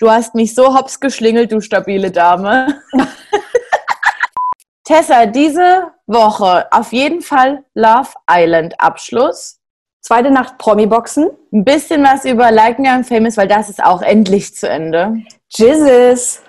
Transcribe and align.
Du 0.00 0.10
hast 0.10 0.34
mich 0.34 0.54
so 0.54 0.74
hops 0.74 0.98
geschlingelt, 0.98 1.52
du 1.52 1.60
stabile 1.60 2.10
Dame. 2.10 2.80
Tessa, 4.84 5.26
diese 5.26 5.92
Woche 6.06 6.66
auf 6.72 6.92
jeden 6.92 7.20
Fall 7.20 7.64
Love 7.74 8.08
Island 8.28 8.80
Abschluss. 8.80 9.58
Zweite 10.00 10.30
Nacht 10.30 10.56
Promi-Boxen. 10.56 11.28
Ein 11.52 11.64
bisschen 11.64 12.02
was 12.02 12.24
über 12.24 12.50
Like 12.50 12.78
Me 12.78 12.88
I'm 12.88 13.04
Famous, 13.04 13.36
weil 13.36 13.46
das 13.46 13.68
ist 13.68 13.84
auch 13.84 14.00
endlich 14.00 14.54
zu 14.54 14.66
Ende. 14.70 15.18
Jizzes. 15.50 16.40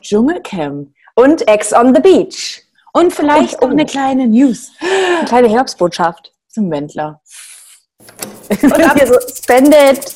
Dschungelcamp. 0.00 0.90
Und 1.16 1.48
Ex 1.48 1.72
on 1.72 1.92
the 1.92 2.00
Beach. 2.00 2.62
Und 2.92 3.12
vielleicht 3.12 3.60
noch 3.60 3.70
eine 3.70 3.84
kleine 3.84 4.28
News 4.28 4.70
Eine 5.18 5.26
kleine 5.26 5.48
Herbstbotschaft. 5.48 6.32
zum 6.48 6.70
Wendler. 6.70 7.20
Und 8.62 8.72
ab 8.84 8.94
hier 8.96 9.08
so, 9.08 9.18
spend 9.34 9.74
it. 9.74 10.14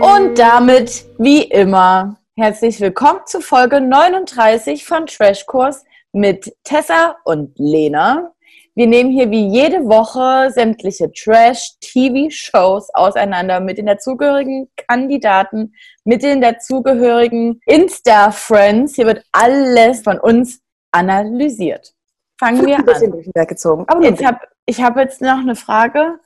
Und 0.00 0.38
damit, 0.38 1.06
wie 1.18 1.42
immer, 1.42 2.18
herzlich 2.36 2.80
willkommen 2.80 3.20
zu 3.26 3.40
Folge 3.40 3.80
39 3.80 4.84
von 4.84 5.06
Trashkurs 5.06 5.84
mit 6.12 6.54
Tessa 6.64 7.16
und 7.24 7.58
Lena. 7.58 8.32
Wir 8.74 8.86
nehmen 8.86 9.10
hier 9.10 9.30
wie 9.30 9.48
jede 9.48 9.84
Woche 9.86 10.52
sämtliche 10.52 11.10
Trash-TV-Shows 11.10 12.90
auseinander 12.94 13.58
mit 13.60 13.78
den 13.78 13.86
dazugehörigen 13.86 14.70
Kandidaten, 14.88 15.74
mit 16.04 16.22
den 16.22 16.40
dazugehörigen 16.40 17.60
Insta-Friends. 17.66 18.94
Hier 18.94 19.06
wird 19.06 19.24
alles 19.32 20.02
von 20.02 20.20
uns 20.20 20.60
analysiert. 20.92 21.92
Fangen 22.38 22.64
wir 22.64 22.76
Ein 22.76 22.84
bisschen 22.84 23.06
an. 23.06 23.12
durch 23.12 23.24
den 23.24 23.32
Berg 23.32 23.48
gezogen. 23.48 23.84
Aber 23.88 24.06
hab, 24.06 24.42
ich 24.64 24.80
habe 24.80 25.00
jetzt 25.00 25.20
noch 25.20 25.38
eine 25.38 25.56
Frage. 25.56 26.20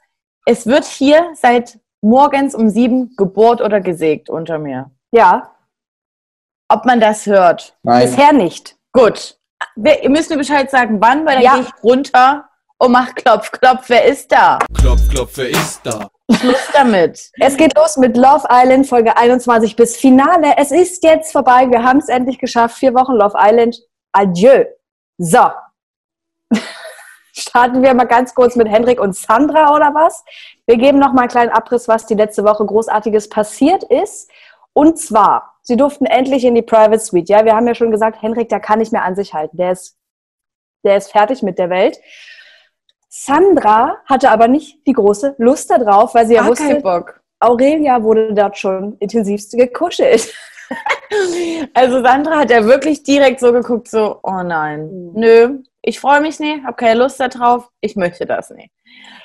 Es 0.44 0.66
wird 0.66 0.84
hier 0.84 1.30
seit 1.34 1.78
morgens 2.02 2.54
um 2.54 2.68
sieben 2.68 3.14
gebohrt 3.16 3.60
oder 3.60 3.80
gesägt 3.80 4.28
unter 4.28 4.58
mir. 4.58 4.90
ja, 5.12 5.50
Ob 6.68 6.84
man 6.84 7.00
das 7.00 7.26
hört. 7.26 7.76
Nein. 7.82 8.02
bisher 8.08 8.32
nicht. 8.32 8.76
Gut. 8.92 9.38
Wir, 9.76 10.02
ihr 10.02 10.10
müsst 10.10 10.30
mir 10.30 10.36
Bescheid 10.38 10.70
sagen, 10.70 11.00
wann, 11.00 11.24
weil 11.26 11.34
dann 11.34 11.42
Ja. 11.44 11.54
gehe 11.54 11.62
ich 11.62 11.82
runter 11.84 12.48
und 12.78 12.92
mach 12.92 13.14
Klopf, 13.14 13.50
Klopf. 13.52 13.84
Wer 13.88 14.04
ist 14.06 14.32
da? 14.32 14.58
Klopf, 14.74 15.08
klopf, 15.08 15.32
wer 15.36 15.50
ist 15.50 15.80
da? 15.84 16.08
Schluss 16.32 16.66
damit. 16.72 17.30
Es 17.40 17.56
geht 17.56 17.76
los 17.76 17.96
mit 17.98 18.16
Love 18.16 18.46
Island, 18.50 18.86
Folge 18.88 19.16
21 19.16 19.76
bis 19.76 19.96
Finale. 19.96 20.54
Es 20.56 20.72
ist 20.72 21.04
jetzt 21.04 21.30
vorbei. 21.30 21.70
Wir 21.70 21.84
haben 21.84 21.98
es 21.98 22.08
endlich 22.08 22.38
geschafft. 22.38 22.76
Vier 22.78 22.94
Wochen 22.94 23.12
Love 23.12 23.36
Island. 23.38 23.76
Adieu. 24.12 24.64
So. 25.18 25.50
Starten 27.34 27.82
wir 27.82 27.94
mal 27.94 28.04
ganz 28.04 28.34
kurz 28.34 28.56
mit 28.56 28.68
Hendrik 28.68 29.00
und 29.00 29.14
Sandra 29.16 29.74
oder 29.74 29.94
was? 29.94 30.22
Wir 30.66 30.76
geben 30.76 30.98
noch 30.98 31.12
mal 31.12 31.22
einen 31.22 31.30
kleinen 31.30 31.50
Abriss, 31.50 31.88
was 31.88 32.06
die 32.06 32.14
letzte 32.14 32.44
Woche 32.44 32.64
Großartiges 32.64 33.28
passiert 33.28 33.82
ist. 33.84 34.30
Und 34.72 34.98
zwar, 34.98 35.54
sie 35.62 35.76
durften 35.76 36.06
endlich 36.06 36.44
in 36.44 36.54
die 36.54 36.62
Private 36.62 36.98
Suite. 37.00 37.28
Ja, 37.28 37.44
wir 37.44 37.54
haben 37.54 37.66
ja 37.66 37.74
schon 37.74 37.90
gesagt, 37.90 38.22
Hendrik, 38.22 38.48
der 38.48 38.60
kann 38.60 38.78
nicht 38.78 38.92
mehr 38.92 39.04
an 39.04 39.16
sich 39.16 39.34
halten. 39.34 39.56
Der 39.56 39.72
ist, 39.72 39.96
der 40.84 40.96
ist 40.96 41.10
fertig 41.10 41.42
mit 41.42 41.58
der 41.58 41.68
Welt. 41.70 41.98
Sandra 43.08 43.98
hatte 44.06 44.30
aber 44.30 44.48
nicht 44.48 44.86
die 44.86 44.94
große 44.94 45.34
Lust 45.38 45.70
darauf, 45.70 46.14
weil 46.14 46.26
sie 46.26 46.34
ja 46.34 46.42
Gar 46.42 46.50
wusste, 46.50 46.80
Bock. 46.80 47.20
Aurelia 47.40 48.02
wurde 48.02 48.32
dort 48.32 48.56
schon 48.56 48.96
intensivst 48.98 49.52
gekuschelt. 49.56 50.32
Also 51.74 52.02
Sandra 52.02 52.38
hat 52.38 52.50
ja 52.50 52.64
wirklich 52.64 53.02
direkt 53.02 53.40
so 53.40 53.52
geguckt, 53.52 53.88
so, 53.88 54.20
oh 54.22 54.42
nein, 54.42 54.86
Mhm. 54.86 55.12
nö, 55.14 55.58
ich 55.82 55.98
freue 55.98 56.20
mich 56.20 56.38
nicht, 56.38 56.64
habe 56.64 56.76
keine 56.76 57.00
Lust 57.00 57.20
darauf, 57.20 57.68
ich 57.80 57.96
möchte 57.96 58.24
das 58.24 58.50
nicht. 58.50 58.70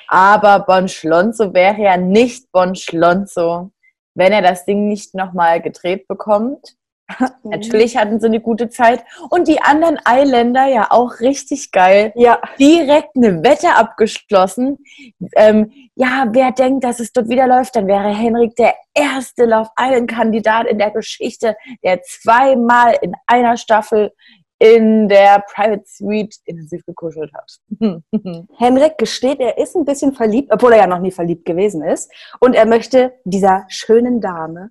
Aber 0.08 0.60
Bon 0.60 0.88
Schlonzo 0.88 1.54
wäre 1.54 1.80
ja 1.80 1.96
nicht 1.96 2.50
Bon 2.50 2.74
Schlonzo, 2.74 3.70
wenn 4.14 4.32
er 4.32 4.42
das 4.42 4.64
Ding 4.64 4.88
nicht 4.88 5.14
nochmal 5.14 5.62
gedreht 5.62 6.08
bekommt. 6.08 6.74
Natürlich 7.42 7.96
hatten 7.96 8.20
sie 8.20 8.26
eine 8.26 8.40
gute 8.40 8.68
Zeit. 8.68 9.02
Und 9.30 9.48
die 9.48 9.62
anderen 9.62 9.98
Eiländer 10.04 10.66
ja 10.66 10.88
auch 10.90 11.20
richtig 11.20 11.72
geil. 11.72 12.12
Ja, 12.16 12.38
Direkt 12.58 13.16
eine 13.16 13.42
Wette 13.42 13.74
abgeschlossen. 13.74 14.78
Ähm, 15.36 15.72
ja, 15.94 16.26
wer 16.32 16.52
denkt, 16.52 16.84
dass 16.84 17.00
es 17.00 17.12
dort 17.12 17.28
wieder 17.28 17.46
läuft, 17.46 17.76
dann 17.76 17.86
wäre 17.86 18.14
Henrik 18.14 18.56
der 18.56 18.74
erste 18.94 19.46
Love 19.46 19.70
Island-Kandidat 19.78 20.66
in 20.66 20.78
der 20.78 20.90
Geschichte, 20.90 21.56
der 21.82 22.02
zweimal 22.02 22.96
in 23.00 23.14
einer 23.26 23.56
Staffel 23.56 24.12
in 24.58 25.08
der 25.08 25.44
Private 25.54 25.84
Suite 25.86 26.36
intensiv 26.44 26.84
gekuschelt 26.84 27.32
hat. 27.32 27.58
Henrik 28.58 28.98
gesteht, 28.98 29.40
er 29.40 29.58
ist 29.58 29.76
ein 29.76 29.84
bisschen 29.84 30.12
verliebt, 30.12 30.52
obwohl 30.52 30.72
er 30.72 30.80
ja 30.80 30.86
noch 30.86 30.98
nie 30.98 31.12
verliebt 31.12 31.44
gewesen 31.44 31.82
ist. 31.82 32.10
Und 32.40 32.54
er 32.54 32.66
möchte 32.66 33.14
dieser 33.24 33.64
schönen 33.68 34.20
Dame 34.20 34.70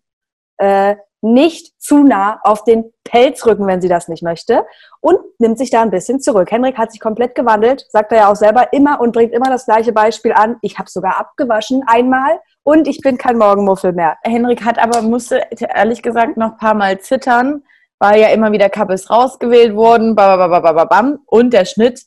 äh, 0.58 0.96
nicht 1.22 1.81
zu 1.81 2.03
nah 2.03 2.40
auf 2.44 2.64
den 2.64 2.94
Pelz 3.03 3.46
rücken, 3.46 3.66
wenn 3.66 3.81
sie 3.81 3.88
das 3.88 4.08
nicht 4.08 4.24
möchte. 4.24 4.66
Und 5.00 5.20
nimmt 5.40 5.58
sich 5.58 5.70
da 5.70 5.81
ein 5.81 5.90
bisschen 5.90 6.19
zurück. 6.19 6.52
Henrik 6.52 6.78
hat 6.78 6.92
sich 6.92 7.00
komplett 7.00 7.34
gewandelt, 7.34 7.86
sagt 7.90 8.12
er 8.12 8.18
ja 8.19 8.31
auch 8.31 8.36
selber 8.36 8.72
immer 8.74 9.00
und 9.00 9.14
bringt 9.14 9.34
immer 9.34 9.50
das 9.50 9.66
gleiche 9.66 9.94
Beispiel 9.94 10.34
an. 10.34 10.58
Ich 10.62 10.78
habe 10.78 10.90
sogar 10.90 11.18
abgewaschen 11.19 11.84
einmal 11.88 12.40
und 12.64 12.88
ich 12.88 13.00
bin 13.02 13.18
kein 13.18 13.38
Morgenmuffel 13.38 13.94
mehr. 13.94 14.18
Henrik 14.24 14.64
hat 14.64 14.78
aber, 14.78 15.02
musste 15.02 15.44
ehrlich 15.59 16.02
gesagt 16.02 16.38
noch 16.38 16.52
ein 16.52 16.58
paar 16.58 16.74
Mal 16.74 17.00
zittern, 17.00 17.64
weil 18.00 18.19
ja 18.22 18.30
immer 18.30 18.52
wieder 18.52 18.69
Couples 18.69 19.09
rausgewählt 19.09 19.75
wurden, 19.75 20.16
bababababam. 20.16 21.19
und 21.25 21.53
der 21.53 21.66
Schnitt 21.66 22.02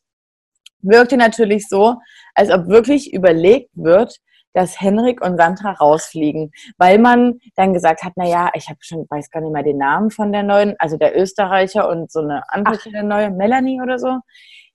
wirkte 0.82 1.16
natürlich 1.16 1.68
so, 1.68 1.96
als 2.34 2.50
ob 2.50 2.68
wirklich 2.68 3.12
überlegt 3.12 3.70
wird, 3.74 4.16
dass 4.52 4.80
Henrik 4.80 5.24
und 5.24 5.36
Sandra 5.36 5.72
rausfliegen, 5.72 6.50
weil 6.76 6.98
man 6.98 7.38
dann 7.54 7.72
gesagt 7.72 8.02
hat, 8.02 8.14
na 8.16 8.26
ja, 8.26 8.50
ich 8.54 8.68
habe 8.68 8.78
schon, 8.80 9.06
weiß 9.08 9.30
gar 9.30 9.40
nicht 9.40 9.52
mehr 9.52 9.62
den 9.62 9.78
Namen 9.78 10.10
von 10.10 10.32
der 10.32 10.42
neuen, 10.42 10.74
also 10.78 10.96
der 10.96 11.16
Österreicher 11.16 11.88
und 11.88 12.10
so 12.10 12.20
eine 12.20 12.42
andere 12.48 12.90
der 12.90 13.02
neue, 13.04 13.30
Melanie 13.30 13.80
oder 13.80 13.98
so, 13.98 14.18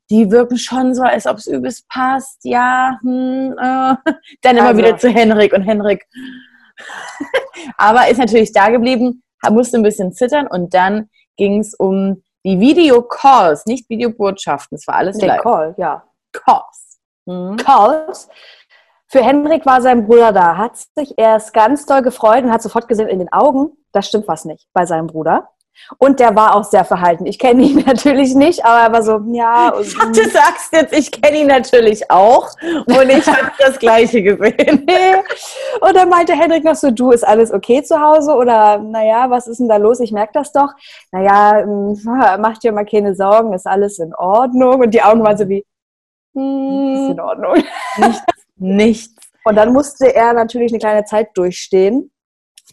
die 0.10 0.32
wirken 0.32 0.58
schon 0.58 0.96
so, 0.96 1.04
als 1.04 1.26
ob 1.26 1.38
es 1.38 1.48
übelst 1.48 1.88
passt, 1.90 2.40
ja, 2.44 2.98
hm, 3.02 3.54
äh. 3.60 3.96
dann 4.42 4.58
immer 4.58 4.68
Also. 4.68 4.78
wieder 4.78 4.98
zu 4.98 5.10
Henrik 5.10 5.54
und 5.54 5.64
Henrik 5.64 6.06
aber 7.78 8.10
ist 8.10 8.18
natürlich 8.18 8.52
da 8.52 8.70
geblieben, 8.70 9.24
musste 9.50 9.78
ein 9.78 9.84
bisschen 9.84 10.14
zittern 10.14 10.48
und 10.48 10.74
dann 10.74 11.10
ging 11.38 11.60
es 11.60 11.74
um 11.74 12.24
die 12.46 12.60
Videocalls, 12.60 13.66
nicht 13.66 13.90
Videobotschaften, 13.90 14.76
es 14.76 14.88
war 14.88 14.96
alles 14.96 15.18
Nee, 15.18 15.28
live. 15.28 15.42
Call, 15.42 15.76
ja. 15.78 16.04
Calls. 16.32 17.00
Mhm. 17.26 17.58
Calls. 17.58 18.30
Für 19.08 19.24
Henrik 19.24 19.66
war 19.66 19.82
sein 19.82 20.06
Bruder 20.06 20.32
da, 20.32 20.58
hat 20.58 20.78
sich 20.96 21.14
erst 21.18 21.54
ganz 21.54 21.86
doll 21.86 22.02
gefreut 22.02 22.44
und 22.44 22.52
hat 22.52 22.62
sofort 22.62 22.88
gesehen 22.88 23.08
in 23.08 23.20
den 23.20 23.32
Augen, 23.32 23.72
da 23.92 24.02
stimmt 24.02 24.28
was 24.28 24.46
nicht 24.46 24.68
bei 24.74 24.86
seinem 24.86 25.08
Bruder. 25.08 25.50
Und 25.98 26.20
der 26.20 26.36
war 26.36 26.56
auch 26.56 26.64
sehr 26.64 26.86
verhalten. 26.86 27.26
Ich 27.26 27.38
kenne 27.40 27.64
ihn 27.64 27.78
natürlich 27.86 28.36
nicht, 28.36 28.66
aber 28.66 28.82
er 28.82 28.94
war 28.94 29.04
so, 29.04 29.20
ja. 29.34 29.70
Und, 29.70 29.86
Du 30.16 30.30
sagst 30.30 30.72
jetzt, 30.74 30.94
ich 30.98 31.12
kenne 31.12 31.40
ihn 31.40 31.48
natürlich 31.48 32.10
auch 32.10 32.50
und 32.62 33.10
ich 33.10 33.28
habe 33.28 33.52
das 33.60 33.78
Gleiche 33.80 34.22
gesehen. 34.24 34.86
und 35.82 35.96
dann 35.96 36.10
meinte 36.10 36.34
Henrik 36.34 36.64
noch 36.64 36.76
so, 36.76 36.92
du, 36.92 37.12
ist 37.12 37.26
alles 37.28 37.54
okay 37.54 37.84
zu 37.84 38.00
Hause? 38.00 38.34
Oder, 38.34 38.78
naja, 38.80 39.30
was 39.30 39.48
ist 39.48 39.60
denn 39.60 39.70
da 39.70 39.78
los? 39.78 40.00
Ich 40.00 40.12
merke 40.12 40.34
das 40.34 40.52
doch. 40.52 40.70
Naja, 41.12 41.60
ähm, 41.60 42.00
mach 42.04 42.58
dir 42.60 42.72
mal 42.72 42.86
keine 42.86 43.16
Sorgen, 43.16 43.54
ist 43.54 43.68
alles 43.68 44.00
in 44.00 44.14
Ordnung. 44.16 44.82
Und 44.82 44.92
die 44.92 45.02
Augen 45.02 45.24
waren 45.24 45.38
so 45.38 45.48
wie, 45.50 45.60
ist 45.60 45.66
Hm, 46.36 47.12
in 47.12 47.20
Ordnung. 47.20 47.64
nichts, 47.98 48.24
nichts. 48.58 49.16
Und 49.46 49.56
dann 49.56 49.72
musste 49.74 50.14
er 50.14 50.34
natürlich 50.34 50.72
eine 50.72 50.80
kleine 50.80 51.06
Zeit 51.06 51.30
durchstehen, 51.36 52.12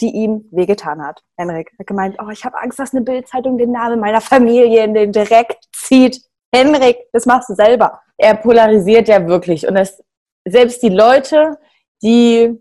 die 0.03 0.11
ihm 0.11 0.49
wehgetan 0.51 1.03
hat. 1.03 1.23
Henrik 1.39 1.73
hat 1.79 1.87
gemeint, 1.87 2.17
oh, 2.21 2.29
ich 2.31 2.45
habe 2.45 2.59
Angst, 2.59 2.79
dass 2.79 2.93
eine 2.93 3.03
Bildzeitung 3.03 3.57
den 3.57 3.73
Namen 3.73 4.01
meiner 4.01 4.21
Familie 4.21 4.85
in 4.85 4.95
den 4.95 5.13
Dreck 5.13 5.57
zieht. 5.73 6.21
Henrik, 6.55 6.99
das 7.13 7.25
machst 7.25 7.49
du 7.49 7.55
selber. 7.55 8.03
Er 8.19 8.35
polarisiert 8.35 9.09
ja 9.09 9.27
wirklich 9.27 9.67
und 9.67 9.75
das, 9.75 10.03
selbst 10.45 10.83
die 10.83 10.89
Leute, 10.91 11.59
die 12.03 12.61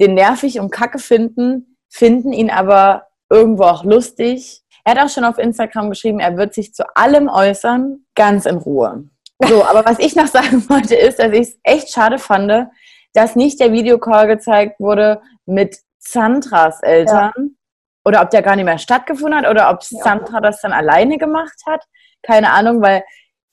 den 0.00 0.14
nervig 0.14 0.58
und 0.58 0.70
kacke 0.70 0.98
finden, 0.98 1.76
finden 1.88 2.32
ihn 2.32 2.50
aber 2.50 3.06
irgendwo 3.30 3.64
auch 3.64 3.84
lustig. 3.84 4.62
Er 4.84 4.94
hat 4.94 5.06
auch 5.06 5.08
schon 5.08 5.24
auf 5.24 5.38
Instagram 5.38 5.90
geschrieben, 5.90 6.18
er 6.18 6.36
wird 6.36 6.54
sich 6.54 6.74
zu 6.74 6.84
allem 6.96 7.28
äußern, 7.28 8.04
ganz 8.14 8.46
in 8.46 8.56
Ruhe. 8.56 9.04
So, 9.38 9.64
aber 9.64 9.84
was 9.84 9.98
ich 10.00 10.16
noch 10.16 10.26
sagen 10.26 10.64
wollte, 10.68 10.96
ist, 10.96 11.18
dass 11.18 11.32
ich 11.32 11.40
es 11.40 11.58
echt 11.62 11.92
schade 11.92 12.18
fand, 12.18 12.68
dass 13.14 13.36
nicht 13.36 13.60
der 13.60 13.72
Videocall 13.72 14.26
gezeigt 14.26 14.80
wurde 14.80 15.20
mit 15.46 15.78
Sandras 16.04 16.82
Eltern. 16.82 17.56
Oder 18.04 18.22
ob 18.22 18.30
der 18.30 18.42
gar 18.42 18.56
nicht 18.56 18.64
mehr 18.64 18.78
stattgefunden 18.78 19.36
hat 19.38 19.48
oder 19.48 19.70
ob 19.70 19.80
Ja. 19.90 20.02
Sandra 20.02 20.40
das 20.40 20.60
dann 20.60 20.72
alleine 20.72 21.18
gemacht 21.18 21.60
hat. 21.66 21.84
Keine 22.22 22.50
Ahnung, 22.50 22.82
weil 22.82 23.04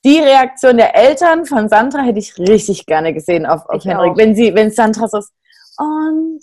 die 0.04 0.18
Reaktion 0.18 0.76
der 0.76 0.96
Eltern 0.96 1.46
von 1.46 1.68
Sandra 1.68 2.00
hätte 2.00 2.18
ich 2.18 2.36
richtig 2.38 2.86
gerne 2.86 3.12
gesehen 3.14 3.46
auf, 3.46 3.66
auf 3.66 3.76
Ich 3.76 3.84
Henrik. 3.84 4.12
auch. 4.12 4.16
Wenn 4.16 4.34
sie, 4.34 4.54
wenn 4.54 4.70
Sandra 4.70 5.06
so 5.08 5.18
ist, 5.18 5.32
und 5.76 6.40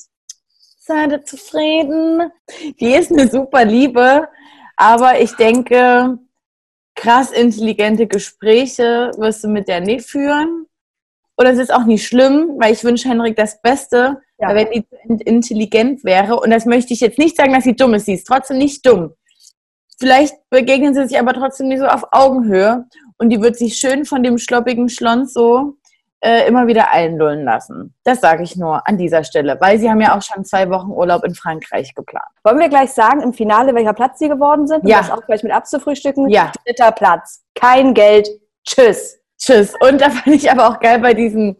seid 0.79 1.11
ihr 1.11 1.23
zufrieden? 1.25 2.31
Die 2.79 2.93
ist 2.93 3.11
eine 3.11 3.27
super 3.27 3.65
Liebe, 3.65 4.27
aber 4.77 5.19
ich 5.19 5.35
denke, 5.35 6.17
krass 6.95 7.31
intelligente 7.31 8.07
Gespräche 8.07 9.11
wirst 9.17 9.43
du 9.43 9.49
mit 9.49 9.67
der 9.67 9.81
nicht 9.81 10.07
führen. 10.09 10.65
Und 11.35 11.45
es 11.45 11.59
ist 11.59 11.73
auch 11.73 11.83
nicht 11.83 12.07
schlimm, 12.07 12.55
weil 12.57 12.73
ich 12.73 12.83
wünsche 12.83 13.09
Henrik 13.09 13.35
das 13.35 13.61
Beste, 13.61 14.21
Ja. 14.39 14.49
weil 14.49 14.55
wenn 14.57 14.71
die 14.71 14.85
in- 15.07 15.19
intelligent 15.19 16.03
wäre, 16.03 16.39
und 16.39 16.51
das 16.51 16.65
möchte 16.65 16.93
ich 16.93 16.99
jetzt 16.99 17.17
nicht 17.17 17.35
sagen, 17.35 17.53
dass 17.53 17.63
sie 17.63 17.75
dumm 17.75 17.93
ist, 17.95 18.05
sie 18.05 18.13
ist 18.13 18.25
trotzdem 18.27 18.57
nicht 18.57 18.85
dumm. 18.85 19.13
Vielleicht 19.99 20.35
begegnen 20.49 20.93
sie 20.93 21.07
sich 21.07 21.19
aber 21.19 21.33
trotzdem 21.33 21.69
nicht 21.69 21.79
so 21.79 21.87
auf 21.87 22.03
Augenhöhe 22.11 22.85
und 23.17 23.29
die 23.29 23.41
wird 23.41 23.57
sich 23.57 23.75
schön 23.77 24.05
von 24.05 24.21
dem 24.21 24.37
schloppigen 24.37 24.89
Schlons 24.89 25.33
so 25.33 25.73
äh, 26.19 26.47
immer 26.47 26.67
wieder 26.67 26.91
einlullen 26.91 27.43
lassen. 27.43 27.95
Das 28.03 28.21
sage 28.21 28.43
ich 28.43 28.55
nur 28.55 28.87
an 28.87 28.97
dieser 28.97 29.23
Stelle, 29.23 29.57
weil 29.59 29.79
sie 29.79 29.89
haben 29.89 30.01
ja 30.01 30.15
auch 30.15 30.21
schon 30.21 30.45
zwei 30.45 30.69
Wochen 30.69 30.91
Urlaub 30.91 31.23
in 31.23 31.33
Frankreich 31.33 31.95
geplant. 31.95 32.25
Wollen 32.43 32.59
wir 32.59 32.69
gleich 32.69 32.91
sagen, 32.91 33.21
im 33.21 33.33
Finale, 33.33 33.73
welcher 33.73 33.93
Platz 33.93 34.19
sie 34.19 34.29
geworden 34.29 34.67
sind? 34.67 34.83
Um 34.83 34.87
Ja. 34.89 34.99
das 34.99 35.11
auch 35.11 35.25
gleich 35.25 35.41
mit 35.43 35.51
abzufrühstücken? 35.51 36.29
Ja. 36.29 36.51
Dritter 36.65 36.91
Platz. 36.91 37.43
Kein 37.55 37.93
Geld. 37.95 38.29
Tschüss. 38.65 39.19
Tschüss. 39.39 39.73
Und 39.79 39.99
da 40.01 40.09
fand 40.11 40.35
ich 40.35 40.49
aber 40.51 40.67
auch 40.69 40.79
geil 40.79 40.99
bei 40.99 41.13
diesen, 41.15 41.55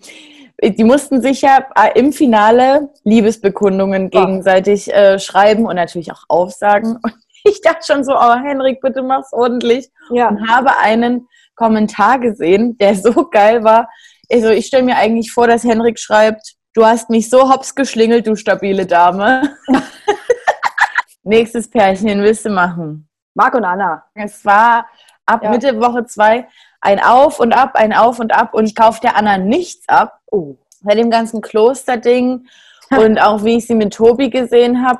die 0.63 0.83
mussten 0.83 1.21
sich 1.21 1.42
ja 1.42 1.65
äh, 1.75 2.00
im 2.00 2.12
Finale 2.12 2.89
Liebesbekundungen 3.04 4.09
gegenseitig 4.09 4.92
äh, 4.94 5.19
schreiben 5.19 5.65
und 5.65 5.75
natürlich 5.75 6.12
auch 6.12 6.24
aufsagen. 6.27 6.98
Und 7.04 7.13
ich 7.44 7.62
dachte 7.62 7.86
schon 7.86 8.04
so, 8.04 8.13
oh 8.13 8.36
Henrik, 8.36 8.81
bitte 8.81 9.04
mach's 9.04 9.31
ordentlich. 9.31 9.89
Ja. 10.09 10.30
Und 10.30 10.50
habe 10.50 10.77
einen 10.77 11.27
Kommentar 11.56 12.19
gesehen, 12.19 12.77
der 12.77 12.95
so 12.95 13.30
geil 13.30 13.63
war. 13.63 13.89
Also 14.31 14.50
ich 14.50 14.65
stelle 14.65 14.83
mir 14.83 14.98
eigentlich 14.98 15.31
vor, 15.31 15.48
dass 15.48 15.63
Henrik 15.63 16.00
schreibt, 16.00 16.56
du 16.74 16.86
hast 16.86 17.09
mich 17.09 17.30
so 17.30 17.50
hops 17.50 17.74
geschlingelt, 17.75 18.27
du 18.27 18.36
stabile 18.36 18.86
Dame. 18.86 19.56
Nächstes 21.24 21.69
Pärchen 21.69 22.21
willst 22.21 22.45
du 22.45 22.50
machen? 22.50 23.07
Marc 23.33 23.54
und 23.54 23.63
Anna. 23.63 24.04
Es 24.13 24.44
war 24.44 24.88
ab 25.25 25.44
Ja. 25.44 25.51
Mitte 25.51 25.80
Woche 25.80 26.06
zwei 26.06 26.48
ein 26.81 27.01
Auf 27.01 27.39
und 27.39 27.53
Ab, 27.53 27.71
ein 27.75 27.94
Auf 27.94 28.19
und 28.19 28.33
Ab 28.33 28.53
und 28.53 28.65
ich 28.65 28.75
kaufe 28.75 29.01
der 29.01 29.15
Anna 29.15 29.38
nichts 29.38 29.88
ab. 29.89 30.19
Oh. 30.31 30.56
Bei 30.81 30.95
dem 30.95 31.09
ganzen 31.09 31.41
Klosterding 31.41 32.47
und 32.91 33.19
auch 33.19 33.44
wie 33.44 33.57
ich 33.57 33.68
sie 33.68 33.75
mit 33.75 33.94
Tobi 33.94 34.29
gesehen 34.29 34.85
habe, 34.85 35.00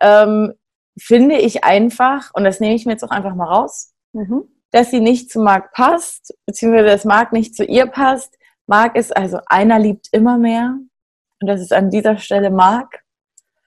ähm, 0.00 0.54
finde 0.98 1.36
ich 1.36 1.64
einfach, 1.64 2.30
und 2.34 2.44
das 2.44 2.60
nehme 2.60 2.74
ich 2.74 2.84
mir 2.86 2.92
jetzt 2.92 3.04
auch 3.04 3.10
einfach 3.10 3.34
mal 3.34 3.46
raus, 3.46 3.94
Mhm. 4.14 4.44
dass 4.72 4.90
sie 4.90 5.00
nicht 5.00 5.30
zu 5.30 5.40
Marc 5.40 5.72
passt, 5.72 6.34
beziehungsweise 6.44 6.88
dass 6.88 7.04
Marc 7.04 7.32
nicht 7.32 7.56
zu 7.56 7.64
ihr 7.64 7.86
passt. 7.86 8.36
Marc 8.66 8.96
ist 8.96 9.16
also 9.16 9.38
einer 9.46 9.78
liebt 9.78 10.08
immer 10.12 10.36
mehr 10.36 10.76
und 11.40 11.46
das 11.46 11.60
ist 11.60 11.72
an 11.72 11.90
dieser 11.90 12.18
Stelle 12.18 12.50
Marc. 12.50 13.00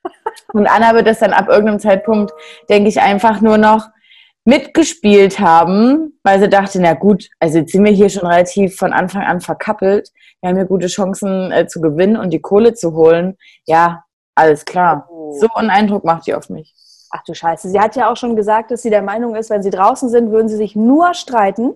Und 0.53 0.67
Anna 0.67 0.93
wird 0.93 1.07
das 1.07 1.17
dann 1.17 1.33
ab 1.33 1.49
irgendeinem 1.49 1.79
Zeitpunkt, 1.79 2.31
denke 2.69 2.89
ich, 2.89 3.01
einfach 3.01 3.41
nur 3.41 3.57
noch 3.57 3.87
mitgespielt 4.45 5.39
haben, 5.39 6.19
weil 6.23 6.39
sie 6.39 6.47
dachte, 6.47 6.79
na 6.79 6.93
gut, 6.93 7.29
also 7.39 7.57
jetzt 7.57 7.71
sind 7.71 7.83
wir 7.83 7.91
hier 7.91 8.09
schon 8.09 8.27
relativ 8.27 8.77
von 8.77 8.93
Anfang 8.93 9.23
an 9.23 9.41
verkappelt. 9.41 10.11
Wir 10.39 10.49
haben 10.49 10.55
hier 10.55 10.65
gute 10.65 10.87
Chancen 10.87 11.51
äh, 11.51 11.67
zu 11.67 11.81
gewinnen 11.81 12.15
und 12.15 12.29
die 12.29 12.41
Kohle 12.41 12.73
zu 12.73 12.93
holen. 12.93 13.37
Ja, 13.65 14.03
alles 14.35 14.63
klar. 14.63 15.07
Oh. 15.09 15.35
So 15.39 15.47
einen 15.55 15.71
Eindruck 15.71 16.03
macht 16.03 16.27
die 16.27 16.35
auf 16.35 16.49
mich. 16.49 16.73
Ach 17.09 17.23
du 17.23 17.33
Scheiße. 17.33 17.69
Sie 17.69 17.79
hat 17.79 17.95
ja 17.95 18.11
auch 18.11 18.17
schon 18.17 18.35
gesagt, 18.35 18.71
dass 18.71 18.83
sie 18.83 18.89
der 18.89 19.01
Meinung 19.01 19.35
ist, 19.35 19.49
wenn 19.49 19.63
sie 19.63 19.71
draußen 19.71 20.09
sind, 20.09 20.31
würden 20.31 20.47
sie 20.47 20.57
sich 20.57 20.75
nur 20.75 21.13
streiten. 21.15 21.73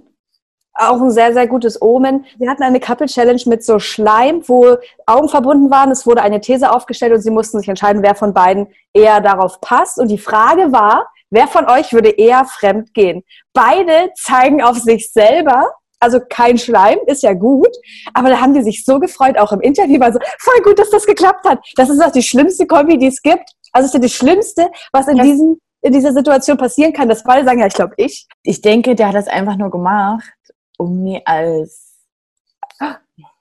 Auch 0.73 1.01
ein 1.01 1.11
sehr, 1.11 1.33
sehr 1.33 1.47
gutes 1.47 1.81
Omen. 1.81 2.25
Wir 2.37 2.49
hatten 2.49 2.63
eine 2.63 2.79
Couple-Challenge 2.79 3.41
mit 3.47 3.65
so 3.65 3.79
Schleim, 3.79 4.43
wo 4.47 4.77
Augen 5.07 5.27
verbunden 5.27 5.71
waren. 5.71 5.91
Es 5.91 6.05
wurde 6.05 6.21
eine 6.21 6.39
These 6.39 6.71
aufgestellt 6.71 7.13
und 7.13 7.21
sie 7.21 7.31
mussten 7.31 7.59
sich 7.59 7.67
entscheiden, 7.67 8.03
wer 8.03 8.15
von 8.15 8.33
beiden 8.33 8.67
eher 8.93 9.21
darauf 9.21 9.59
passt. 9.59 9.97
Und 9.97 10.09
die 10.09 10.17
Frage 10.17 10.71
war, 10.71 11.07
wer 11.29 11.47
von 11.47 11.69
euch 11.69 11.93
würde 11.93 12.09
eher 12.09 12.45
fremd 12.45 12.93
gehen? 12.93 13.23
Beide 13.53 14.11
zeigen 14.15 14.61
auf 14.61 14.77
sich 14.77 15.11
selber. 15.11 15.71
Also 16.01 16.19
kein 16.29 16.57
Schleim, 16.57 16.97
ist 17.07 17.23
ja 17.23 17.33
gut. 17.33 17.75
Aber 18.13 18.29
da 18.29 18.39
haben 18.39 18.53
die 18.53 18.63
sich 18.63 18.85
so 18.85 18.99
gefreut, 18.99 19.37
auch 19.37 19.51
im 19.51 19.59
Interview. 19.59 20.01
Also 20.01 20.19
voll 20.39 20.61
gut, 20.63 20.79
dass 20.79 20.89
das 20.89 21.05
geklappt 21.05 21.45
hat. 21.45 21.59
Das 21.75 21.89
ist 21.89 22.01
auch 22.01 22.11
die 22.11 22.23
schlimmste 22.23 22.65
Kombi, 22.65 22.97
die 22.97 23.07
es 23.07 23.21
gibt. 23.21 23.51
Also 23.73 23.85
es 23.85 23.93
ist 23.93 23.93
ja 23.95 23.99
das 23.99 24.13
Schlimmste, 24.13 24.71
was 24.93 25.07
in, 25.07 25.17
diesem, 25.17 25.59
in 25.81 25.93
dieser 25.93 26.13
Situation 26.13 26.57
passieren 26.57 26.93
kann, 26.93 27.09
dass 27.09 27.23
beide 27.23 27.45
sagen, 27.45 27.59
ja, 27.59 27.67
ich 27.67 27.73
glaube 27.73 27.93
ich. 27.97 28.27
Ich 28.43 28.61
denke, 28.61 28.95
der 28.95 29.09
hat 29.09 29.15
das 29.15 29.27
einfach 29.27 29.57
nur 29.57 29.71
gemacht, 29.71 30.31
um 30.77 31.03
mir 31.03 31.21
als 31.25 31.88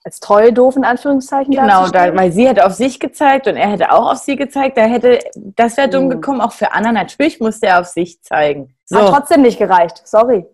Als 0.08 0.20
treu 0.20 0.52
doof 0.52 0.74
in 0.76 0.84
Anführungszeichen 0.86 1.52
Genau, 1.52 1.86
da, 1.88 2.16
weil 2.16 2.32
sie 2.32 2.48
hätte 2.48 2.64
auf 2.64 2.72
sich 2.72 2.98
gezeigt 2.98 3.46
und 3.46 3.56
er 3.56 3.68
hätte 3.68 3.92
auch 3.92 4.10
auf 4.12 4.16
sie 4.16 4.36
gezeigt. 4.36 4.78
Da 4.78 4.84
hätte, 4.84 5.18
das 5.34 5.76
wäre 5.76 5.90
dumm 5.90 6.04
Mhm. 6.06 6.10
gekommen, 6.12 6.40
auch 6.40 6.52
für 6.52 6.72
Anna. 6.72 6.92
Natürlich 6.92 7.40
musste 7.40 7.66
er 7.66 7.80
auf 7.80 7.88
sich 7.88 8.22
zeigen. 8.22 8.74
So, 8.86 8.96
Hat 9.00 9.08
trotzdem 9.08 9.42
nicht 9.42 9.58
gereicht. 9.58 10.00
Sorry. 10.06 10.46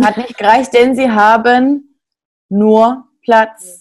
hat 0.00 0.16
nicht 0.16 0.38
gereicht, 0.38 0.72
denn 0.74 0.94
sie 0.94 1.10
haben 1.10 1.98
nur 2.48 3.02
Platz 3.24 3.79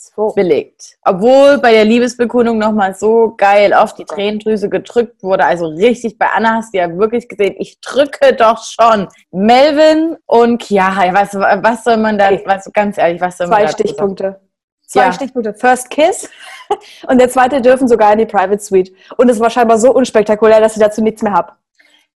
So. 0.00 0.32
belegt. 0.32 0.96
Obwohl 1.02 1.58
bei 1.58 1.72
der 1.72 1.84
Liebesbekundung 1.84 2.56
nochmal 2.56 2.94
so 2.94 3.34
geil 3.36 3.74
auf 3.74 3.94
die 3.94 4.04
Tränendrüse 4.04 4.68
gedrückt 4.68 5.24
wurde. 5.24 5.44
Also 5.44 5.66
richtig, 5.66 6.18
bei 6.18 6.26
Anna 6.32 6.54
hast 6.54 6.72
du 6.72 6.78
ja 6.78 6.96
wirklich 6.96 7.28
gesehen, 7.28 7.56
ich 7.58 7.80
drücke 7.80 8.32
doch 8.32 8.62
schon. 8.62 9.08
Melvin 9.32 10.16
und 10.26 10.62
Chiara, 10.62 11.12
was, 11.12 11.34
was 11.34 11.82
soll 11.82 11.96
man 11.96 12.16
da, 12.16 12.30
was, 12.44 12.70
ganz 12.72 12.96
ehrlich, 12.96 13.20
was 13.20 13.38
soll 13.38 13.48
man 13.48 13.56
Zwei 13.56 13.64
dazu 13.64 13.76
sagen? 13.76 13.88
Stichpunkte. 13.88 14.40
Zwei 14.86 15.00
Ja. 15.00 15.12
Stichpunkte. 15.12 15.54
First 15.54 15.90
Kiss 15.90 16.30
und 17.08 17.18
der 17.20 17.28
zweite 17.28 17.60
dürfen 17.60 17.88
sogar 17.88 18.12
in 18.12 18.20
die 18.20 18.26
Private 18.26 18.60
Suite. 18.60 18.92
Und 19.16 19.28
es 19.28 19.40
war 19.40 19.50
scheinbar 19.50 19.78
so 19.78 19.92
unspektakulär, 19.92 20.60
dass 20.60 20.76
ich 20.76 20.82
dazu 20.82 21.02
nichts 21.02 21.22
mehr 21.22 21.32
habe. 21.32 21.54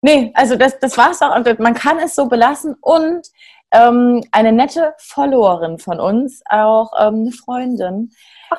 Nee, 0.02 0.32
also 0.34 0.56
das, 0.56 0.78
das 0.78 0.96
war's 0.98 1.20
auch. 1.22 1.34
Und 1.34 1.58
man 1.60 1.74
kann 1.74 1.98
es 1.98 2.14
so 2.14 2.26
belassen. 2.26 2.74
Und 2.80 3.28
ähm, 3.72 4.22
eine 4.32 4.52
nette 4.52 4.94
Followerin 4.98 5.78
von 5.78 6.00
uns, 6.00 6.42
auch 6.48 6.92
ähm, 6.98 7.20
eine 7.20 7.32
Freundin, 7.32 8.10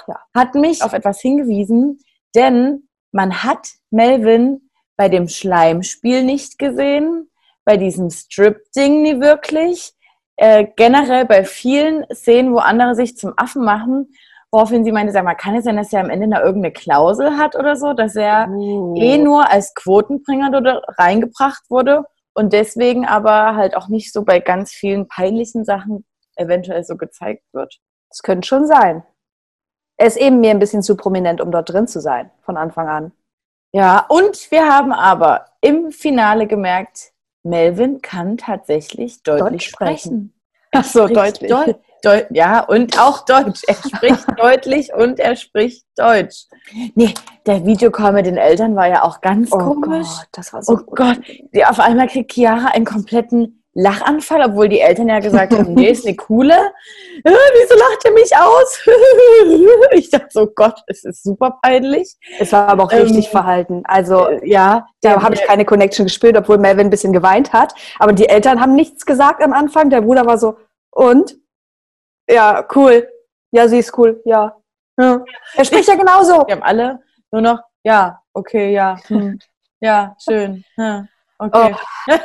ja. 0.08 0.20
hat 0.34 0.56
mich 0.56 0.84
auf 0.84 0.94
etwas 0.94 1.20
hingewiesen, 1.20 2.00
denn 2.36 2.88
man 3.12 3.44
hat 3.44 3.68
Melvin 3.90 4.70
bei 4.96 5.10
dem 5.10 5.28
Schleimspiel 5.28 6.24
nicht 6.24 6.58
gesehen, 6.60 7.30
bei 7.66 7.78
diesem 7.78 8.10
Strip-Ding 8.10 9.02
nie 9.02 9.20
wirklich, 9.20 9.94
äh, 10.38 10.66
generell 10.76 11.26
bei 11.26 11.44
vielen 11.44 12.06
Szenen, 12.14 12.54
wo 12.54 12.58
andere 12.58 12.96
sich 12.96 13.18
zum 13.18 13.34
Affen 13.38 13.64
machen, 13.64 14.14
woraufhin 14.52 14.84
sie 14.84 14.92
meinte, 14.92 15.14
sag 15.14 15.24
mal, 15.24 15.36
kann 15.36 15.56
es 15.56 15.66
sein, 15.66 15.78
dass 15.78 15.94
er 15.94 16.02
am 16.02 16.10
Ende 16.10 16.28
da 16.30 16.42
irgendeine 16.42 16.74
Klausel 16.74 17.38
hat 17.38 17.56
oder 17.56 17.76
so, 17.76 17.94
dass 17.94 18.16
er 18.16 18.48
eh 18.96 19.18
nur 19.18 19.50
als 19.50 19.74
Quotenbringer 19.76 20.52
dort 20.52 20.84
reingebracht 20.98 21.64
wurde 21.70 22.06
und 22.34 22.54
deswegen 22.54 23.06
aber 23.06 23.56
halt 23.56 23.76
auch 23.76 23.88
nicht 23.88 24.14
so 24.14 24.24
bei 24.24 24.40
ganz 24.40 24.72
vielen 24.72 25.08
peinlichen 25.08 25.66
Sachen 25.66 26.06
eventuell 26.36 26.84
so 26.84 26.98
gezeigt 26.98 27.44
wird. 27.54 27.80
Das 28.10 28.22
könnte 28.24 28.48
schon 28.48 28.68
sein. 28.68 29.04
Er 29.98 30.08
ist 30.08 30.18
eben 30.18 30.40
mir 30.40 30.52
ein 30.52 30.60
bisschen 30.60 30.82
zu 30.82 30.96
prominent, 30.96 31.42
um 31.42 31.52
dort 31.52 31.70
drin 31.70 31.88
zu 31.88 32.00
sein, 32.02 32.32
von 32.42 32.58
Anfang 32.58 32.88
an. 32.88 33.12
Ja, 33.74 34.06
und 34.10 34.52
wir 34.52 34.68
haben 34.68 34.92
aber 34.92 35.46
im 35.62 35.92
Finale 35.92 36.48
gemerkt, 36.48 37.12
Melvin 37.44 38.02
kann 38.02 38.38
tatsächlich 38.38 39.24
deutlich 39.24 39.52
Deutsch 39.52 39.70
sprechen. 39.70 39.98
sprechen. 39.98 40.34
Ach 40.74 40.84
so, 40.84 41.08
Spricht 41.08 41.50
Deu 41.50 41.74
Deu 42.04 42.24
ja, 42.32 42.62
und 42.62 43.00
auch 43.00 43.26
Deutsch. 43.26 43.62
Er 43.68 43.76
spricht 43.76 44.26
deutlich 44.38 44.94
und 44.94 45.20
er 45.20 45.36
spricht 45.36 45.86
Deutsch. 45.96 46.46
Nee, 46.96 47.14
der 47.46 47.66
Videocall 47.66 48.14
mit 48.14 48.26
den 48.26 48.38
Eltern 48.38 48.76
war 48.76 48.88
ja 48.88 49.04
auch 49.04 49.22
ganz 49.22 49.52
Oh 49.52 49.58
komisch. 49.58 50.08
Gott, 50.08 50.28
das 50.32 50.54
war 50.54 50.64
so 50.64 50.74
Oh 50.74 50.78
Gott, 50.96 51.20
die, 51.54 51.66
auf 51.66 51.80
einmal 51.80 52.08
kriegt 52.08 52.34
Chiara 52.34 52.68
einen 52.68 52.86
kompletten 52.86 53.62
Lachanfall, 53.74 54.44
obwohl 54.44 54.68
die 54.68 54.82
Eltern 54.82 55.08
ja 55.08 55.20
gesagt 55.20 55.54
haben, 55.54 55.74
nee, 55.74 55.90
ist 55.90 56.06
eine 56.06 56.16
coole. 56.16 56.56
Wieso 57.24 57.76
lacht 57.80 58.04
er 58.04 58.12
mich 58.12 58.36
aus? 58.36 58.86
ich 59.92 60.10
dachte 60.10 60.28
so, 60.30 60.48
Gott, 60.48 60.82
es 60.88 61.06
ist 61.06 61.24
super 61.24 61.58
peinlich. 61.62 62.18
Es 62.38 62.52
war 62.52 62.68
aber 62.68 62.84
auch 62.84 62.92
Ähm, 62.92 63.04
richtig 63.04 63.30
verhalten. 63.30 63.84
Also 63.86 64.28
Äh, 64.28 64.50
ja, 64.50 64.88
da 65.02 65.22
habe 65.22 65.36
ich 65.36 65.44
keine 65.44 65.64
Connection 65.64 66.06
gespürt, 66.06 66.36
obwohl 66.38 66.58
Melvin 66.58 66.88
ein 66.88 66.90
bisschen 66.90 67.14
geweint 67.14 67.54
hat. 67.54 67.74
Aber 67.98 68.12
die 68.12 68.28
Eltern 68.28 68.60
haben 68.60 68.76
nichts 68.76 69.06
gesagt 69.06 69.42
am 69.42 69.54
Anfang. 69.54 69.90
Der 69.90 70.02
Bruder 70.02 70.26
war 70.26 70.38
so, 70.38 70.58
und? 70.92 71.38
Ja, 72.32 72.66
cool. 72.76 73.08
Ja, 73.52 73.68
sie 73.68 73.80
ist 73.80 73.98
cool. 73.98 74.22
Ja. 74.26 74.56
ja. 74.98 75.24
Er 75.56 75.66
spricht 75.66 75.88
ja 75.88 75.96
genauso. 75.96 76.46
Wir 76.48 76.56
haben 76.56 76.64
alle 76.64 77.00
nur 77.32 77.42
noch, 77.42 77.60
ja, 77.84 78.22
okay, 78.34 78.74
ja, 78.74 78.98
hm, 79.08 79.40
ja, 79.80 80.16
schön, 80.20 80.64
hm, 80.76 81.08
okay. 81.38 81.76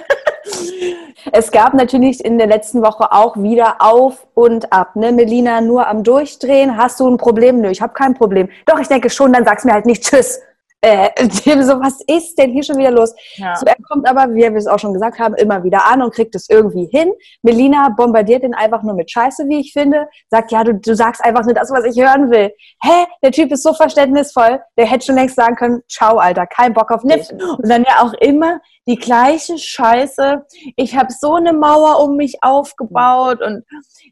Es 1.33 1.51
gab 1.51 1.75
natürlich 1.75 2.25
in 2.25 2.39
der 2.39 2.47
letzten 2.47 2.83
Woche 2.83 3.11
auch 3.11 3.37
wieder 3.37 3.77
auf 3.81 4.29
und 4.35 4.73
ab. 4.73 4.95
Ne? 4.95 5.11
Melina 5.11 5.61
nur 5.61 5.87
am 5.89 6.05
Durchdrehen. 6.05 6.77
Hast 6.77 7.01
du 7.01 7.09
ein 7.09 7.17
Problem? 7.17 7.61
Nö, 7.61 7.69
ich 7.69 7.83
habe 7.83 7.95
kein 7.95 8.15
Problem. 8.15 8.49
Doch, 8.65 8.79
ich 8.79 8.87
denke 8.87 9.11
schon, 9.11 9.33
dann 9.33 9.45
sag's 9.45 9.65
mir 9.65 9.73
halt 9.73 9.87
nicht 9.87 10.05
Tschüss. 10.05 10.41
Äh, 10.87 11.11
so, 11.65 11.81
was 11.81 12.01
ist 12.07 12.39
denn 12.39 12.53
hier 12.53 12.63
schon 12.63 12.79
wieder 12.79 12.93
los? 12.93 13.13
Ja. 13.35 13.57
So, 13.57 13.67
er 13.67 13.77
kommt 13.89 14.09
aber, 14.09 14.33
wie 14.35 14.43
wir 14.43 14.55
es 14.55 14.67
auch 14.67 14.79
schon 14.79 14.93
gesagt 14.95 15.19
haben, 15.19 15.35
immer 15.35 15.65
wieder 15.65 15.85
an 15.87 16.03
und 16.03 16.15
kriegt 16.15 16.35
es 16.35 16.49
irgendwie 16.49 16.87
hin. 16.87 17.13
Melina 17.43 17.89
bombardiert 17.97 18.45
ihn 18.45 18.55
einfach 18.55 18.83
nur 18.83 18.95
mit 18.95 19.11
Scheiße, 19.11 19.49
wie 19.49 19.61
ich 19.61 19.73
finde. 19.73 20.07
Sagt, 20.31 20.53
ja, 20.53 20.63
du, 20.63 20.75
du 20.75 20.95
sagst 20.95 21.25
einfach 21.25 21.45
nur 21.45 21.55
das, 21.55 21.71
was 21.71 21.85
ich 21.85 22.01
hören 22.01 22.31
will. 22.31 22.53
Hä? 22.83 23.07
Der 23.23 23.33
Typ 23.33 23.51
ist 23.51 23.65
so 23.65 23.75
verständnisvoll. 23.75 24.61
Der 24.79 24.87
hätte 24.87 25.07
schon 25.07 25.17
längst 25.17 25.37
sagen 25.37 25.57
können, 25.57 25.83
ciao, 25.91 26.19
Alter, 26.19 26.47
kein 26.47 26.73
Bock 26.73 26.91
auf 26.91 27.03
dich. 27.03 27.31
Und 27.33 27.69
dann 27.69 27.83
ja 27.83 28.03
auch 28.03 28.13
immer 28.15 28.61
die 28.89 28.97
gleiche 28.97 29.59
Scheiße. 29.59 30.47
Ich 30.77 30.97
habe 30.97 31.13
so 31.13 31.35
eine 31.35 31.53
Mauer 31.53 32.01
um 32.01 32.17
mich 32.17 32.37
aufgebaut 32.43 33.43
und 33.43 33.65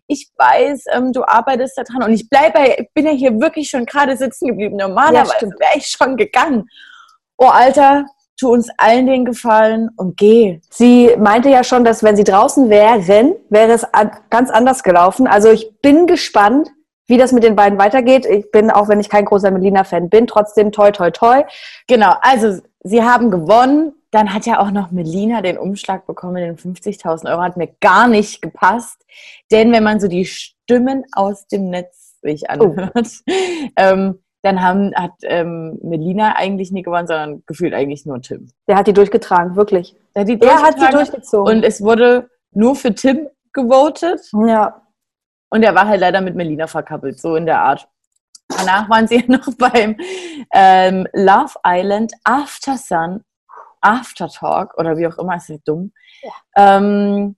ich 0.09 0.29
weiß, 0.37 0.87
ähm, 0.93 1.13
du 1.13 1.23
arbeitest 1.25 1.79
da 1.79 1.85
dran 1.85 2.03
und 2.03 2.13
ich 2.13 2.29
bleibe, 2.29 2.59
ich 2.79 2.89
bin 2.93 3.07
ja 3.07 3.13
hier 3.13 3.41
wirklich 3.41 3.71
schon 3.71 3.87
gerade 3.87 4.17
sitzen 4.17 4.49
geblieben. 4.49 4.77
Normalerweise 4.77 5.37
stimmt. 5.37 5.61
wäre 5.61 5.77
ich 5.77 5.87
schon 5.87 6.17
gegangen. 6.17 6.64
Oh 7.37 7.47
Alter, 7.47 8.07
tu 8.39 8.53
uns 8.53 8.69
allen 8.77 9.07
den 9.07 9.25
Gefallen 9.25 9.91
und 9.97 10.17
geh. 10.17 10.61
Sie 10.71 11.11
meinte 11.19 11.49
ja 11.49 11.65
schon, 11.65 11.85
dass 11.85 12.03
wenn 12.03 12.17
sie 12.17 12.25
draußen 12.25 12.71
wären, 12.71 13.35
wäre 13.49 13.73
es 13.73 13.85
an, 13.95 14.11
ganz 14.31 14.51
anders 14.51 14.83
gelaufen. 14.83 15.27
Also 15.27 15.51
ich 15.51 15.71
bin 15.81 16.07
gespannt, 16.07 16.71
wie 17.07 17.19
das 17.19 17.33
mit 17.33 17.43
den 17.43 17.57
beiden 17.57 17.79
weitergeht. 17.79 18.27
Ich 18.27 18.51
bin, 18.51 18.71
auch 18.71 18.89
wenn 18.89 19.01
ich 19.01 19.09
kein 19.09 19.25
großer 19.25 19.51
Melina-Fan 19.51 20.09
bin, 20.09 20.27
trotzdem 20.27 20.73
toi 20.73 20.91
toi 20.91 21.11
toi. 21.11 21.43
Genau, 21.87 22.15
also 22.23 22.61
sie 22.83 23.03
haben 23.03 23.31
gewonnen. 23.31 23.93
Dann 24.11 24.33
hat 24.33 24.47
ja 24.47 24.61
auch 24.61 24.71
noch 24.71 24.93
Melina 24.93 25.43
den 25.43 25.59
Umschlag 25.59 26.07
bekommen, 26.07 26.37
den 26.37 26.57
50.000 26.57 27.29
Euro. 27.31 27.43
Hat 27.43 27.57
mir 27.57 27.75
gar 27.81 28.07
nicht 28.07 28.41
gepasst. 28.41 29.05
Denn 29.51 29.73
wenn 29.73 29.83
man 29.83 29.99
so 29.99 30.07
die 30.07 30.25
Stimmen 30.25 31.05
aus 31.13 31.49
dem 31.49 31.69
Netz 31.69 32.21
sich 32.23 32.49
anhört, 32.49 33.09
ähm, 33.77 34.21
dann 34.45 34.63
haben, 34.63 34.95
hat 34.95 35.13
ähm, 35.23 35.79
Melina 35.83 36.37
eigentlich 36.37 36.71
nie 36.71 36.83
gewonnen, 36.83 37.07
sondern 37.07 37.43
gefühlt 37.47 37.73
eigentlich 37.73 38.05
nur 38.05 38.21
Tim. 38.21 38.49
Der 38.69 38.77
hat 38.77 38.87
die 38.87 38.93
durchgetragen, 38.93 39.57
wirklich. 39.57 39.97
Der 40.15 40.21
hat, 40.23 40.29
die 40.29 40.41
Er 40.41 40.63
hat 40.63 40.79
sie 40.79 40.91
durchgezogen. 40.91 41.57
Und 41.57 41.63
es 41.65 41.81
wurde 41.81 42.29
nur 42.53 42.77
für 42.77 42.95
Tim 42.95 43.29
gewotet. 43.53 44.21
ja. 44.47 44.83
Und 45.51 45.63
er 45.63 45.75
war 45.75 45.87
halt 45.87 46.01
leider 46.01 46.21
mit 46.21 46.35
Melina 46.35 46.67
verkappelt, 46.67 47.21
so 47.21 47.37
in 47.37 47.47
der 47.47 47.61
Art. 47.61 47.89
Danach 48.49 48.89
waren 48.91 49.07
sie 49.07 49.25
noch 49.29 49.49
beim 49.57 49.97
ähm, 50.53 51.07
Love 51.13 51.55
Island 51.65 52.13
After 52.25 52.77
Sun, 52.77 53.25
After 53.81 54.29
Talk 54.29 54.77
oder 54.77 54.97
wie 54.97 55.07
auch 55.07 55.17
immer, 55.19 55.37
ist 55.37 55.49
ja 55.49 55.57
dumm. 55.65 55.93
Ähm, 56.57 57.37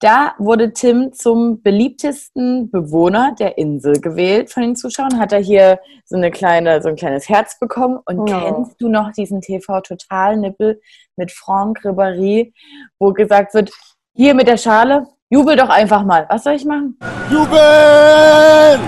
da 0.00 0.34
wurde 0.38 0.72
Tim 0.72 1.12
zum 1.12 1.60
beliebtesten 1.62 2.70
Bewohner 2.70 3.34
der 3.38 3.58
Insel 3.58 4.00
gewählt 4.00 4.50
von 4.50 4.62
den 4.62 4.76
Zuschauern. 4.76 5.18
Hat 5.18 5.32
er 5.32 5.40
hier 5.40 5.80
so 6.04 6.16
eine 6.16 6.30
kleine, 6.30 6.80
so 6.82 6.88
ein 6.88 6.96
kleines 6.96 7.28
Herz 7.28 7.58
bekommen. 7.58 7.98
Und 8.06 8.28
Ja. 8.30 8.40
kennst 8.40 8.80
du 8.80 8.88
noch 8.88 9.10
diesen 9.12 9.40
TV-Total-Nippel 9.40 10.80
mit 11.16 11.32
Franck 11.32 11.80
Ribéry, 11.84 12.52
wo 13.00 13.12
gesagt 13.12 13.54
wird, 13.54 13.70
hier 14.14 14.34
mit 14.34 14.46
der 14.46 14.56
Schale, 14.56 15.06
jubel 15.30 15.56
doch 15.56 15.68
einfach 15.68 16.04
mal. 16.04 16.26
Was 16.28 16.44
soll 16.44 16.54
ich 16.54 16.64
machen? 16.64 16.96
Jubel! 17.30 18.78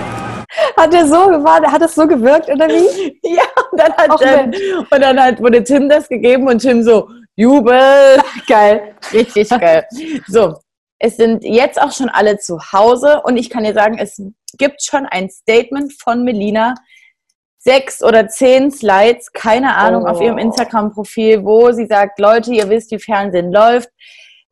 Hat 0.77 0.93
er 0.93 1.07
so, 1.07 1.15
war, 1.15 1.61
hat 1.61 1.81
es 1.81 1.93
so 1.95 2.07
gewirkt, 2.07 2.49
oder 2.49 2.67
wie? 2.67 3.19
Ja, 3.23 3.43
und 3.71 3.79
dann 3.79 3.93
hat, 3.93 4.21
ähm, 4.21 4.51
und 4.89 5.01
dann 5.01 5.19
hat, 5.21 5.39
wurde 5.41 5.63
Tim 5.63 5.87
das 5.87 6.07
gegeben 6.07 6.47
und 6.47 6.59
Tim 6.59 6.83
so, 6.83 7.07
Jubel. 7.35 8.17
Geil. 8.47 8.95
Richtig 9.13 9.49
geil. 9.49 9.85
So, 10.27 10.55
es 11.03 11.17
sind 11.17 11.43
jetzt 11.43 11.81
auch 11.81 11.91
schon 11.91 12.09
alle 12.09 12.37
zu 12.37 12.59
Hause 12.71 13.21
und 13.23 13.35
ich 13.35 13.49
kann 13.49 13.63
dir 13.63 13.73
sagen, 13.73 13.97
es 13.97 14.21
gibt 14.57 14.83
schon 14.83 15.07
ein 15.07 15.29
Statement 15.31 15.93
von 15.99 16.23
Melina. 16.23 16.75
Sechs 17.57 18.03
oder 18.03 18.27
zehn 18.27 18.71
Slides, 18.71 19.31
keine 19.33 19.75
Ahnung, 19.75 20.03
Oh. 20.05 20.09
auf 20.09 20.21
ihrem 20.21 20.37
Instagram-Profil, 20.37 21.43
wo 21.43 21.71
sie 21.71 21.85
sagt, 21.87 22.19
Leute, 22.19 22.51
ihr 22.53 22.69
wisst, 22.69 22.91
wie 22.91 22.99
Fernsehen 22.99 23.51
läuft. 23.51 23.89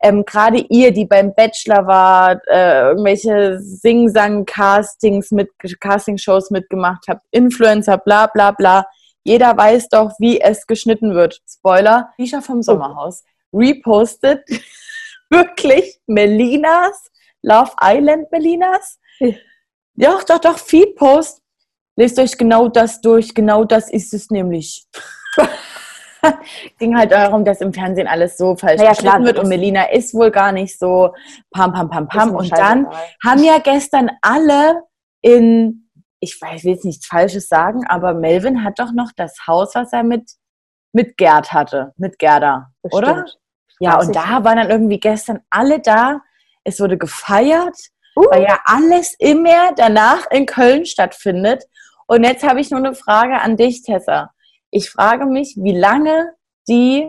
Ähm, 0.02 0.24
Gerade 0.24 0.58
ihr, 0.68 0.92
die 0.92 1.04
beim 1.04 1.34
Bachelor 1.34 1.86
wart, 1.86 2.42
äh, 2.48 2.82
irgendwelche 2.88 3.58
Sing-Sang-Castings 3.60 5.30
mit 5.30 5.50
Castingshows 5.80 6.50
mitgemacht 6.50 7.04
habt, 7.08 7.24
Influencer, 7.30 7.98
bla 7.98 8.26
bla 8.26 8.50
bla. 8.52 8.86
Jeder 9.22 9.56
weiß 9.56 9.88
doch, 9.88 10.12
wie 10.18 10.40
es 10.40 10.66
geschnitten 10.66 11.14
wird. 11.14 11.40
Spoiler, 11.48 12.10
Lisha 12.18 12.40
vom 12.40 12.62
Sommerhaus 12.62 13.22
repostet 13.52 14.42
wirklich 15.30 16.00
Melinas, 16.06 17.10
Love 17.42 17.72
Island 17.80 18.30
Melinas. 18.30 18.98
Ja. 19.20 19.34
Ja, 19.94 20.18
doch, 20.26 20.38
doch, 20.38 20.58
Feedpost. 20.58 21.42
Lest 21.96 22.18
euch 22.18 22.38
genau 22.38 22.68
das 22.68 23.02
durch, 23.02 23.34
genau 23.34 23.64
das 23.64 23.90
ist 23.90 24.14
es 24.14 24.30
nämlich. 24.30 24.86
Ging 26.78 26.96
halt 26.96 27.12
darum, 27.12 27.44
dass 27.44 27.60
im 27.60 27.74
Fernsehen 27.74 28.06
alles 28.06 28.38
so 28.38 28.56
falsch 28.56 28.80
ja, 28.80 28.90
geschnitten 28.90 29.24
wird 29.24 29.38
und 29.38 29.48
Melina 29.48 29.90
ist 29.90 30.14
wohl 30.14 30.30
gar 30.30 30.52
nicht 30.52 30.78
so 30.78 31.14
pam, 31.50 31.72
pam, 31.72 31.90
pam, 31.90 32.08
pam. 32.08 32.34
Und 32.34 32.50
dann 32.56 32.86
haben 33.22 33.44
ja 33.44 33.58
gestern 33.58 34.10
alle 34.22 34.82
in, 35.22 35.90
ich 36.20 36.40
weiß, 36.40 36.64
will 36.64 36.72
jetzt 36.72 36.84
nichts 36.84 37.06
Falsches 37.06 37.48
sagen, 37.48 37.86
aber 37.86 38.14
Melvin 38.14 38.64
hat 38.64 38.78
doch 38.78 38.92
noch 38.92 39.12
das 39.16 39.36
Haus, 39.46 39.74
was 39.74 39.92
er 39.92 40.02
mit, 40.02 40.30
mit 40.92 41.16
Gerd 41.18 41.52
hatte, 41.52 41.92
mit 41.96 42.18
Gerda, 42.18 42.70
oder? 42.82 43.26
Ja, 43.80 43.98
und 43.98 44.14
da 44.14 44.44
waren 44.44 44.58
dann 44.58 44.70
irgendwie 44.70 45.00
gestern 45.00 45.40
alle 45.50 45.80
da. 45.80 46.20
Es 46.64 46.80
wurde 46.80 46.96
gefeiert, 46.96 47.76
Uh. 48.16 48.24
weil 48.30 48.42
ja 48.42 48.58
alles 48.64 49.14
immer 49.18 49.72
danach 49.76 50.30
in 50.30 50.44
Köln 50.44 50.84
stattfindet. 50.84 51.64
Und 52.06 52.24
jetzt 52.24 52.46
habe 52.46 52.60
ich 52.60 52.70
nur 52.70 52.80
eine 52.80 52.94
Frage 52.94 53.40
an 53.40 53.56
dich, 53.56 53.82
Tessa. 53.82 54.32
Ich 54.70 54.90
frage 54.90 55.26
mich, 55.26 55.54
wie 55.56 55.76
lange 55.76 56.34
die 56.68 57.08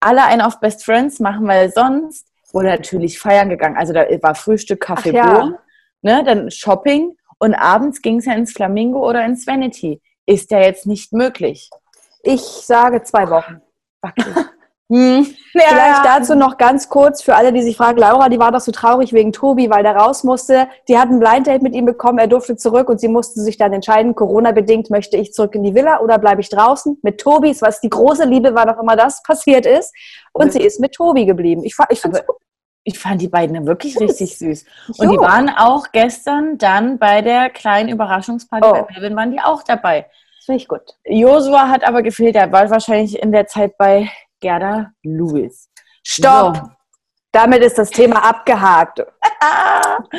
alle 0.00 0.24
einen 0.24 0.42
auf 0.42 0.60
Best 0.60 0.84
Friends 0.84 1.20
machen, 1.20 1.46
weil 1.46 1.72
sonst 1.72 2.26
wurde 2.52 2.68
natürlich 2.68 3.18
feiern 3.18 3.48
gegangen. 3.48 3.76
Also 3.76 3.92
da 3.92 4.04
war 4.22 4.34
Frühstück, 4.34 4.80
Kaffee, 4.80 5.10
Ach 5.10 5.14
ja. 5.14 5.34
Bohnen, 5.34 5.58
ne, 6.02 6.24
dann 6.24 6.50
Shopping 6.50 7.16
und 7.38 7.54
abends 7.54 8.02
ging 8.02 8.18
es 8.18 8.26
ja 8.26 8.34
ins 8.34 8.52
Flamingo 8.52 9.08
oder 9.08 9.24
ins 9.24 9.46
Vanity. 9.46 10.02
Ist 10.26 10.50
ja 10.50 10.60
jetzt 10.60 10.86
nicht 10.86 11.12
möglich. 11.12 11.70
Ich 12.22 12.40
sage 12.42 13.02
zwei 13.02 13.30
Wochen. 13.30 13.62
Hm. 14.88 15.26
Vielleicht 15.50 16.04
dazu 16.04 16.36
noch 16.36 16.58
ganz 16.58 16.88
kurz 16.88 17.20
für 17.20 17.34
alle, 17.34 17.52
die 17.52 17.62
sich 17.62 17.76
fragen, 17.76 17.98
Laura, 17.98 18.28
die 18.28 18.38
war 18.38 18.52
doch 18.52 18.60
so 18.60 18.70
traurig 18.70 19.12
wegen 19.12 19.32
Tobi, 19.32 19.68
weil 19.68 19.82
der 19.82 19.96
raus 19.96 20.22
musste. 20.22 20.68
Die 20.86 20.96
hat 20.96 21.08
ein 21.08 21.18
Blind 21.18 21.48
Date 21.48 21.62
mit 21.62 21.74
ihm 21.74 21.86
bekommen, 21.86 22.18
er 22.18 22.28
durfte 22.28 22.56
zurück 22.56 22.88
und 22.88 23.00
sie 23.00 23.08
mussten 23.08 23.40
sich 23.42 23.56
dann 23.56 23.72
entscheiden, 23.72 24.14
Corona-bedingt, 24.14 24.90
möchte 24.90 25.16
ich 25.16 25.32
zurück 25.32 25.54
in 25.56 25.64
die 25.64 25.74
Villa 25.74 26.00
oder 26.00 26.18
bleibe 26.18 26.40
ich 26.40 26.50
draußen? 26.50 26.98
Mit 27.02 27.18
Tobi, 27.20 27.56
was 27.60 27.80
die 27.80 27.90
große 27.90 28.24
Liebe 28.26 28.54
war 28.54 28.66
doch 28.66 28.80
immer 28.80 28.94
das, 28.94 29.22
passiert 29.24 29.66
ist. 29.66 29.92
Und 30.32 30.52
sie 30.52 30.60
ist 30.62 30.78
mit 30.78 30.92
Tobi 30.92 31.26
geblieben. 31.26 31.64
Ich, 31.64 31.74
ich 31.88 32.04
Aber- 32.04 32.22
Ich 32.84 33.00
fand 33.00 33.20
die 33.20 33.26
beiden 33.28 33.66
wirklich 33.66 33.98
richtig 33.98 34.38
süß. 34.38 34.64
Und 34.98 35.10
die 35.10 35.16
Jo. 35.16 35.20
waren 35.20 35.48
auch 35.48 35.86
gestern 35.90 36.58
dann 36.58 36.98
bei 36.98 37.22
der 37.22 37.50
kleinen 37.50 37.88
Überraschungsparty 37.88 38.64
Oh. 38.68 38.72
bei 38.72 38.86
Melvin, 38.92 39.16
waren 39.16 39.32
die 39.32 39.40
auch 39.40 39.64
dabei. 39.64 40.06
finde 40.44 40.60
ich 40.62 40.68
gut. 40.68 40.82
Josua 41.04 41.68
hat 41.68 41.82
aber 41.82 42.02
gefehlt, 42.02 42.36
er 42.36 42.52
war 42.52 42.70
wahrscheinlich 42.70 43.20
in 43.20 43.32
der 43.32 43.48
Zeit 43.48 43.76
bei 43.78 44.08
Gerda 44.40 44.90
Lewis. 45.02 45.68
Stopp! 46.04 46.56
So. 46.56 46.62
Damit 47.32 47.62
ist 47.62 47.76
das 47.76 47.90
Thema 47.90 48.24
abgehakt. 48.24 48.98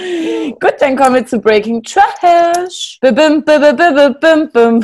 Gut, 0.60 0.76
dann 0.80 0.96
kommen 0.96 1.16
wir 1.16 1.26
zu 1.26 1.40
Breaking 1.40 1.82
Trash. 1.82 3.00
Bim, 3.02 3.16
bim, 3.16 3.44
bim, 3.46 3.76
bim, 3.76 4.20
bim, 4.20 4.50
bim. 4.52 4.84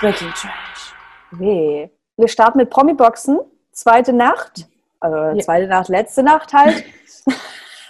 Breaking 0.00 0.32
Trash. 0.32 0.94
Nee. 1.32 1.90
Wir 2.16 2.28
starten 2.28 2.58
mit 2.58 2.70
Promi-Boxen. 2.70 3.38
Zweite 3.72 4.12
Nacht. 4.12 4.66
Also 5.00 5.16
Ja. 5.16 5.38
zweite 5.38 5.66
Nacht, 5.66 5.88
letzte 5.88 6.22
Nacht 6.22 6.52
halt. 6.52 6.84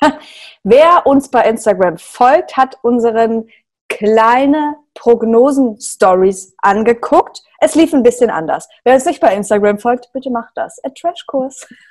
Wer 0.63 1.07
uns 1.07 1.31
bei 1.31 1.43
Instagram 1.49 1.97
folgt, 1.99 2.57
hat 2.57 2.79
unseren 2.83 3.49
kleine 3.89 4.77
Prognosen-Stories 4.95 6.55
angeguckt. 6.59 7.43
Es 7.61 7.75
lief 7.75 7.93
ein 7.93 8.03
bisschen 8.03 8.31
anders. 8.31 8.69
Wer 8.85 8.95
uns 8.95 9.05
nicht 9.05 9.21
bei 9.21 9.35
Instagram 9.35 9.79
folgt, 9.79 10.13
bitte 10.13 10.31
macht 10.31 10.53
das. 10.55 10.79
Ein 10.85 10.95
Trashkurs. 10.95 11.67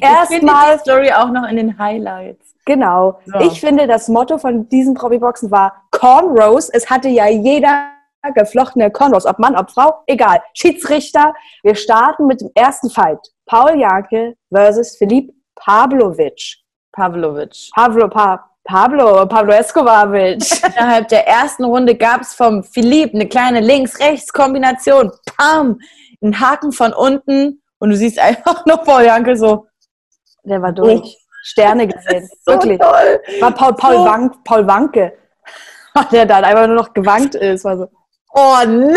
Erstmal, 0.00 0.74
die 0.74 0.80
Story 0.80 1.12
auch 1.12 1.30
noch 1.30 1.48
in 1.48 1.56
den 1.56 1.78
Highlights. 1.78 2.54
genau. 2.64 3.20
So. 3.26 3.38
Ich 3.40 3.60
finde, 3.60 3.86
das 3.86 4.08
Motto 4.08 4.38
von 4.38 4.68
diesen 4.68 4.94
Promi-Boxen 4.94 5.50
war 5.50 5.84
Cornrows. 5.90 6.70
Es 6.70 6.90
hatte 6.90 7.08
ja 7.08 7.28
jeder 7.28 7.90
geflochtene 8.34 8.90
Cornrows, 8.90 9.26
ob 9.26 9.38
Mann, 9.38 9.56
ob 9.56 9.70
Frau, 9.70 10.02
egal. 10.06 10.42
Schiedsrichter. 10.54 11.34
Wir 11.62 11.74
starten 11.74 12.26
mit 12.26 12.40
dem 12.40 12.50
ersten 12.54 12.88
Fight. 12.88 13.18
Paul 13.46 13.78
Janke 13.78 14.36
versus 14.50 14.96
Filip 14.96 15.30
Pavlovic. 15.54 16.63
Pavlovic. 16.94 17.70
Pavlo, 17.74 18.08
pa, 18.08 18.50
Pablo, 18.64 19.26
Pablo 19.26 19.52
Escobarovic. 19.52 20.42
Innerhalb 20.78 21.08
der 21.08 21.26
ersten 21.26 21.64
Runde 21.64 21.94
gab 21.96 22.22
es 22.22 22.34
vom 22.34 22.62
Philipp 22.64 23.14
eine 23.14 23.28
kleine 23.28 23.60
Links-Rechts-Kombination. 23.60 25.10
Pam! 25.36 25.78
Ein 26.22 26.40
Haken 26.40 26.72
von 26.72 26.92
unten 26.94 27.62
und 27.78 27.90
du 27.90 27.96
siehst 27.96 28.18
einfach 28.18 28.64
nur 28.64 28.78
Paul 28.78 29.04
Janke 29.04 29.36
so. 29.36 29.66
Der 30.44 30.62
war 30.62 30.72
durch. 30.72 31.18
Sterne 31.42 31.86
gesehen. 31.86 32.28
So 32.46 32.52
Wirklich. 32.52 32.80
toll. 32.80 33.20
War 33.40 33.50
Paul, 33.50 33.74
Paul, 33.74 33.94
So. 33.96 34.04
Wank, 34.06 34.44
Paul 34.44 34.66
Wanke, 34.66 35.12
der 36.12 36.24
dann 36.24 36.44
einfach 36.44 36.66
nur 36.66 36.76
noch 36.76 36.92
gewankt 36.94 37.34
ist. 37.34 37.64
War 37.64 37.76
so, 37.76 37.88
Oh 38.36 38.56
nee! 38.66 38.96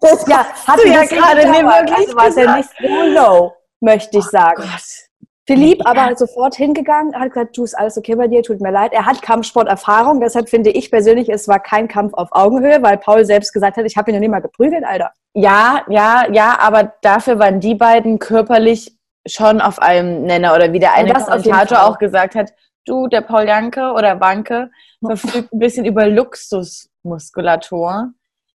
Das 0.00 0.26
ja, 0.26 0.46
hat 0.66 0.80
ja 0.84 1.04
gerade 1.04 1.48
nicht 1.48 1.58
gedauert. 1.58 1.90
wirklich 1.90 1.98
also 1.98 2.16
war 2.16 2.28
es 2.28 2.36
ja 2.36 2.56
nicht 2.56 2.70
so 2.80 3.02
low, 3.08 3.52
möchte 3.80 4.18
ich 4.18 4.24
sagen. 4.24 4.62
Gott. 4.62 5.03
Philipp 5.46 5.82
Ja. 5.84 5.90
aber 5.90 6.16
sofort 6.16 6.54
hingegangen, 6.54 7.14
hat 7.14 7.32
gesagt, 7.32 7.56
du 7.56 7.64
ist 7.64 7.74
alles 7.74 7.98
okay 7.98 8.14
bei 8.14 8.28
dir, 8.28 8.42
tut 8.42 8.60
mir 8.60 8.70
leid. 8.70 8.92
Er 8.92 9.04
hat 9.04 9.20
Kampfsporterfahrung, 9.20 10.20
deshalb 10.20 10.48
finde 10.48 10.70
ich 10.70 10.90
persönlich, 10.90 11.28
es 11.28 11.48
war 11.48 11.60
kein 11.60 11.86
Kampf 11.86 12.14
auf 12.14 12.28
Augenhöhe, 12.32 12.82
weil 12.82 12.96
Paul 12.96 13.24
selbst 13.26 13.52
gesagt 13.52 13.76
hat, 13.76 13.84
ich 13.84 13.96
habe 13.96 14.10
ihn 14.10 14.14
noch 14.14 14.20
nie 14.20 14.28
mal 14.28 14.40
geprügelt, 14.40 14.84
Alter. 14.84 15.12
Ja, 15.34 15.82
ja, 15.88 16.24
ja, 16.32 16.58
aber 16.60 16.94
dafür 17.02 17.38
waren 17.38 17.60
die 17.60 17.74
beiden 17.74 18.18
körperlich 18.18 18.96
schon 19.26 19.60
auf 19.60 19.80
einem 19.80 20.22
Nenner. 20.22 20.54
Oder 20.54 20.72
wie 20.72 20.78
der 20.78 20.94
eine 20.94 21.12
Kommentator 21.12 21.84
auch 21.84 21.98
gesagt 21.98 22.34
hat, 22.34 22.52
du, 22.86 23.06
der 23.08 23.20
Paul 23.20 23.46
Janke 23.46 23.92
oder 23.92 24.20
Wanke 24.20 24.70
verfügt 25.04 25.52
ein 25.52 25.58
bisschen 25.58 25.84
über 25.84 26.06
Luxusmuskulatur, 26.06 28.12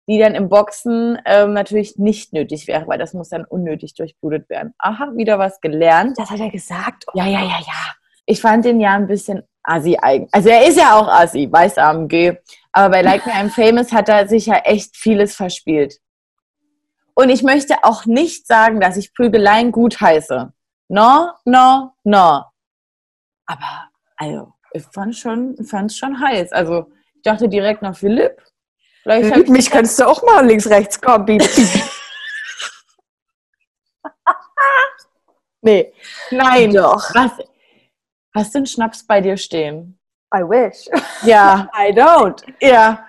die 0.09 0.19
dann 0.19 0.35
im 0.35 0.49
Boxen 0.49 1.19
ähm, 1.27 1.53
natürlich 1.53 1.99
nicht 1.99 2.33
nötig 2.33 2.67
wäre, 2.67 2.89
weil 2.89 2.99
das 2.99 3.13
muss 3.13 3.29
dann 3.29 3.45
unnötig 3.45 3.95
durchblutet 3.95 4.49
werden. 4.49 4.75
Aha, 4.79 5.13
wieder 5.15 5.39
was 5.39 5.61
gelernt. 5.61 6.19
Das 6.19 6.31
hat 6.31 6.41
er 6.41 6.51
gesagt. 6.51 7.05
Ja, 7.15 7.27
ja, 7.27 7.41
ja, 7.43 7.59
ja. 7.61 7.95
Ich 8.25 8.41
fand 8.41 8.65
den 8.65 8.81
ja 8.81 8.95
ein 8.95 9.07
bisschen 9.07 9.43
assi 9.63 9.99
eigen. 10.01 10.27
Also 10.33 10.49
er 10.49 10.67
ist 10.67 10.79
ja 10.79 10.99
auch 10.99 11.09
assi, 11.09 11.47
weiß 11.51 11.77
AMG. 11.77 12.39
Aber 12.73 12.91
bei 12.91 13.03
Like 13.03 13.27
Me 13.27 13.33
I'm 13.33 13.51
Famous 13.51 13.93
hat 13.93 14.09
er 14.09 14.27
sich 14.27 14.47
ja 14.47 14.57
echt 14.57 14.97
vieles 14.97 15.37
verspielt. 15.37 15.99
Und 17.15 17.29
ich 17.29 17.43
möchte 17.43 17.75
auch 17.83 18.07
nicht 18.07 18.47
sagen, 18.47 18.81
dass 18.81 18.97
ich 18.97 19.13
Prügeleien 19.13 19.73
gut 19.73 20.01
heiße. 20.01 20.53
No, 20.89 21.33
no, 21.45 21.93
no. 22.05 22.45
Aber, 23.45 23.89
also, 24.17 24.53
ich 24.73 24.85
fand 24.85 25.17
schon, 25.17 25.57
fand's 25.65 25.99
schon 25.99 26.21
heiß. 26.21 26.53
Also, 26.53 26.91
ich 27.17 27.23
dachte 27.23 27.49
direkt 27.49 27.83
nach 27.83 27.97
Philipp. 27.97 28.41
Vielleicht 29.09 29.31
hab 29.35 29.43
ich 29.43 29.49
Mich 29.49 29.71
könntest 29.71 29.99
du 29.99 30.07
auch 30.07 30.23
mal 30.23 30.45
links, 30.47 30.69
rechts 30.69 31.01
kommen, 31.01 31.25
Bibi. 31.25 31.49
Nee. 35.61 35.93
Nein. 36.31 36.73
Doch. 36.73 37.15
Was? 37.15 37.33
Hast 38.35 38.55
du 38.55 38.59
einen 38.59 38.67
Schnaps 38.67 39.05
bei 39.05 39.21
dir 39.21 39.37
stehen? 39.37 39.99
I 40.35 40.39
wish. 40.41 40.89
Ja. 41.25 41.69
I 41.77 41.91
don't. 41.93 42.45
Ja. 42.61 43.05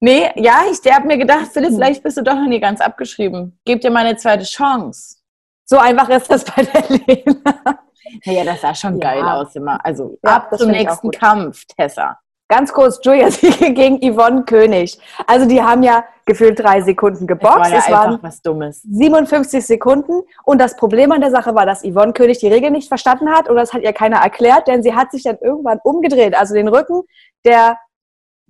Nee, 0.00 0.30
ja, 0.36 0.64
ich 0.70 0.92
habe 0.92 1.06
mir 1.06 1.16
gedacht, 1.16 1.46
Philipp, 1.52 1.72
vielleicht 1.74 2.02
bist 2.02 2.18
du 2.18 2.22
doch 2.22 2.34
noch 2.34 2.46
nie 2.46 2.60
ganz 2.60 2.82
abgeschrieben. 2.82 3.58
Gib 3.64 3.80
dir 3.80 3.90
mal 3.90 4.04
eine 4.04 4.16
zweite 4.18 4.44
Chance. 4.44 5.16
So 5.64 5.78
einfach 5.78 6.08
ist 6.10 6.30
das 6.30 6.44
bei 6.44 6.62
der 6.62 6.82
Lena. 6.90 7.78
Naja, 8.26 8.44
das 8.44 8.60
sah 8.60 8.74
schon 8.74 9.00
Ja. 9.00 9.12
geil 9.14 9.22
aus 9.22 9.56
immer. 9.56 9.82
Also 9.82 10.18
Ja, 10.22 10.36
ab 10.36 10.50
zum 10.58 10.70
nächsten. 10.72 11.10
Kampf, 11.10 11.64
Tessa. 11.64 12.18
Ganz 12.56 12.72
kurz, 12.72 13.00
Julia 13.02 13.30
Siege 13.32 13.72
gegen 13.72 13.98
Yvonne 14.00 14.44
König. 14.44 14.96
Also 15.26 15.44
die 15.46 15.60
haben 15.60 15.82
ja 15.82 16.04
gefühlt 16.24 16.56
drei 16.62 16.80
Sekunden 16.82 17.26
Das 17.26 17.42
war 17.42 17.54
geboxt. 17.56 17.72
ja 17.72 17.78
es 17.78 17.90
waren 17.90 18.18
was 18.22 18.40
Dummes. 18.42 18.80
57 18.82 19.66
Sekunden. 19.66 20.22
Und 20.44 20.60
das 20.60 20.76
Problem 20.76 21.10
an 21.10 21.20
der 21.20 21.32
Sache 21.32 21.52
war, 21.56 21.66
dass 21.66 21.82
Yvonne 21.82 22.12
König 22.12 22.38
die 22.38 22.46
Regel 22.46 22.70
nicht 22.70 22.86
verstanden 22.86 23.28
hat 23.30 23.48
und 23.48 23.56
das 23.56 23.72
hat 23.72 23.82
ihr 23.82 23.92
keiner 23.92 24.18
erklärt, 24.18 24.68
denn 24.68 24.84
sie 24.84 24.94
hat 24.94 25.10
sich 25.10 25.24
dann 25.24 25.36
irgendwann 25.40 25.80
umgedreht, 25.82 26.36
also 26.38 26.54
den 26.54 26.68
Rücken 26.68 27.02
der 27.44 27.76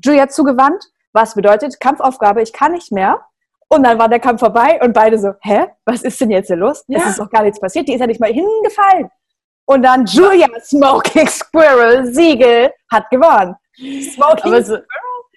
Julia 0.04 0.28
zugewandt, 0.28 0.84
was 1.14 1.34
bedeutet 1.34 1.80
Kampfaufgabe, 1.80 2.42
ich 2.42 2.52
kann 2.52 2.73
nicht 2.73 2.92
mehr. 2.92 3.20
Und 3.68 3.84
dann 3.84 3.99
war 3.99 4.11
der 4.11 4.20
Kampf 4.20 4.40
vorbei 4.40 4.78
und 4.82 4.92
beide 4.92 5.18
so, 5.18 5.32
hä, 5.40 5.66
was 5.87 6.02
ist 6.02 6.20
denn 6.20 6.30
jetzt 6.30 6.49
hier 6.49 6.56
los? 6.56 6.84
Es 6.88 7.02
Ja. 7.02 7.08
ist 7.08 7.18
doch 7.20 7.30
gar 7.30 7.42
nichts 7.42 7.58
passiert, 7.58 7.88
die 7.88 7.94
ist 7.94 8.00
ja 8.00 8.06
nicht 8.06 8.20
mal 8.20 8.30
hingefallen. 8.30 9.08
Und 9.66 9.82
dann 9.82 10.04
Julia 10.04 10.49
Smoking 10.62 11.26
Squirrel 11.26 12.12
Siegel 12.12 12.70
hat 12.92 13.08
gewonnen. 13.11 13.56
Smoking 13.76 14.45
Aber 14.52 14.62
so, 14.62 14.78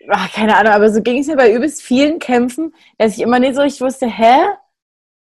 ach, 0.09 0.31
keine 0.33 0.55
Ahnung, 0.57 0.73
aber 0.73 0.89
so 0.89 1.01
ging 1.01 1.19
es 1.19 1.27
mir 1.27 1.35
bei 1.35 1.51
übelst 1.51 1.81
vielen 1.81 2.19
Kämpfen, 2.19 2.73
dass 2.97 3.13
ich 3.13 3.21
immer 3.21 3.39
nicht 3.39 3.55
so 3.55 3.61
richtig 3.61 3.81
wusste, 3.81 4.07
hä? 4.07 4.35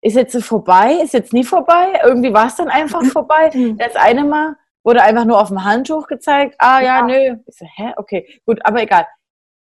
Ist 0.03 0.15
jetzt 0.17 0.33
so 0.33 0.41
vorbei? 0.41 0.99
Ist 1.03 1.15
jetzt 1.15 1.33
nie 1.33 1.45
vorbei? 1.45 2.01
Irgendwie 2.05 2.33
war 2.33 2.47
es 2.47 2.57
dann 2.57 2.69
einfach 2.69 3.03
vorbei. 3.05 3.51
Mhm. 3.53 3.79
Das 3.79 3.97
eine 3.97 4.25
Mal 4.25 4.57
wurde 4.85 5.03
einfach 5.03 5.25
nur 5.25 5.41
auf 5.41 5.49
dem 5.49 5.65
Handtuch 5.65 6.07
gezeigt. 6.07 6.55
Ah 6.59 6.81
ja, 6.81 6.99
Ja. 6.99 7.03
nö. 7.07 7.37
Ich 7.47 7.57
so, 7.57 7.67
hä? 7.67 7.93
Okay, 7.97 8.41
gut, 8.47 8.65
aber 8.65 8.83
egal. 8.83 9.07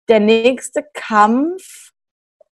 Der 0.10 0.20
nächste 0.20 0.84
Kampf, 0.94 1.92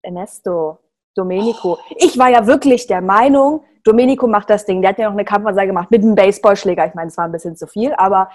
Ernesto, 0.02 0.78
Domenico. 1.16 1.78
Ich 1.96 2.16
war 2.18 2.28
ja 2.28 2.46
wirklich 2.46 2.86
der 2.86 3.00
Meinung, 3.00 3.64
Domenico 3.82 4.26
macht 4.28 4.50
das 4.50 4.66
Ding. 4.66 4.82
Der 4.82 4.90
hat 4.90 4.98
ja 4.98 5.06
noch 5.06 5.14
eine 5.14 5.24
Kampfansage 5.24 5.66
gemacht 5.68 5.90
mit 5.90 6.02
einem 6.02 6.14
Baseballschläger. 6.14 6.86
Ich 6.86 6.94
meine, 6.94 7.08
es 7.08 7.16
war 7.16 7.24
ein 7.24 7.32
bisschen 7.32 7.56
zu 7.56 7.66
viel, 7.66 7.92
aber 7.94 8.30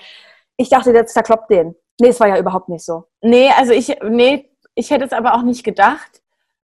ich 0.58 0.70
dachte, 0.70 0.92
der 0.92 1.06
zerkloppt 1.06 1.50
den. 1.50 1.76
Nee, 2.00 2.10
es 2.10 2.20
war 2.20 2.28
ja 2.28 2.38
überhaupt 2.38 2.70
nicht 2.70 2.84
so. 2.84 3.06
nee, 3.22 3.50
also 3.58 3.72
ich, 3.74 3.96
nee, 4.04 4.50
ich 4.76 4.92
hätte 4.92 5.06
es 5.06 5.14
aber 5.14 5.34
auch 5.34 5.42
nicht 5.42 5.64
gedacht. 5.64 6.22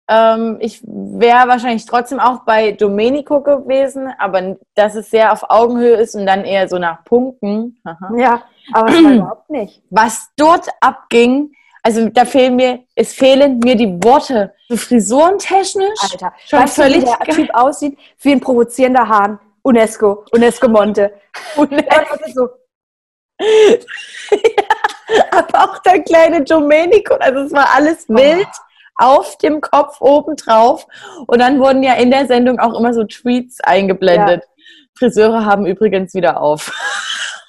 Ähm, 0.08 0.58
ich 0.60 0.82
wäre 0.84 1.47
wahrscheinlich 1.47 1.86
trotzdem 1.86 2.19
auch 2.19 2.43
bei 2.43 2.73
Domenico 2.73 3.41
gewesen, 3.41 4.13
aber 4.17 4.58
dass 4.75 4.95
es 4.95 5.10
sehr 5.10 5.32
auf 5.32 5.49
Augenhöhe 5.49 5.95
ist 5.95 6.15
und 6.15 6.25
dann 6.25 6.43
eher 6.43 6.67
so 6.67 6.77
nach 6.77 7.05
Punkten. 7.05 7.79
Aha. 7.86 8.12
Ja, 8.17 8.43
aber 8.73 8.89
es 8.89 9.03
war 9.03 9.12
überhaupt 9.13 9.49
nicht. 9.49 9.82
was 9.89 10.29
dort 10.36 10.67
abging, 10.82 11.53
also 11.84 12.10
da 12.10 12.25
fehlen 12.25 12.55
mir, 12.55 12.79
es 12.95 13.13
fehlen 13.13 13.60
mir 13.60 13.75
die 13.75 14.03
Worte. 14.03 14.53
So 14.69 14.77
frisurentechnisch. 14.77 15.99
Alter, 16.12 16.34
Schon 16.45 16.60
weißt 16.60 16.77
du, 16.77 16.82
wie 16.82 16.86
völlig 16.86 17.03
der. 17.03 17.36
Typ 17.36 17.49
aussieht? 17.53 17.97
Wie 18.19 18.32
ein 18.32 18.39
provozierender 18.39 19.08
Hahn. 19.08 19.39
UNESCO, 19.63 20.25
UNESCO 20.32 20.67
Monte. 20.67 21.13
Und 21.55 21.71
Ja, 24.32 24.38
aber 25.32 25.63
auch 25.63 25.80
der 25.80 26.01
kleine 26.04 26.43
Domenico, 26.43 27.15
also 27.15 27.39
es 27.41 27.51
war 27.51 27.75
alles 27.75 28.08
wild 28.08 28.47
auf 28.95 29.38
dem 29.38 29.62
Kopf 29.62 29.99
obendrauf. 29.99 30.86
Und 31.27 31.39
dann 31.39 31.60
wurden 31.60 31.84
ja 31.84 31.93
in 31.93 32.12
der 32.12 32.27
Sendung 32.27 32.60
auch 32.60 32.77
immer 32.77 32.93
so 32.93 33.04
Tweets 33.04 33.60
eingeblendet. 33.62 34.43
Friseure 34.97 35.45
haben 35.45 35.65
übrigens 35.65 36.13
wieder 36.13 36.39
auf. 36.41 36.71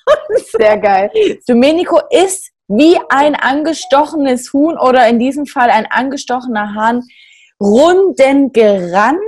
sehr 0.59 0.79
geil. 0.79 1.11
Domenico 1.47 2.01
ist 2.11 2.51
wie 2.69 2.99
ein 3.11 3.35
angestochenes 3.35 4.53
Huhn 4.53 4.79
oder 4.79 5.07
in 5.09 5.19
diesem 5.19 5.47
Fall 5.47 5.71
ein 5.71 5.87
angestochener 5.91 6.75
Hahn 6.75 7.03
runden 7.61 8.53
gerannt 8.53 9.21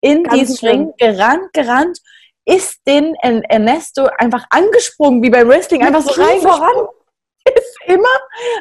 in 0.00 0.24
Ganz 0.24 0.38
diesen 0.38 0.56
schlimm. 0.56 0.72
Ring, 0.72 0.92
gerannt, 0.98 1.52
gerannt, 1.52 2.00
ist 2.50 2.80
den 2.86 3.14
En- 3.22 3.42
Ernesto 3.44 4.08
einfach 4.18 4.44
angesprungen, 4.50 5.22
wie 5.22 5.30
beim 5.30 5.48
Wrestling, 5.48 5.82
einfach 5.82 6.02
so 6.02 6.12
Knie 6.12 6.24
reingesprungen. 6.24 6.88
Ist 7.54 7.78
immer 7.86 8.06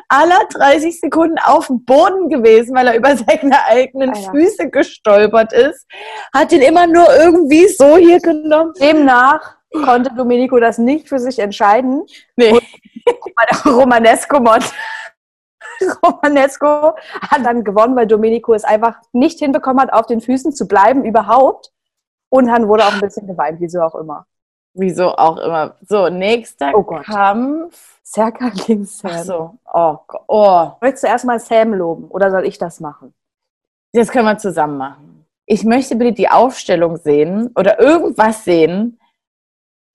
aller 0.07 0.39
30 0.53 1.01
Sekunden 1.01 1.37
auf 1.43 1.67
dem 1.67 1.83
Boden 1.83 2.29
gewesen, 2.29 2.73
weil 2.73 2.87
er 2.87 2.95
über 2.95 3.15
seine 3.17 3.65
eigenen 3.65 4.11
Alter. 4.11 4.31
Füße 4.31 4.69
gestolpert 4.69 5.51
ist. 5.51 5.85
Hat 6.33 6.53
ihn 6.53 6.61
immer 6.61 6.87
nur 6.87 7.05
irgendwie 7.13 7.67
so 7.67 7.97
hier 7.97 8.19
genommen. 8.21 8.71
Demnach 8.79 9.57
konnte 9.83 10.13
Domenico 10.15 10.59
das 10.59 10.77
nicht 10.77 11.09
für 11.09 11.19
sich 11.19 11.39
entscheiden. 11.39 12.05
Nee. 12.37 12.57
Romanesco 13.65 14.39
Monte. 14.39 14.67
Romanesco 16.03 16.95
hat 17.29 17.45
dann 17.45 17.63
gewonnen, 17.65 17.95
weil 17.97 18.07
Domenico 18.07 18.53
es 18.53 18.63
einfach 18.63 18.95
nicht 19.11 19.39
hinbekommen 19.39 19.81
hat, 19.81 19.93
auf 19.93 20.05
den 20.05 20.21
Füßen 20.21 20.53
zu 20.53 20.67
bleiben 20.67 21.03
überhaupt. 21.03 21.71
Und 22.29 22.47
dann 22.47 22.67
wurde 22.67 22.85
auch 22.85 22.93
ein 22.93 22.99
bisschen 23.01 23.27
geweint, 23.27 23.59
wieso 23.59 23.81
auch 23.81 23.95
immer. 23.95 24.25
Wieso 24.73 25.15
auch 25.15 25.37
immer. 25.37 25.75
So, 25.87 26.09
nächster 26.09 26.71
Oh. 26.75 26.83
Kampf. 26.83 27.99
Serkan 28.03 28.51
gegen 28.53 28.85
Sam. 28.85 29.11
Ach 29.13 29.23
so. 29.23 29.57
Oh, 29.73 29.97
Gott. 30.07 30.21
oh, 30.27 30.71
Möchtest 30.81 31.03
du 31.03 31.07
erstmal 31.07 31.39
Sam 31.39 31.73
loben 31.73 32.05
oder 32.05 32.31
soll 32.31 32.45
ich 32.45 32.57
das 32.57 32.79
machen? 32.79 33.13
das 33.93 34.09
können 34.09 34.25
wir 34.25 34.37
zusammen 34.37 34.77
machen. 34.77 35.25
Ich 35.47 35.63
möchte 35.63 35.95
bitte 35.95 36.13
die 36.13 36.29
Aufstellung 36.29 36.97
sehen 36.97 37.51
oder 37.55 37.79
irgendwas 37.79 38.43
sehen, 38.43 38.99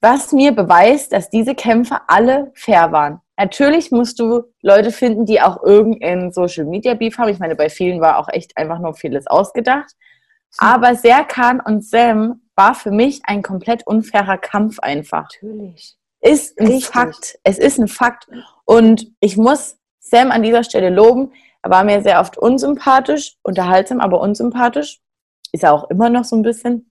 was 0.01 0.33
mir 0.33 0.53
beweist, 0.53 1.12
dass 1.12 1.31
diese 1.31 1.55
Kämpfe 1.55 1.99
alle 2.09 2.51
fair 2.55 2.90
waren. 2.90 3.20
Natürlich 3.37 3.90
musst 3.92 4.18
du 4.18 4.42
Leute 4.62 4.90
finden, 4.90 5.27
die 5.27 5.40
auch 5.40 5.62
irgendeinen 5.62 6.33
Social 6.33 6.64
Media 6.64 6.94
Beef 6.94 7.18
haben. 7.18 7.29
Ich 7.29 7.38
meine, 7.38 7.55
bei 7.57 7.68
vielen 7.68 8.01
war 8.01 8.18
auch 8.18 8.29
echt 8.29 8.57
einfach 8.57 8.81
nur 8.81 8.94
vieles 8.94 9.27
ausgedacht. 9.29 9.94
Aber 10.59 10.95
Serkan 10.95 11.61
und 11.61 11.85
Sam 11.85 12.43
war 12.55 12.75
für 12.75 12.90
mich 12.90 13.23
ein 13.25 13.43
komplett 13.43 13.87
unfairer 13.87 14.38
Kampf 14.38 14.79
einfach. 14.79 15.25
Natürlich. 15.25 15.97
ist 16.21 16.59
ein 16.59 16.69
Richtig. 16.69 16.87
Fakt. 16.87 17.38
Es 17.43 17.59
ist 17.59 17.79
ein 17.79 17.88
Fakt. 17.88 18.29
Und 18.64 19.07
ich 19.21 19.37
muss 19.37 19.79
Sam 19.99 20.31
an 20.31 20.43
dieser 20.43 20.64
Stelle 20.64 20.90
loben. 20.90 21.33
Er 21.62 21.71
war 21.71 21.85
mir 21.85 22.03
sehr 22.03 22.21
oft 22.21 22.38
unsympathisch, 22.38 23.37
unterhaltsam, 23.43 24.01
aber 24.01 24.21
unsympathisch. 24.21 25.01
Ist 25.53 25.64
er 25.64 25.73
auch 25.73 25.90
immer 25.90 26.11
noch 26.11 26.25
so 26.25 26.37
ein 26.37 26.43
bisschen. 26.43 26.90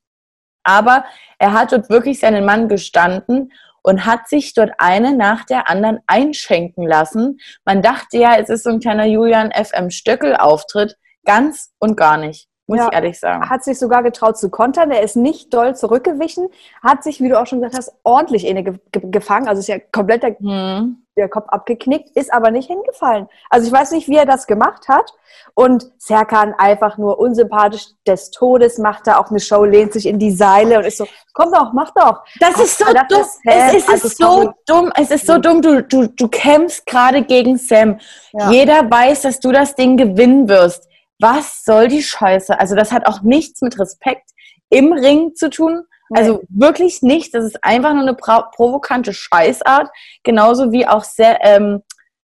Aber 0.64 1.06
er 1.40 1.54
hat 1.54 1.72
dort 1.72 1.90
wirklich 1.90 2.20
seinen 2.20 2.46
Mann 2.46 2.70
gestanden 2.70 3.52
und 3.82 4.06
hat 4.06 4.30
sich 4.30 4.54
dort 4.54 4.72
eine 4.78 5.16
nach 5.16 5.46
der 5.46 5.70
anderen 5.70 6.00
einschenken 6.08 6.88
lassen. 6.88 7.40
Man 7.66 7.82
dachte 7.82 8.18
ja, 8.18 8.38
es 8.38 8.50
ist 8.50 8.64
so 8.64 8.70
ein 8.70 8.80
kleiner 8.80 9.06
Julian 9.06 9.52
FM 9.52 9.90
Stöckel 9.90 10.36
Auftritt. 10.36 10.98
Ganz 11.26 11.74
und 11.80 11.96
gar 11.96 12.18
nicht. 12.18 12.48
Muss 12.68 12.80
Ja. 12.80 12.88
ich 12.88 12.94
ehrlich 12.94 13.20
sagen. 13.20 13.50
Hat 13.50 13.64
sich 13.64 13.78
sogar 13.78 14.04
getraut 14.04 14.38
zu 14.38 14.50
kontern. 14.50 14.90
Er 14.92 15.02
ist 15.02 15.16
nicht 15.16 15.54
doll 15.54 15.76
zurückgewichen. 15.76 16.48
Hat 16.82 17.04
sich, 17.04 17.20
wie 17.22 17.30
du 17.30 17.40
auch 17.40 17.46
schon 17.48 17.60
gesagt 17.60 17.78
hast, 17.78 17.94
ordentlich 18.04 18.48
inne 18.48 18.64
ge 18.64 18.74
ge 18.92 19.02
gefangen. 19.12 19.48
Also 19.48 19.60
ist 19.60 19.68
ja 19.68 19.80
komplett 19.92 20.24
der, 20.24 20.38
Hm. 20.40 20.98
der 21.18 21.28
Kopf 21.30 21.50
abgeknickt, 21.50 22.10
ist 22.16 22.34
aber 22.34 22.52
nicht 22.52 22.68
hingefallen. 22.68 23.28
Also 23.50 23.68
ich 23.68 23.74
weiß 23.74 23.92
nicht, 23.92 24.08
wie 24.08 24.16
er 24.18 24.26
das 24.26 24.48
gemacht 24.48 24.88
hat. 24.88 25.14
Und 25.56 25.92
Serkan 25.98 26.54
einfach 26.58 26.98
nur 26.98 27.20
unsympathisch 27.20 27.88
des 28.08 28.32
Todes, 28.32 28.78
macht 28.80 29.06
da 29.08 29.18
auch 29.18 29.30
eine 29.30 29.40
Show, 29.40 29.64
lehnt 29.66 29.92
sich 29.94 30.06
in 30.08 30.18
die 30.18 30.32
Seile 30.32 30.78
und 30.80 30.86
ist 30.86 30.98
so, 30.98 31.06
komm 31.34 31.52
doch, 31.52 31.74
mach 31.74 31.92
doch. 31.92 32.24
Das 32.40 32.60
ist 32.60 32.78
so 32.80 32.86
das 32.86 33.08
dumm. 33.10 33.20
ist 33.22 33.40
es 33.44 33.54
Sam. 33.68 33.76
ist, 33.76 33.90
Also 33.90 34.08
so 34.08 34.16
sorry. 34.26 34.50
dumm. 34.66 34.92
Es 34.96 35.12
ist 35.12 35.28
so 35.28 35.38
dumm. 35.38 35.62
Du, 35.62 35.84
du, 35.84 36.08
du 36.08 36.28
kämpfst 36.30 36.86
gerade 36.88 37.24
gegen 37.24 37.58
Sam. 37.58 38.00
Ja. 38.32 38.50
Jeder 38.52 38.90
weiß, 38.90 39.24
dass 39.24 39.40
du 39.40 39.52
das 39.52 39.76
Ding 39.76 39.98
gewinnen 39.98 40.48
wirst. 40.48 40.88
Was 41.24 41.64
soll 41.64 41.88
die 41.88 42.04
Scheiße? 42.04 42.60
Also 42.60 42.76
das 42.76 42.92
hat 42.92 43.08
auch 43.08 43.22
nichts 43.22 43.62
mit 43.62 43.80
Respekt 43.80 44.30
im 44.70 44.92
Ring 44.92 45.36
zu 45.36 45.50
tun. 45.50 45.84
Also 46.14 46.42
wirklich 46.50 47.02
nicht. 47.02 47.34
Das 47.34 47.46
ist 47.46 47.64
einfach 47.64 47.94
nur 47.94 48.02
eine 48.02 48.14
pro 48.14 48.42
provokante 48.54 49.14
Scheißart. 49.14 49.90
Genauso 50.24 50.74
wie 50.74 50.86
auch 50.86 51.06
sehr, 51.06 51.40
ähm, 51.46 51.82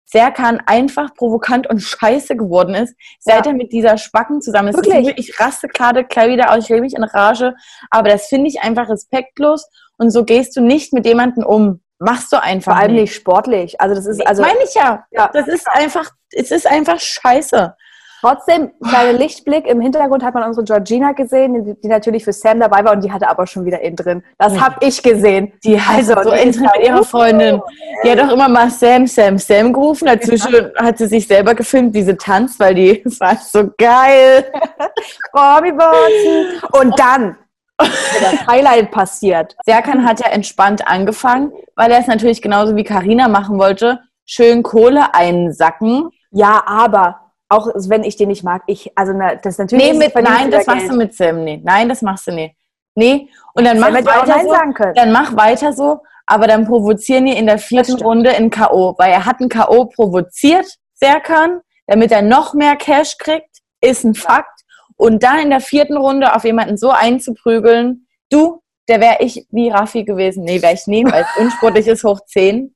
Serkan 0.09 0.63
einfach 0.65 1.13
provokant 1.15 1.69
und 1.69 1.79
scheiße 1.81 2.37
geworden 2.37 2.73
ist, 2.75 2.95
seit 3.19 3.45
Ja. 3.45 3.51
er 3.51 3.57
mit 3.57 3.73
dieser 3.73 3.97
Spacken 3.97 4.41
zusammen 4.41 4.69
ist. 4.69 4.77
Wirklich? 4.77 5.17
Ich 5.17 5.37
raste 5.39 5.67
gerade 5.67 6.05
gleich 6.05 6.29
wieder 6.29 6.51
aus, 6.51 6.63
ich 6.63 6.71
rede 6.71 6.81
mich 6.81 6.95
in 6.95 7.03
Rage. 7.03 7.53
Aber 7.91 8.09
das 8.09 8.27
finde 8.27 8.47
ich 8.47 8.61
einfach 8.61 8.87
respektlos. 8.89 9.67
Und 9.97 10.11
so 10.11 10.23
gehst 10.23 10.55
du 10.55 10.61
nicht 10.61 10.93
mit 10.93 11.05
jemandem 11.05 11.45
um. 11.45 11.81
Machst 11.99 12.31
du 12.31 12.41
einfach 12.41 12.73
Vor 12.73 12.81
allem 12.81 12.93
nicht 12.95 13.13
sportlich. 13.13 13.81
Also 13.81 13.95
das 13.95 14.05
ist, 14.05 14.25
also 14.25 14.43
meine 14.43 14.63
ich 14.63 14.73
ja. 14.75 15.05
Ja. 15.11 15.29
Das 15.33 15.47
ist 15.47 15.67
einfach, 15.67 16.09
es 16.31 16.51
ist 16.51 16.65
einfach 16.65 16.99
scheiße. 16.99 17.75
Trotzdem, 18.21 18.71
kleiner 18.83 19.13
Lichtblick, 19.17 19.67
im 19.67 19.81
Hintergrund 19.81 20.23
hat 20.23 20.33
man 20.33 20.43
unsere 20.43 20.65
Georgina 20.65 21.11
gesehen, 21.13 21.63
die, 21.65 21.81
die 21.81 21.87
natürlich 21.87 22.23
für 22.23 22.33
Sam 22.33 22.59
dabei 22.59 22.83
war 22.83 22.93
und 22.93 23.03
die 23.03 23.11
hatte 23.11 23.29
aber 23.29 23.45
schon 23.47 23.65
wieder 23.65 23.81
innen 23.81 23.95
drin. 23.95 24.23
Das 24.37 24.53
Ja. 24.55 24.61
habe 24.65 24.75
ich 24.85 25.01
gesehen. 25.03 25.53
Die 25.63 25.79
hat 25.79 25.97
Also, 25.97 26.13
so 26.23 26.31
ist 26.31 26.43
intern 26.57 26.69
mit 26.77 26.87
ihrer 26.87 27.03
Freundin. 27.03 27.61
Die 28.03 28.11
hat 28.11 28.19
auch 28.19 28.31
immer 28.31 28.49
mal 28.49 28.69
Sam, 28.69 29.07
Sam, 29.07 29.37
Sam 29.37 29.73
gerufen. 29.73 30.05
Dazwischen 30.07 30.71
hat 30.77 30.97
sie 30.97 31.07
sich 31.07 31.27
selber 31.27 31.55
gefilmt, 31.55 31.93
wie 31.93 32.03
sie 32.03 32.15
tanzt, 32.15 32.59
weil 32.59 32.75
die 32.75 33.03
war 33.19 33.35
so 33.37 33.69
geil. 33.77 34.51
Robbie 35.33 35.73
Watson. 35.77 36.61
Und 36.81 36.99
dann 36.99 37.37
das 37.79 38.47
Highlight 38.47 38.89
passiert. 38.91 39.55
Serkan 39.63 40.03
hat 40.03 40.19
ja 40.19 40.29
entspannt 40.31 40.87
angefangen, 40.87 41.51
weil 41.75 41.91
er 41.91 41.99
es 41.99 42.07
natürlich 42.07 42.41
genauso 42.41 42.75
wie 42.75 42.83
Karina 42.83 43.27
machen 43.27 43.59
wollte. 43.59 43.99
Schön 44.25 44.63
Kohle 44.63 45.13
einsacken. 45.13 46.09
Ja, 46.31 46.63
aber 46.65 47.26
auch 47.49 47.67
wenn 47.87 48.03
ich 48.03 48.15
den 48.17 48.27
nicht 48.29 48.43
mag, 48.43 48.63
ich, 48.67 48.91
also 48.95 49.13
na, 49.13 49.35
das 49.35 49.57
natürlich. 49.57 49.93
Nee, 49.93 49.97
mit, 49.97 50.15
nein, 50.15 50.51
das 50.51 50.67
machst 50.67 50.81
Geld. 50.81 50.91
du 50.91 50.97
mit 50.97 51.13
Sam. 51.13 51.43
Nee, 51.43 51.61
nein, 51.63 51.89
das 51.89 52.01
machst 52.01 52.27
du 52.27 52.31
nicht. 52.31 52.55
Nee, 52.95 53.29
und 53.53 53.63
dann 53.63 53.79
mach 53.79 53.93
weiter 53.93 54.41
so. 54.41 54.91
Dann 54.95 55.11
mach 55.11 55.35
weiter 55.35 55.73
so, 55.73 56.01
aber 56.25 56.47
dann 56.47 56.65
provozieren 56.65 57.25
die 57.25 57.37
in 57.37 57.45
der 57.45 57.59
vierten. 57.59 58.01
Runde 58.01 58.31
in 58.31 58.49
K.O., 58.49 58.95
weil 58.97 59.11
er 59.11 59.25
hat 59.25 59.39
ein 59.39 59.49
K.O. 59.49 59.85
provoziert, 59.85 60.67
Serkan, 60.93 61.61
damit 61.85 62.11
er 62.11 62.21
noch 62.21 62.53
mehr 62.53 62.75
Cash 62.75 63.17
kriegt, 63.17 63.59
ist 63.81 64.03
ein 64.03 64.15
Fakt. 64.15 64.61
Und 64.95 65.23
dann 65.23 65.39
in 65.39 65.49
der 65.51 65.61
vierten 65.61 65.95
Runde 65.95 66.35
auf 66.35 66.43
jemanden 66.43 66.75
so 66.75 66.89
einzuprügeln, 66.89 68.07
du, 68.31 68.61
der 68.89 68.99
wäre 68.99 69.17
ich 69.19 69.47
wie 69.51 69.69
Raffi 69.69 70.03
gewesen. 70.03 70.43
Nee, 70.43 70.61
wäre 70.61 70.73
ich 70.73 70.87
nie, 70.87 71.05
weil 71.05 71.23
es 71.23 71.37
unsportlich 71.41 71.87
ist, 71.87 72.03
hoch 72.03 72.19
10. 72.25 72.75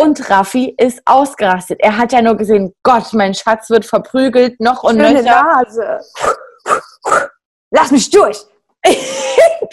Und 0.00 0.30
Raffi 0.30 0.74
ist 0.78 1.02
ausgerastet. 1.04 1.78
Er 1.82 1.98
hat 1.98 2.12
ja 2.12 2.22
nur 2.22 2.34
gesehen, 2.34 2.74
Gott, 2.82 3.12
mein 3.12 3.34
Schatz 3.34 3.68
wird 3.68 3.84
verprügelt, 3.84 4.58
noch 4.58 4.82
und 4.82 4.92
Schöne 4.92 5.22
nöcher. 5.22 5.42
Nase. 5.42 6.00
Lass 7.70 7.90
mich 7.90 8.08
durch. 8.08 8.38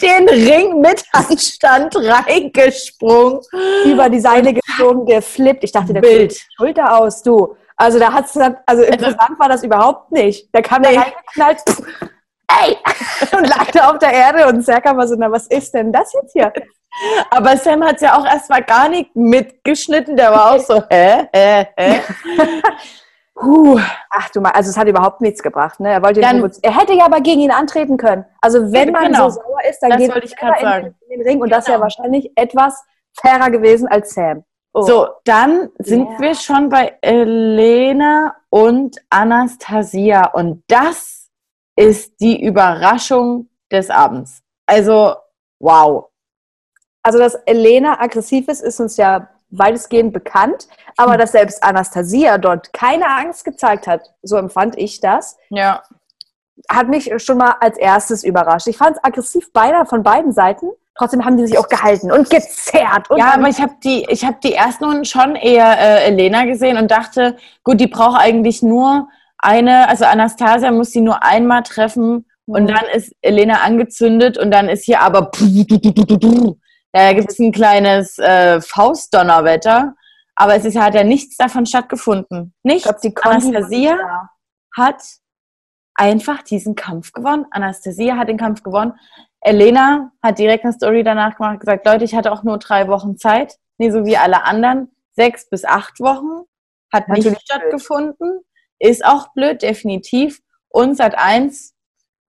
Den 0.02 0.28
Ring 0.28 0.82
mit 0.82 1.02
Handstand 1.14 1.96
reingesprungen. 1.96 3.40
Über 3.86 4.10
die 4.10 4.20
Seile 4.20 4.52
geflogen, 4.52 5.06
geflippt. 5.06 5.64
Ich 5.64 5.72
dachte, 5.72 5.94
der 5.94 6.02
Bild. 6.02 6.38
Schulter 6.58 6.98
aus, 6.98 7.22
du. 7.22 7.56
Also 7.76 7.98
da 7.98 8.12
hat's 8.12 8.34
dann, 8.34 8.58
also 8.66 8.82
interessant 8.82 9.38
war 9.38 9.48
das 9.48 9.62
überhaupt 9.62 10.12
nicht. 10.12 10.48
Da 10.52 10.60
kam 10.60 10.82
Nee. 10.82 10.90
der 10.92 11.00
reingeknallt, 11.00 11.62
ey, 12.50 12.76
und 13.36 13.46
lag 13.48 13.70
da 13.72 13.90
auf 13.90 13.98
der 13.98 14.12
Erde 14.12 14.46
und 14.48 14.64
Serkan 14.64 14.96
war 14.96 15.06
so, 15.06 15.14
na, 15.18 15.30
was 15.30 15.46
ist 15.48 15.72
denn 15.74 15.92
das 15.92 16.12
jetzt 16.12 16.32
hier? 16.32 16.52
Aber 17.30 17.56
Sam 17.56 17.84
hat 17.84 18.00
ja 18.00 18.18
auch 18.18 18.24
erstmal 18.26 18.62
gar 18.62 18.88
nicht 18.88 19.14
mitgeschnitten. 19.14 20.16
Der 20.16 20.32
war 20.32 20.52
auch 20.52 20.58
so, 20.60 20.82
hä, 20.90 21.28
hä, 21.34 21.66
hä. 21.76 22.00
Puh. 23.34 23.78
Ach 24.10 24.28
du 24.30 24.40
mal, 24.40 24.50
also 24.50 24.70
es 24.70 24.76
hat 24.76 24.88
überhaupt 24.88 25.20
nichts 25.20 25.40
gebracht, 25.42 25.78
ne? 25.78 25.92
Er 25.92 26.02
wollte 26.02 26.20
Dann- 26.20 26.38
provozieren. 26.40 26.64
Er 26.74 26.80
hätte 26.80 26.92
ja 26.94 27.04
aber 27.04 27.20
gegen 27.20 27.40
ihn 27.40 27.52
antreten 27.52 27.96
können. 27.96 28.24
Also 28.40 28.72
wenn 28.72 28.90
man 28.90 29.04
Genau. 29.12 29.28
so 29.30 29.40
sauer 29.40 29.60
ist, 29.70 29.78
dann 29.80 29.90
Das 29.90 29.98
geht 30.00 30.36
grad 30.36 30.60
in, 30.60 30.68
den- 30.68 30.94
in 31.10 31.20
den 31.20 31.28
Ring 31.28 31.40
und 31.40 31.50
das 31.50 31.66
wäre 31.68 31.76
Genau. 31.76 31.84
wahrscheinlich 31.84 32.32
etwas 32.34 32.82
fairer 33.20 33.50
gewesen 33.50 33.86
als 33.86 34.12
Sam. 34.14 34.42
Oh. 34.74 34.82
So, 34.82 35.08
dann 35.24 35.68
sind 35.78 36.10
Ja. 36.10 36.18
wir 36.20 36.34
schon 36.34 36.68
bei 36.68 36.96
Elena 37.00 38.34
und 38.50 38.96
Anastasia. 39.08 40.26
Und 40.32 40.64
das 40.66 41.17
ist 41.78 42.20
die 42.20 42.44
Überraschung 42.44 43.48
des 43.70 43.88
Abends. 43.88 44.42
Also, 44.66 45.14
wow. 45.60 46.06
Also, 47.04 47.18
dass 47.18 47.36
Elena 47.46 48.00
aggressiv 48.00 48.48
ist, 48.48 48.60
ist 48.62 48.80
uns 48.80 48.96
ja 48.96 49.28
weitestgehend 49.50 50.12
bekannt. 50.12 50.66
Aber 50.96 51.16
dass 51.16 51.32
selbst 51.32 51.62
Anastasia 51.62 52.36
dort 52.38 52.72
keine 52.72 53.06
Angst 53.08 53.44
gezeigt 53.44 53.86
hat, 53.86 54.02
so 54.22 54.36
empfand 54.36 54.76
ich 54.76 55.00
das, 55.00 55.36
Ja. 55.50 55.84
hat 56.68 56.88
mich 56.88 57.12
schon 57.22 57.38
mal 57.38 57.54
als 57.60 57.78
erstes 57.78 58.24
überrascht. 58.24 58.66
Ich 58.66 58.76
fand 58.76 58.96
es 58.96 59.04
aggressiv 59.04 59.52
beider 59.52 59.86
von 59.86 60.02
beiden 60.02 60.32
Seiten. 60.32 60.66
Trotzdem 60.96 61.24
haben 61.24 61.36
die 61.36 61.46
sich 61.46 61.56
auch 61.58 61.68
gehalten 61.68 62.10
und 62.10 62.28
gezerrt. 62.28 63.08
Und 63.08 63.18
Ja, 63.18 63.34
aber 63.34 63.48
ich 63.48 63.60
habe 63.60 63.74
die, 63.84 64.04
ich 64.10 64.24
habe 64.24 64.38
die 64.42 64.54
ersten 64.54 64.84
Runden 64.84 65.04
schon 65.04 65.36
eher 65.36 65.78
äh, 65.78 66.06
Elena 66.08 66.44
gesehen 66.44 66.76
und 66.76 66.90
dachte, 66.90 67.36
gut, 67.62 67.78
die 67.78 67.86
braucht 67.86 68.20
eigentlich 68.20 68.64
nur 68.64 69.08
eine, 69.38 69.88
also 69.88 70.04
Anastasia 70.04 70.70
muss 70.72 70.90
sie 70.90 71.00
nur 71.00 71.22
einmal 71.22 71.62
treffen 71.62 72.26
und 72.46 72.62
Mhm. 72.64 72.66
dann 72.68 72.84
ist 72.94 73.12
Elena 73.22 73.62
angezündet 73.62 74.38
und 74.38 74.50
dann 74.50 74.68
ist 74.68 74.84
hier 74.84 75.00
aber 75.00 75.30
da 76.92 77.12
gibt 77.12 77.30
es 77.30 77.38
ein 77.38 77.52
kleines 77.52 78.18
äh, 78.18 78.60
Faustdonnerwetter, 78.60 79.94
aber 80.34 80.54
es 80.56 80.64
ist, 80.64 80.78
hat 80.78 80.94
ja 80.94 81.04
nichts 81.04 81.36
davon 81.36 81.66
stattgefunden. 81.66 82.54
ich 82.62 82.72
Nicht? 82.72 82.82
glaube, 82.84 83.00
die 83.02 83.14
Anastasia 83.16 84.28
hat 84.76 85.02
einfach 85.94 86.42
diesen 86.42 86.74
Kampf 86.74 87.12
gewonnen. 87.12 87.44
Anastasia 87.50 88.16
hat 88.16 88.28
den 88.28 88.38
Kampf 88.38 88.62
gewonnen. 88.62 88.94
Elena 89.40 90.12
hat 90.22 90.38
direkt 90.38 90.64
eine 90.64 90.72
Story 90.72 91.02
danach 91.04 91.36
gemacht, 91.36 91.60
gesagt, 91.60 91.86
Leute, 91.86 92.04
ich 92.04 92.14
hatte 92.14 92.32
auch 92.32 92.42
nur 92.42 92.58
drei 92.58 92.88
Wochen 92.88 93.18
Zeit. 93.18 93.56
Nee, 93.78 93.90
so 93.90 94.04
wie 94.04 94.16
alle 94.16 94.44
anderen. 94.44 94.90
Sechs 95.12 95.48
bis 95.48 95.64
acht 95.64 96.00
Wochen. 96.00 96.44
Hat 96.92 97.08
Natürlich 97.08 97.32
nicht 97.32 97.42
stattgefunden. 97.42 98.40
Ist 98.78 99.04
auch 99.04 99.32
blöd, 99.32 99.62
definitiv. 99.62 100.40
Und 100.68 100.96
seit 100.96 101.16
eins, 101.16 101.74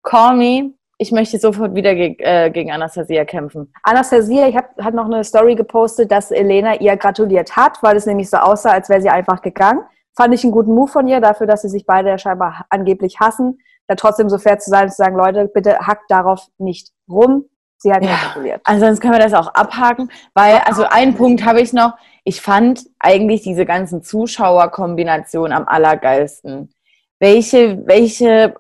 call 0.04 0.36
me, 0.38 0.74
ich 1.00 1.12
möchte 1.12 1.38
sofort 1.38 1.76
wieder 1.76 1.94
geg 1.94 2.22
äh, 2.22 2.50
gegen 2.50 2.72
Anastasia 2.72 3.24
kämpfen. 3.26 3.72
Anastasia, 3.84 4.48
ich 4.48 4.56
hab, 4.56 4.76
hat 4.84 4.94
noch 4.94 5.06
eine 5.06 5.24
Story 5.24 5.56
gepostet, 5.56 6.12
dass 6.12 6.32
Elena 6.32 6.80
ihr 6.80 6.98
gratuliert 6.98 7.56
hat, 7.56 7.84
weil 7.84 7.96
es 7.96 8.06
nämlich 8.06 8.30
so 8.30 8.38
aussah, 8.38 8.72
als 8.72 8.90
wäre 8.90 9.02
sie 9.02 9.10
einfach 9.10 9.42
gegangen. 9.42 9.82
Fand 10.16 10.34
ich 10.34 10.44
einen 10.44 10.54
guten 10.54 10.74
Move 10.74 10.92
von 10.92 11.08
ihr, 11.08 11.22
dafür, 11.22 11.46
dass 11.46 11.62
sie 11.62 11.70
sich 11.70 11.86
beide 11.86 12.18
scheinbar 12.18 12.66
angeblich 12.70 13.20
hassen. 13.20 13.60
Da 13.88 13.96
trotzdem 13.96 14.30
so 14.30 14.40
fair 14.40 14.58
zu 14.58 14.72
sein 14.72 14.86
und 14.86 14.90
zu 14.90 14.96
sagen, 14.98 15.16
Leute, 15.16 15.48
bitte 15.54 15.78
hackt 15.80 16.10
darauf 16.10 16.48
nicht 16.58 16.92
rum. 17.08 17.46
Sie 17.78 17.94
hat 17.94 18.04
Ja. 18.04 18.16
gratuliert. 18.16 18.62
Ansonsten 18.64 19.02
können 19.02 19.14
wir 19.14 19.24
das 19.24 19.34
auch 19.34 19.54
abhaken, 19.54 20.12
weil, 20.34 20.58
also 20.66 20.84
einen 20.84 21.16
Punkt 21.16 21.46
habe 21.46 21.62
ich 21.62 21.74
noch. 21.74 21.94
Ich 22.24 22.42
fand 22.42 22.86
eigentlich 23.00 23.44
diese 23.44 23.66
ganzen 23.66 24.04
Zuschauerkombinationen 24.04 25.54
am 25.54 25.68
allergeilsten. 25.68 26.74
Welche, 27.20 27.86
welche 27.86 28.56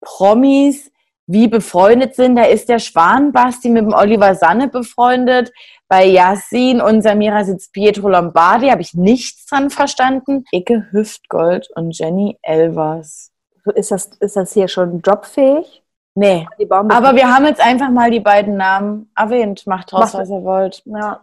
Promis 0.00 0.90
wie 1.28 1.46
befreundet 1.46 2.14
sind. 2.16 2.36
Da 2.36 2.44
ist 2.44 2.68
der 2.68 2.78
Schwanbasti 2.78 3.68
mit 3.68 3.84
dem 3.84 3.92
Oliver 3.92 4.34
Sanne 4.34 4.68
befreundet. 4.68 5.52
Bei 5.86 6.04
Yassin 6.04 6.80
und 6.80 7.02
Samira 7.02 7.44
sitzt 7.44 7.72
Pietro 7.72 8.08
Lombardi. 8.08 8.68
Habe 8.70 8.80
ich 8.80 8.94
nichts 8.94 9.46
dran 9.46 9.70
verstanden. 9.70 10.44
Icke 10.52 10.88
Hüftgold 10.90 11.68
und 11.76 11.96
Jenny 11.96 12.38
Elvers. 12.42 13.30
Ist 13.74 13.90
das, 13.90 14.06
ist 14.20 14.36
das 14.36 14.54
hier 14.54 14.68
schon 14.68 15.00
jobfähig? 15.00 15.82
Nee. 16.18 16.48
Aber 16.70 17.14
wir 17.14 17.32
haben 17.32 17.44
jetzt 17.46 17.60
einfach 17.60 17.90
mal 17.90 18.10
die 18.10 18.18
beiden 18.20 18.56
Namen 18.56 19.10
erwähnt. 19.14 19.66
Macht 19.66 19.92
draus, 19.92 20.12
Macht- 20.12 20.14
was 20.22 20.30
ihr 20.30 20.42
wollt. 20.42 20.82
ja. 20.86 21.20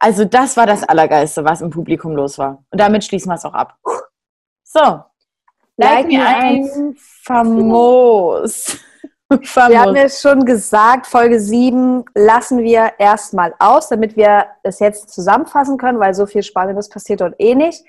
Also 0.00 0.24
das 0.24 0.56
war 0.56 0.64
das 0.66 0.84
Allergeilste, 0.84 1.44
was 1.44 1.60
im 1.60 1.70
Publikum 1.70 2.14
los 2.14 2.38
war. 2.38 2.62
Und 2.70 2.80
damit 2.80 3.02
schließen 3.04 3.30
wir 3.30 3.34
es 3.34 3.44
auch 3.44 3.54
ab. 3.54 3.76
So. 4.62 5.02
Like, 5.76 6.06
me 6.06 6.24
ein 6.24 6.94
famos. 6.96 8.78
Wir 9.30 9.36
haben 9.38 9.44
famos. 9.44 9.96
ja 9.98 10.08
schon 10.08 10.44
gesagt, 10.46 11.06
Folge 11.06 11.38
7 11.38 12.04
lassen 12.14 12.60
wir 12.62 12.92
erstmal 12.98 13.54
aus, 13.58 13.88
damit 13.90 14.16
wir 14.16 14.46
es 14.62 14.78
jetzt 14.78 15.10
zusammenfassen 15.10 15.76
können, 15.76 16.00
weil 16.00 16.14
so 16.14 16.24
viel 16.26 16.42
Spannendes 16.42 16.88
passiert 16.88 17.20
dort 17.20 17.34
eh 17.38 17.54
nicht. 17.54 17.84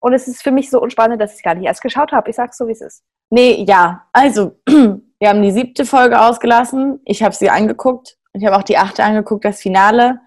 Und 0.00 0.14
es 0.14 0.26
ist 0.26 0.42
für 0.42 0.50
mich 0.50 0.70
so 0.70 0.80
unspannend, 0.80 1.20
dass 1.22 1.30
ich 1.30 1.36
es 1.36 1.42
gar 1.44 1.54
nicht 1.54 1.66
erst 1.66 1.80
geschaut 1.82 2.10
habe. 2.10 2.28
Ich 2.28 2.36
sag's 2.36 2.56
so, 2.58 2.66
wie 2.66 2.72
es 2.72 2.80
ist. 2.80 3.04
Nee, 3.30 3.64
ja. 3.68 4.04
Also, 4.12 4.56
wir 5.24 5.30
haben 5.30 5.40
die 5.40 5.52
siebte 5.52 5.86
Folge 5.86 6.20
ausgelassen. 6.20 7.00
Ich 7.06 7.22
habe 7.22 7.34
sie 7.34 7.48
angeguckt. 7.48 8.18
Ich 8.34 8.44
habe 8.44 8.58
auch 8.58 8.62
die 8.62 8.76
achte 8.76 9.02
angeguckt, 9.02 9.46
das 9.46 9.58
Finale. 9.58 10.20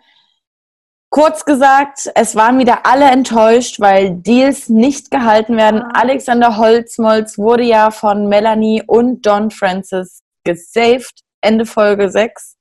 Kurz 1.12 1.46
gesagt, 1.46 2.10
es 2.16 2.36
waren 2.36 2.58
wieder 2.58 2.88
alle 2.88 3.06
enttäuscht, 3.12 3.80
weil 3.80 4.16
Deals 4.16 4.70
nicht 4.70 5.12
gehalten 5.12 5.56
werden. 5.56 5.84
Alexander 5.84 6.58
Holzmolz 6.58 7.38
wurde 7.38 7.62
ja 7.62 7.92
von 7.92 8.28
Melanie 8.28 8.82
und 8.88 9.24
Don 9.24 9.52
Francis 9.52 10.24
gesaved. 10.44 11.22
Ende 11.42 11.68
Folge 11.68 12.10
6. 12.10 12.58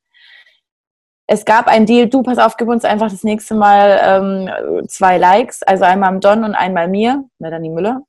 Es 1.26 1.46
gab 1.46 1.68
einen 1.68 1.86
Deal, 1.86 2.06
du 2.06 2.22
pass 2.22 2.36
auf, 2.36 2.58
gib 2.58 2.68
uns 2.68 2.84
einfach 2.84 3.10
das 3.10 3.24
nächste 3.24 3.54
Mal 3.54 3.98
ähm, 4.04 4.86
zwei 4.88 5.16
Likes, 5.16 5.62
also 5.62 5.84
einmal 5.84 6.10
am 6.10 6.20
Don 6.20 6.44
und 6.44 6.54
einmal 6.54 6.86
mir, 6.86 7.24
Melanie 7.38 7.70
Müller. 7.70 8.02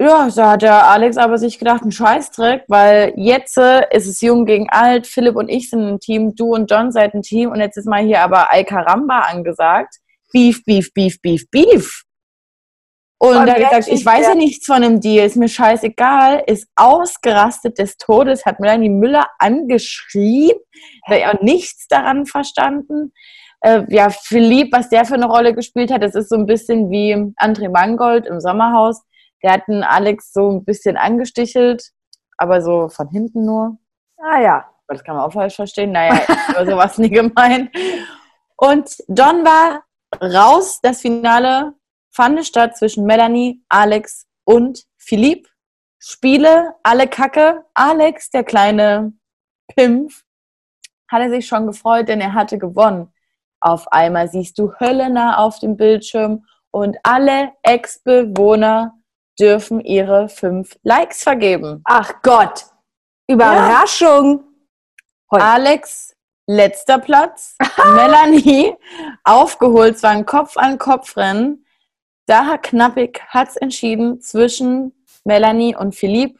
Ja, 0.00 0.28
da 0.28 0.50
hat 0.52 0.62
der 0.62 0.88
Alex 0.88 1.16
aber 1.16 1.38
sich 1.38 1.58
gedacht, 1.58 1.82
ein 1.82 1.92
Scheißdreck, 1.92 2.64
weil 2.68 3.12
jetzt 3.16 3.56
äh, 3.56 3.86
ist 3.96 4.08
es 4.08 4.20
jung 4.20 4.44
gegen 4.44 4.68
alt, 4.68 5.06
Philipp 5.06 5.36
und 5.36 5.48
ich 5.48 5.70
sind 5.70 5.86
ein 5.86 6.00
Team, 6.00 6.34
du 6.34 6.52
und 6.54 6.68
John 6.68 6.90
seid 6.90 7.14
ein 7.14 7.22
Team 7.22 7.50
und 7.50 7.60
jetzt 7.60 7.76
ist 7.76 7.86
mal 7.86 8.04
hier 8.04 8.20
aber 8.20 8.50
Alcaramba 8.50 9.20
angesagt. 9.20 9.94
Beef, 10.32 10.64
Beef, 10.64 10.92
Beef, 10.92 11.20
Beef, 11.22 11.48
Beef. 11.48 12.02
Und 13.18 13.36
Und 13.36 13.46
er 13.46 13.54
hat 13.54 13.70
gesagt, 13.70 13.88
ich 13.88 14.04
weiß 14.04 14.26
ja 14.26 14.34
nichts 14.34 14.66
von 14.66 14.82
dem 14.82 15.00
Deal, 15.00 15.24
ist 15.24 15.36
mir 15.36 15.48
scheißegal, 15.48 16.42
ist 16.46 16.68
ausgerastet 16.74 17.78
des 17.78 17.96
Todes, 17.96 18.44
hat 18.44 18.58
Melanie 18.58 18.90
Müller 18.90 19.28
angeschrien, 19.38 20.52
hat 21.06 21.20
ja 21.20 21.38
nichts 21.40 21.86
daran 21.86 22.26
verstanden. 22.26 23.12
Äh, 23.60 23.84
ja, 23.88 24.10
Philipp, 24.10 24.72
was 24.72 24.88
der 24.88 25.04
für 25.04 25.14
eine 25.14 25.26
Rolle 25.26 25.54
gespielt 25.54 25.92
hat, 25.92 26.02
das 26.02 26.16
ist 26.16 26.28
so 26.28 26.36
ein 26.36 26.46
bisschen 26.46 26.90
wie 26.90 27.14
André 27.14 27.70
Mangold 27.70 28.26
im 28.26 28.40
Sommerhaus. 28.40 29.00
Der 29.44 29.52
hat 29.52 29.68
den 29.68 29.84
Alex 29.84 30.32
so 30.32 30.50
ein 30.50 30.64
bisschen 30.64 30.96
angestichelt, 30.96 31.92
aber 32.38 32.62
so 32.62 32.88
von 32.88 33.08
hinten 33.10 33.44
nur. 33.44 33.78
Ah 34.18 34.40
ja. 34.40 34.70
Das 34.86 35.02
kann 35.02 35.16
man 35.16 35.24
auch 35.24 35.32
falsch 35.32 35.56
verstehen. 35.56 35.92
Naja, 35.92 36.20
ich 36.22 36.28
habe 36.28 36.70
sowas 36.70 36.98
nie 36.98 37.10
gemeint. 37.10 37.74
Und 38.56 38.96
Don 39.08 39.44
war 39.44 39.82
raus. 40.20 40.80
Das 40.82 41.00
Finale 41.00 41.74
fand 42.10 42.44
statt 42.44 42.76
zwischen 42.76 43.06
Melanie, 43.06 43.64
Alex 43.68 44.26
und 44.44 44.84
Philipp. 44.96 45.48
Spiele, 45.98 46.74
alle 46.82 47.08
Kacke. 47.08 47.64
Alex, 47.72 48.30
der 48.30 48.44
kleine 48.44 49.14
Pimpf, 49.74 50.22
hatte 51.10 51.30
sich 51.30 51.46
schon 51.46 51.66
gefreut, 51.66 52.08
denn 52.08 52.20
er 52.20 52.34
hatte 52.34 52.58
gewonnen. 52.58 53.12
Auf 53.60 53.90
einmal 53.90 54.28
siehst 54.28 54.58
du 54.58 54.72
Höllena 54.78 55.38
auf 55.38 55.58
dem 55.60 55.76
Bildschirm 55.76 56.44
und 56.70 56.98
alle 57.02 57.52
Ex-Bewohner 57.62 58.92
dürfen 59.38 59.80
ihre 59.80 60.28
fünf 60.28 60.76
Likes 60.82 61.22
vergeben. 61.22 61.82
Ach 61.84 62.22
Gott. 62.22 62.64
Überraschung. 63.28 64.44
Heu. 65.32 65.38
Alex, 65.38 66.14
letzter 66.46 66.98
Platz. 66.98 67.56
Melanie, 67.94 68.74
aufgeholt, 69.24 69.96
es 69.96 70.02
war 70.02 70.10
ein 70.10 70.26
Kopf-an-Kopf-Rennen. 70.26 71.64
Sarah 72.28 72.58
Knappig 72.58 73.20
hat 73.28 73.48
es 73.48 73.56
entschieden 73.56 74.20
zwischen 74.20 74.92
Melanie 75.24 75.76
und 75.76 75.94
Philipp. 75.94 76.38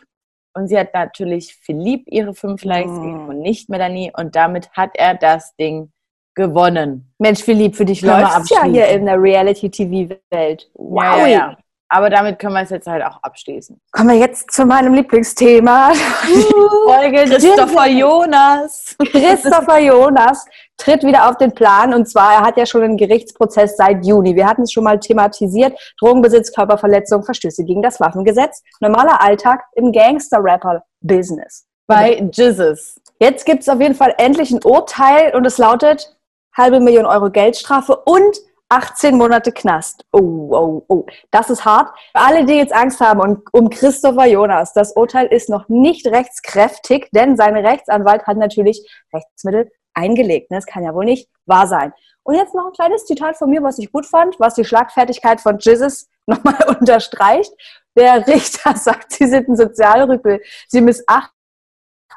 Und 0.57 0.68
sie 0.68 0.78
hat 0.78 0.94
natürlich 0.94 1.54
Philipp 1.57 2.04
ihre 2.07 2.33
fünf 2.33 2.62
Likes 2.64 2.92
Mm. 2.92 3.02
gegeben 3.02 3.28
und 3.28 3.40
nicht 3.40 3.68
Melanie. 3.68 4.12
Und 4.16 4.37
damit 4.37 4.70
hat 4.72 4.90
er 4.94 5.14
das 5.14 5.54
Ding 5.57 5.90
gewonnen. 6.37 7.12
Mensch, 7.18 7.42
Philipp, 7.42 7.74
für 7.76 7.85
dich 7.85 8.02
läuft 8.02 8.50
ja 8.50 8.64
hier 8.64 8.88
in 8.88 9.07
der 9.07 9.20
Reality-TV-Welt. 9.20 10.70
Wow. 10.74 11.02
Ja, 11.02 11.16
ja, 11.18 11.26
ja. 11.26 11.57
Aber 11.88 12.10
damit 12.10 12.38
können 12.38 12.54
wir 12.54 12.62
es 12.62 12.70
jetzt 12.70 12.86
halt 12.86 13.04
auch 13.04 13.22
abschließen. 13.22 13.80
Kommen 13.92 14.08
wir 14.10 14.16
jetzt 14.16 14.50
zu 14.50 14.64
meinem 14.64 14.94
Lieblingsthema. 14.94 15.92
Folge 16.86 17.24
Christopher 17.24 17.86
Jonas. 17.86 18.96
Christopher 18.98 19.78
Jonas 19.78 20.44
tritt 20.76 21.04
wieder 21.04 21.28
auf 21.28 21.36
den 21.36 21.52
Plan 21.52 21.94
und 21.94 22.08
zwar, 22.08 22.34
er 22.34 22.40
hat 22.40 22.56
ja 22.56 22.66
schon 22.66 22.82
einen 22.82 22.96
Gerichtsprozess 22.96 23.76
seit 23.76 24.04
Juni. 24.04 24.34
Wir 24.34 24.46
hatten 24.46 24.62
es 24.62 24.72
schon 24.72 24.84
mal 24.84 24.98
thematisiert. 24.98 25.78
Drogenbesitz, 26.00 26.52
Körperverletzung, 26.52 27.22
Verstöße 27.22 27.64
gegen 27.64 27.82
das 27.82 28.00
Waffengesetz. 28.00 28.62
Normaler 28.80 29.22
Alltag 29.22 29.62
im 29.74 29.92
Gangster-Rapper-Business. 29.92 31.66
Bei 31.86 32.28
Jesus. 32.32 33.00
Jetzt 33.20 33.44
gibt 33.46 33.62
es 33.62 33.68
auf 33.68 33.80
jeden 33.80 33.94
Fall 33.94 34.14
endlich 34.18 34.50
ein 34.50 34.64
Urteil 34.64 35.34
und 35.36 35.46
es 35.46 35.58
lautet 35.58 36.16
halbe 36.56 36.80
Million 36.80 37.06
Euro 37.06 37.30
Geldstrafe 37.30 37.96
und 37.96 38.38
18 38.74 39.16
Monate 39.16 39.52
Knast. 39.52 40.04
Oh, 40.10 40.48
oh, 40.50 40.84
oh. 40.88 41.06
Das 41.30 41.48
ist 41.48 41.64
hart. 41.64 41.96
Für 42.10 42.22
alle, 42.24 42.44
die 42.44 42.54
jetzt 42.54 42.74
Angst 42.74 42.98
haben 42.98 43.20
und 43.20 43.42
um 43.52 43.70
Christopher 43.70 44.26
Jonas, 44.26 44.72
das 44.72 44.96
Urteil 44.96 45.26
ist 45.26 45.48
noch 45.48 45.68
nicht 45.68 46.08
rechtskräftig, 46.08 47.08
denn 47.12 47.37
sein 47.37 47.56
Rechtsanwalt 47.56 48.26
hat 48.26 48.37
natürlich 48.37 48.84
Rechtsmittel 49.14 49.70
eingelegt. 49.94 50.48
Das 50.50 50.66
kann 50.66 50.82
ja 50.82 50.92
wohl 50.92 51.04
nicht 51.04 51.28
wahr 51.46 51.68
sein. 51.68 51.92
Und 52.24 52.34
jetzt 52.34 52.52
noch 52.52 52.66
ein 52.66 52.72
kleines 52.72 53.04
Zitat 53.04 53.37
von 53.37 53.48
mir, 53.48 53.62
was 53.62 53.78
ich 53.78 53.92
gut 53.92 54.06
fand, 54.06 54.40
was 54.40 54.54
die 54.54 54.64
Schlagfertigkeit 54.64 55.40
von 55.40 55.58
Jesus 55.60 56.08
nochmal 56.26 56.76
unterstreicht. 56.80 57.52
Der 57.96 58.26
Richter 58.26 58.74
sagt, 58.76 59.12
sie 59.12 59.28
sind 59.28 59.48
ein 59.48 59.56
Sozialrüppel. 59.56 60.42
Sie 60.66 60.80
missachten 60.80 61.30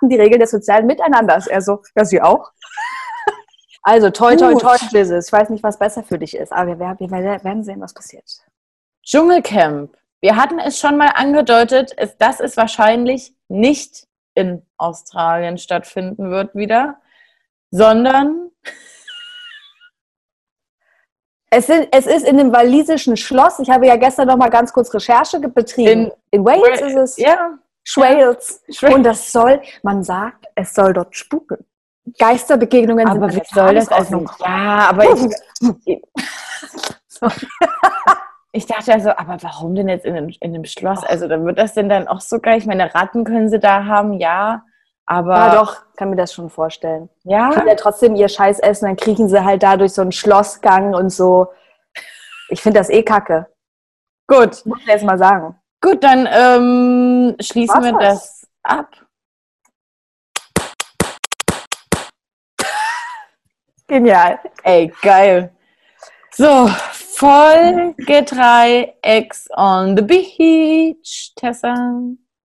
die 0.02 0.16
Regeln 0.16 0.40
des 0.40 0.50
sozialen 0.50 0.88
Miteinanders. 0.88 1.46
Er 1.46 1.62
so, 1.62 1.84
ja, 1.96 2.04
sie 2.04 2.20
auch. 2.20 2.52
Also, 3.88 4.10
toi, 4.10 4.36
toi, 4.36 4.54
toi, 4.56 4.76
Jesus. 4.92 5.28
Ich 5.28 5.32
weiß 5.32 5.50
nicht, 5.50 5.64
was 5.64 5.80
besser 5.80 6.04
für 6.04 6.20
dich 6.20 6.36
ist, 6.36 6.52
aber 6.52 6.72
wir 6.72 6.80
werden, 6.80 7.10
wir 7.10 7.44
werden 7.46 7.64
sehen, 7.64 7.80
was 7.80 7.94
passiert. 7.94 8.26
Dschungelcamp. 9.02 9.96
Wir 10.20 10.36
hatten 10.36 10.60
es 10.60 10.78
schon 10.78 10.98
mal 10.98 11.12
angedeutet, 11.16 11.94
es, 11.96 12.18
dass 12.18 12.42
es 12.42 12.58
wahrscheinlich 12.58 13.34
nicht 13.48 14.06
in 14.36 14.62
Australien 14.76 15.58
stattfinden 15.58 16.32
wird 16.32 16.54
wieder, 16.54 17.00
sondern 17.72 18.52
Es, 21.50 21.68
sind, 21.68 21.88
es 21.94 22.06
ist 22.06 22.28
in 22.28 22.38
dem 22.38 22.52
walisischen 22.52 23.16
Schloss. 23.16 23.60
Ich 23.60 23.70
habe 23.70 23.88
ja 23.88 23.96
gestern 23.96 24.28
noch 24.28 24.36
mal 24.36 24.50
ganz 24.50 24.74
kurz 24.74 24.94
Recherche 24.94 25.40
betrieben. 25.40 26.12
In, 26.32 26.44
Wales 26.44 26.82
ist 26.82 26.96
es. 26.98 27.18
ja, 27.18 27.58
Wales. 27.96 28.62
Und 28.94 29.04
das 29.04 29.32
soll, 29.32 29.62
man 29.82 30.04
sagt, 30.04 30.46
es 30.56 30.74
soll 30.74 30.92
dort 30.92 31.16
spuken. 31.16 31.66
Geisterbegegnungen 32.18 33.08
aber 33.08 33.30
sind 33.30 33.36
wie 33.36 33.40
an 33.40 33.46
der 33.56 33.64
soll 33.64 33.76
das 33.76 33.90
also? 33.90 34.26
Ja, 34.40 34.90
aber 34.90 35.04
ich, 35.06 35.28
ich 38.52 38.66
dachte 38.66 38.94
also, 38.94 39.10
aber 39.12 39.38
warum 39.42 39.76
denn 39.76 39.90
jetzt 39.90 40.06
in 40.06 40.16
dem, 40.16 40.30
in 40.40 40.54
dem 40.54 40.66
Schloss? 40.66 41.04
Also, 41.04 41.28
dann 41.28 41.46
wird 41.46 41.58
das 41.58 41.74
denn 41.74 41.90
dann 41.90 42.08
auch 42.08 42.22
so 42.22 42.40
geil? 42.40 42.58
Ich 42.58 42.66
meine, 42.66 42.94
Ratten 42.94 43.24
können 43.24 43.50
sie 43.50 43.60
da 43.60 43.86
haben, 43.86 44.14
ja, 44.14 44.64
aber 45.06 45.36
Ja, 45.36 45.56
doch, 45.56 45.78
kann 45.96 46.10
mir 46.10 46.16
das 46.16 46.34
schon 46.34 46.50
vorstellen. 46.50 47.10
ja, 47.24 47.50
Können 47.52 47.68
ja 47.68 47.76
trotzdem 47.76 48.16
ihr 48.16 48.30
Scheiß 48.30 48.60
essen, 48.60 48.86
dann 48.86 48.96
kriechen 48.98 49.30
sie 49.30 49.44
halt 49.44 49.64
da 49.64 49.78
durch 49.78 49.94
so 49.94 50.02
einen 50.02 50.12
Schlossgang 50.12 50.94
und 50.94 51.10
so. 51.10 51.48
Ich 52.50 52.62
finde 52.62 52.80
das 52.80 52.90
eh 52.90 53.04
kacke. 53.04 53.48
gut. 54.28 54.66
Muss 54.66 54.80
ich 54.82 54.88
jetzt 54.88 55.04
mal 55.06 55.18
sagen. 55.18 55.56
Gut, 55.82 56.04
dann 56.04 56.28
ähm, 56.32 57.36
schließen 57.40 57.76
War's 57.84 57.86
wir 57.86 58.00
das 58.00 58.48
ab. 58.64 58.90
Genial. 63.88 64.40
Ey, 64.64 64.92
geil. 65.02 65.52
So, 66.34 66.68
Folge 66.92 68.24
3, 68.24 68.96
Ex 69.02 69.48
on 69.56 69.96
the 69.96 70.04
Beach, 70.04 71.34
Tessa. 71.36 71.74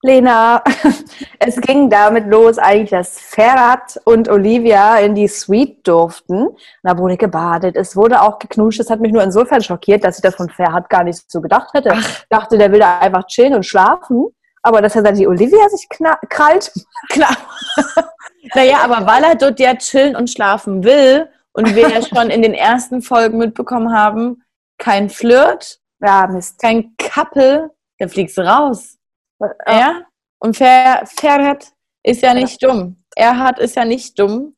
Lena, 0.02 0.64
es 1.38 1.60
ging 1.60 1.88
damit 1.88 2.26
los, 2.26 2.58
eigentlich, 2.58 2.90
dass 2.90 3.20
Ferhat 3.20 4.00
und 4.04 4.28
Olivia 4.28 4.98
in 4.98 5.14
die 5.14 5.28
Suite 5.28 5.86
durften. 5.86 6.48
Da 6.82 6.98
wurde 6.98 7.16
gebadet, 7.16 7.76
es 7.76 7.94
wurde 7.94 8.22
auch 8.22 8.38
geknuscht. 8.38 8.80
Das 8.80 8.90
hat 8.90 9.00
mich 9.00 9.12
nur 9.12 9.22
insofern 9.22 9.62
schockiert, 9.62 10.02
dass 10.02 10.16
ich 10.16 10.22
das 10.22 10.34
von 10.34 10.48
Ferhat 10.48 10.88
gar 10.88 11.04
nicht 11.04 11.30
so 11.30 11.40
gedacht 11.40 11.72
hätte. 11.74 11.92
Ich 11.96 12.28
dachte, 12.28 12.58
der 12.58 12.72
will 12.72 12.80
da 12.80 12.98
einfach 12.98 13.26
chillen 13.26 13.54
und 13.54 13.66
schlafen. 13.66 14.26
Aber 14.62 14.82
dass 14.82 14.96
er 14.96 15.02
dann 15.02 15.14
die 15.14 15.26
Olivia 15.26 15.68
sich 15.68 15.88
krallt, 15.88 16.72
Klar. 17.08 17.36
naja, 18.54 18.78
aber 18.82 19.06
weil 19.06 19.24
er 19.24 19.34
dort 19.34 19.60
ja 19.60 19.74
chillen 19.74 20.16
und 20.16 20.30
schlafen 20.30 20.84
will 20.84 21.28
und 21.52 21.74
wir 21.74 21.88
ja 21.88 22.02
schon 22.14 22.30
in 22.30 22.42
den 22.42 22.54
ersten 22.54 23.02
Folgen 23.02 23.38
mitbekommen 23.38 23.92
haben, 23.92 24.42
kein 24.78 25.10
Flirt, 25.10 25.80
ja, 26.00 26.26
Mist. 26.26 26.60
kein 26.60 26.94
Couple, 26.96 27.70
dann 27.98 28.08
fliegst 28.08 28.38
du 28.38 28.42
raus. 28.42 28.98
Ja. 29.40 29.48
Ja? 29.66 30.02
Und 30.38 30.56
Fer 30.56 31.02
Ferhat 31.04 31.72
ist 32.02 32.22
ja 32.22 32.34
nicht 32.34 32.62
dumm. 32.62 32.96
Erhard 33.14 33.58
ist 33.58 33.76
ja 33.76 33.84
nicht 33.84 34.18
dumm. 34.18 34.54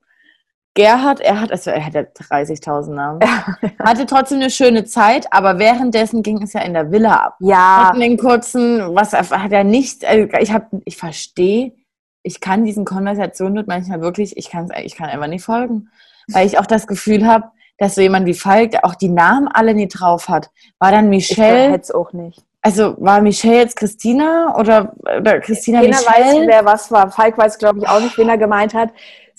Gerhard, 0.75 1.21
er 1.21 1.39
hat, 1.39 1.51
also 1.51 1.71
er 1.71 1.85
hat 1.85 1.93
ja 1.93 2.01
30.000 2.01 2.95
Namen. 2.95 3.21
Hatte 3.79 4.07
trotzdem 4.07 4.39
eine 4.39 4.49
schöne 4.49 4.85
Zeit, 4.87 5.27
aber 5.31 5.59
währenddessen 5.59 6.23
ging 6.23 6.41
es 6.41 6.55
ja 6.55 6.63
in 6.63 6.73
der 6.73 6.91
Villa 6.91 7.15
ab. 7.17 7.37
Ja, 7.41 7.89
Hatten 7.89 8.01
den 8.01 8.17
kurzen, 8.17 8.95
was 8.95 9.13
hat 9.13 9.53
er 9.53 9.65
nicht, 9.65 10.03
also 10.07 10.29
ich 10.39 10.51
ich 10.87 10.97
verstehe, 10.97 11.75
ich 12.23 12.41
kann 12.41 12.65
diesen 12.65 12.85
Konversationen 12.85 13.55
dort 13.55 13.69
manchmal 13.69 14.01
wirklich, 14.01 14.37
ich 14.37 14.51
kann 14.51 14.71
ich 14.83 14.97
kann 14.97 15.09
einfach 15.09 15.27
nicht 15.27 15.45
folgen, 15.45 15.89
weil 16.29 16.47
ich 16.47 16.59
auch 16.59 16.67
das 16.67 16.87
Gefühl 16.87 17.27
habe, 17.27 17.51
dass 17.79 17.95
so 17.95 18.01
jemand 18.01 18.27
wie 18.27 18.35
Falk, 18.35 18.73
der 18.73 18.85
auch 18.85 18.95
die 18.95 19.09
Namen 19.09 19.49
alle 19.49 19.75
nicht 19.75 20.01
drauf 20.01 20.29
hat, 20.29 20.51
war 20.79 20.93
dann 20.93 21.13
ich 21.13 21.31
Michelle, 21.31 21.73
hätte 21.73 21.83
es 21.83 21.91
auch 21.91 22.13
nicht. 22.13 22.43
Also 22.61 22.95
war 22.99 23.21
Michelle 23.21 23.57
jetzt 23.57 23.77
Christina 23.77 24.57
oder, 24.57 24.95
oder 25.19 25.41
Christina 25.41 25.81
Keiner 25.81 25.97
weiß, 25.97 26.33
Michelle? 26.33 26.47
wer 26.47 26.65
was 26.65 26.93
war. 26.93 27.11
Falk 27.11 27.37
weiß, 27.37 27.59
glaube 27.59 27.81
ich, 27.81 27.89
auch 27.89 28.01
nicht, 28.01 28.17
wen 28.19 28.29
er 28.29 28.39
gemeint 28.39 28.73
hat. 28.73 28.91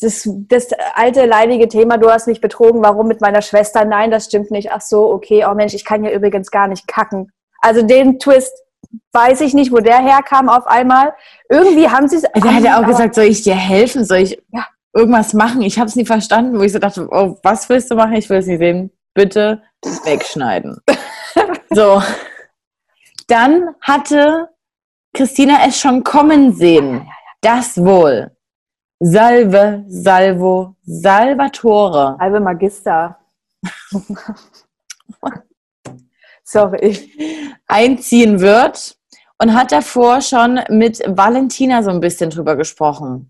Das, 0.02 0.26
ist 0.26 0.30
das 0.50 0.68
alte, 0.96 1.26
leidige 1.26 1.70
Thema, 1.70 1.98
du 1.98 2.10
hast 2.10 2.28
mich 2.28 2.42
betrogen, 2.42 2.84
warum 2.84 3.08
mit 3.08 3.22
meiner 3.22 3.42
Schwester? 3.42 3.86
Nein, 3.86 4.12
das 4.12 4.26
stimmt 4.26 4.52
nicht. 4.52 4.74
Ach 4.74 4.82
so, 4.82 5.10
okay, 5.10 5.46
oh 5.50 5.54
Mensch, 5.54 5.74
ich 5.74 5.86
kann 5.86 6.04
ja 6.04 6.12
übrigens 6.12 6.52
gar 6.52 6.68
nicht 6.68 6.88
kacken. 6.88 7.32
Also 7.62 7.82
den 7.82 8.20
Twist 8.20 8.52
weiß 9.12 9.42
ich 9.42 9.54
nicht, 9.54 9.72
wo 9.72 9.78
der 9.78 10.00
herkam 10.00 10.50
auf 10.50 10.66
einmal. 10.68 11.14
Irgendwie 11.50 11.90
haben 11.90 12.08
sie 12.08 12.18
es... 12.18 12.22
Der 12.24 12.56
hat 12.56 12.64
ja 12.64 12.82
auch 12.82 12.86
gesagt, 12.86 13.16
soll 13.16 13.26
ich 13.26 13.44
dir 13.44 13.56
helfen? 13.56 14.06
Soll 14.06 14.18
ich 14.20 14.42
Ja. 14.52 14.66
irgendwas 14.94 15.34
machen? 15.34 15.62
Ich 15.62 15.78
habe 15.80 15.88
es 15.88 15.96
nie 15.96 16.06
verstanden, 16.06 16.58
wo 16.58 16.64
ich 16.64 16.72
so 16.74 16.80
dachte, 16.80 17.08
oh, 17.12 17.38
was 17.44 17.70
willst 17.70 17.92
du 17.92 17.96
machen? 17.96 18.14
Ich 18.14 18.30
will 18.30 18.38
es 18.38 18.48
nicht 18.48 18.60
sehen. 18.60 18.92
Bitte 19.14 19.62
wegschneiden. 20.06 20.82
so. 21.72 22.02
Dann 23.28 23.76
hatte 23.82 24.50
Christina 25.14 25.60
es 25.68 25.80
schon 25.80 26.04
kommen 26.04 26.54
sehen. 26.54 27.08
Das 27.42 27.78
wohl. 27.78 28.32
Salve, 29.00 29.84
Salvo, 29.88 30.76
Salvatore. 30.84 32.18
Halbe 32.20 32.40
Magister. 32.40 33.20
Sorry. 36.44 37.12
einziehen 37.68 38.40
wird 38.42 38.96
und 39.42 39.56
hat 39.56 39.72
davor 39.72 40.22
schon 40.22 40.60
mit 40.70 41.02
Valentina 41.08 41.84
so 41.84 41.90
ein 41.90 42.00
bisschen 42.00 42.30
drüber 42.30 42.56
gesprochen. 42.56 43.30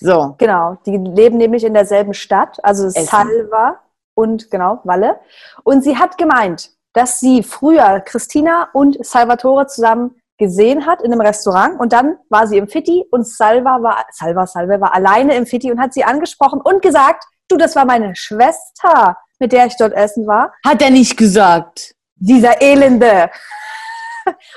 So, 0.00 0.34
Genau, 0.38 0.76
die 0.86 0.96
leben 0.96 1.38
nämlich 1.38 1.64
in 1.64 1.74
derselben 1.74 2.14
Stadt, 2.14 2.62
also 2.64 2.86
Essen. 2.86 3.06
Salva 3.06 3.80
und 4.14 4.50
genau, 4.50 4.80
Walle. 4.84 5.20
Und 5.62 5.84
sie 5.84 5.96
hat 5.96 6.18
gemeint, 6.18 6.70
dass 6.92 7.20
sie 7.20 7.42
früher 7.42 8.00
Christina 8.00 8.68
und 8.72 9.04
Salvatore 9.04 9.66
zusammen 9.66 10.16
gesehen 10.38 10.86
hat 10.86 11.00
in 11.02 11.12
einem 11.12 11.20
Restaurant 11.20 11.78
und 11.78 11.92
dann 11.92 12.16
war 12.28 12.46
sie 12.46 12.58
im 12.58 12.68
Fitti 12.68 13.04
und 13.10 13.26
Salva 13.26 13.82
war, 13.82 14.04
Salva, 14.10 14.46
Salva 14.46 14.80
war 14.80 14.94
alleine 14.94 15.36
im 15.36 15.46
Fitti 15.46 15.70
und 15.70 15.80
hat 15.80 15.94
sie 15.94 16.04
angesprochen 16.04 16.60
und 16.60 16.82
gesagt, 16.82 17.24
du, 17.48 17.56
das 17.56 17.76
war 17.76 17.84
meine 17.84 18.16
Schwester, 18.16 19.16
mit 19.38 19.52
der 19.52 19.66
ich 19.66 19.76
dort 19.76 19.92
essen 19.92 20.26
war. 20.26 20.52
hat 20.64 20.82
er 20.82 20.90
nicht 20.90 21.16
gesagt. 21.16 21.93
Dieser 22.26 22.60
Elende. 22.62 23.30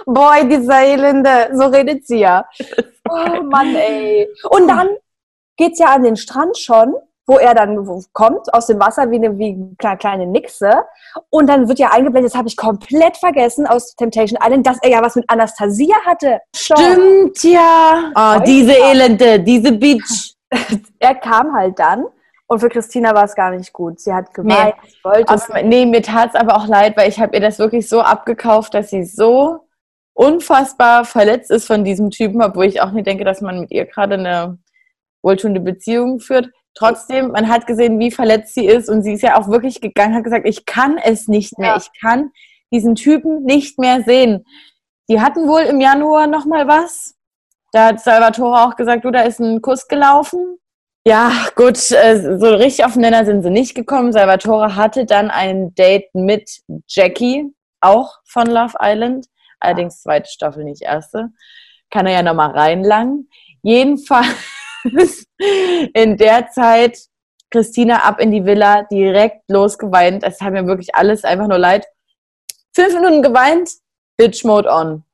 Boy, 0.05 0.47
dieser 0.47 0.83
Elende. 0.83 1.49
So 1.53 1.65
redet 1.65 2.07
sie 2.07 2.19
ja. 2.19 2.45
Oh 3.09 3.43
Mann, 3.43 3.75
ey. 3.75 4.29
Und 4.49 4.69
dann 4.69 4.89
geht's 5.57 5.79
ja 5.79 5.87
an 5.87 6.03
den 6.03 6.15
Strand 6.15 6.57
schon, 6.57 6.95
wo 7.25 7.37
er 7.37 7.53
dann 7.53 7.85
kommt 8.13 8.53
aus 8.53 8.67
dem 8.67 8.79
Wasser 8.79 9.11
wie 9.11 9.17
eine, 9.17 9.37
wie 9.37 9.49
eine 9.49 9.75
kleine, 9.77 9.97
kleine 9.97 10.27
Nixe. 10.27 10.85
Und 11.29 11.47
dann 11.47 11.67
wird 11.67 11.79
ja 11.79 11.91
eingeblendet, 11.91 12.31
das 12.31 12.37
habe 12.37 12.47
ich 12.47 12.55
komplett 12.55 13.17
vergessen 13.17 13.67
aus 13.67 13.95
Temptation 13.95 14.39
Island, 14.41 14.65
dass 14.65 14.77
er 14.81 14.89
ja 14.89 15.01
was 15.01 15.15
mit 15.15 15.29
Anastasia 15.29 15.97
hatte. 16.05 16.39
Stimmt 16.55 17.43
ja. 17.43 18.11
Oh, 18.15 18.43
diese 18.45 18.77
Elende, 18.77 19.41
diese 19.41 19.73
Bitch. 19.73 20.33
Er 20.99 21.15
kam 21.15 21.53
halt 21.53 21.77
dann. 21.77 22.05
Und 22.49 22.59
für 22.59 22.69
Christina 22.69 23.13
war 23.13 23.25
es 23.25 23.35
gar 23.35 23.51
nicht 23.51 23.73
gut. 23.73 23.99
Sie 23.99 24.13
hat 24.13 24.33
geweint, 24.33 24.75
wollte 25.03 25.33
Aus, 25.33 25.49
nee, 25.63 25.85
mir 25.85 26.01
tat 26.01 26.29
es 26.29 26.35
aber 26.35 26.55
auch 26.55 26.67
leid, 26.67 26.95
weil 26.95 27.09
ich 27.09 27.19
habe 27.19 27.35
ihr 27.35 27.41
das 27.41 27.59
wirklich 27.59 27.89
so 27.89 28.01
abgekauft, 28.01 28.73
dass 28.73 28.89
sie 28.89 29.03
so 29.03 29.67
unfassbar 30.13 31.03
verletzt 31.05 31.51
ist 31.51 31.67
von 31.67 31.83
diesem 31.83 32.09
Typen, 32.09 32.41
obwohl 32.41 32.65
ich 32.65 32.81
auch 32.81 32.91
nicht 32.91 33.05
denke, 33.05 33.25
dass 33.25 33.41
man 33.41 33.59
mit 33.59 33.71
ihr 33.71 33.85
gerade 33.85 34.15
eine 34.15 34.57
wohltuende 35.21 35.59
Beziehung 35.59 36.19
führt. 36.19 36.49
Trotzdem, 36.73 37.31
man 37.31 37.49
hat 37.49 37.67
gesehen, 37.67 37.99
wie 37.99 38.11
verletzt 38.11 38.53
sie 38.53 38.65
ist 38.65 38.89
und 38.89 39.03
sie 39.03 39.13
ist 39.13 39.23
ja 39.23 39.37
auch 39.37 39.49
wirklich 39.49 39.81
gegangen, 39.81 40.15
hat 40.15 40.23
gesagt, 40.23 40.47
ich 40.47 40.65
kann 40.65 40.97
es 40.97 41.27
nicht 41.27 41.57
mehr, 41.59 41.69
Ja. 41.71 41.77
ich 41.77 41.89
kann 41.99 42.31
diesen 42.71 42.95
Typen 42.95 43.43
nicht 43.43 43.77
mehr 43.79 44.03
sehen. 44.03 44.45
Die 45.09 45.19
hatten 45.21 45.47
wohl 45.47 45.61
im 45.61 45.81
Januar 45.81 46.27
noch 46.27 46.45
mal 46.45 46.67
was. 46.67 47.15
Da 47.71 47.87
hat 47.87 47.99
Salvatore 47.99 48.61
auch 48.61 48.75
gesagt, 48.75 49.05
du, 49.05 49.11
da 49.11 49.21
ist 49.21 49.39
ein 49.39 49.61
Kuss 49.61 49.87
gelaufen. 49.87 50.59
Ja, 51.07 51.31
gut, 51.55 51.77
äh, 51.91 52.37
so 52.37 52.47
richtig 52.47 52.83
auf 52.83 52.91
den 52.91 53.03
Nenner 53.03 53.23
sind 53.23 53.41
sie 53.41 53.49
nicht 53.49 53.75
gekommen. 53.75 54.11
Salvatore 54.11 54.75
hatte 54.75 55.05
dann 55.05 55.31
ein 55.31 55.73
Date 55.73 56.13
mit 56.13 56.59
Jackie, 56.85 57.45
auch 57.79 58.17
von 58.25 58.45
Love 58.45 58.73
Island. 58.81 59.27
Allerdings 59.61 60.01
zweite 60.01 60.29
Staffel, 60.29 60.65
nicht 60.65 60.81
erste. 60.81 61.29
Kann 61.91 62.07
er 62.07 62.11
ja 62.11 62.23
nochmal 62.23 62.51
reinlangen. 62.51 63.29
Jedenfalls 63.61 64.27
in 65.93 66.17
der 66.17 66.49
Zeit 66.49 66.99
Christina 67.51 67.99
ab 68.03 68.19
in 68.19 68.31
die 68.31 68.43
Villa, 68.43 68.83
direkt 68.91 69.49
losgeweint. 69.49 70.25
Es 70.25 70.41
hat 70.41 70.51
mir 70.51 70.67
wirklich 70.67 70.93
alles 70.93 71.23
einfach 71.23 71.47
nur 71.47 71.57
leid. 71.57 71.85
Fünf 72.75 72.93
Minuten 72.93 73.21
geweint, 73.21 73.69
Bitch 74.17 74.43
Mode 74.43 74.69
on. 74.69 75.05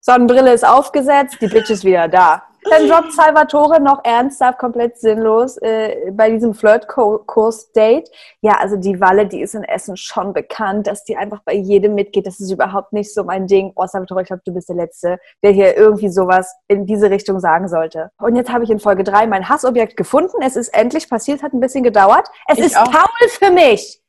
Sonnenbrille 0.00 0.54
ist 0.54 0.64
aufgesetzt, 0.66 1.36
die 1.42 1.48
Bitch 1.48 1.68
ist 1.68 1.84
wieder 1.84 2.08
da. 2.08 2.42
Dann 2.70 2.88
droppt 2.88 3.12
Salvatore 3.12 3.80
noch 3.80 4.04
ernsthaft, 4.04 4.58
komplett 4.58 4.98
sinnlos 4.98 5.56
äh, 5.58 6.10
bei 6.12 6.30
diesem 6.30 6.54
Flirt-Kurs-Date. 6.54 8.08
Ja, 8.40 8.52
also 8.58 8.76
die 8.76 9.00
Walle, 9.00 9.26
die 9.26 9.40
ist 9.40 9.54
in 9.54 9.64
Essen 9.64 9.96
schon 9.96 10.32
bekannt, 10.32 10.86
dass 10.86 11.04
die 11.04 11.16
einfach 11.16 11.40
bei 11.44 11.54
jedem 11.54 11.94
mitgeht. 11.94 12.26
Das 12.26 12.40
ist 12.40 12.50
überhaupt 12.50 12.92
nicht 12.92 13.12
so 13.12 13.24
mein 13.24 13.46
Ding. 13.46 13.72
Oh, 13.74 13.86
Salvatore, 13.86 14.22
ich 14.22 14.28
glaube, 14.28 14.42
du 14.44 14.54
bist 14.54 14.68
der 14.68 14.76
Letzte, 14.76 15.18
der 15.42 15.50
hier 15.50 15.76
irgendwie 15.76 16.08
sowas 16.08 16.54
in 16.68 16.86
diese 16.86 17.10
Richtung 17.10 17.40
sagen 17.40 17.68
sollte. 17.68 18.10
Und 18.18 18.36
jetzt 18.36 18.52
habe 18.52 18.64
ich 18.64 18.70
in 18.70 18.78
Folge 18.78 19.02
drei 19.04 19.26
mein 19.26 19.48
Hassobjekt 19.48 19.96
gefunden. 19.96 20.36
Es 20.40 20.56
ist 20.56 20.68
endlich 20.68 21.10
passiert, 21.10 21.42
hat 21.42 21.52
ein 21.52 21.60
bisschen 21.60 21.82
gedauert. 21.82 22.28
Es 22.46 22.58
Ich 22.58 22.66
ist 22.66 22.78
auch. 22.78 22.90
Paul 22.90 23.28
für 23.28 23.50
mich. 23.50 24.00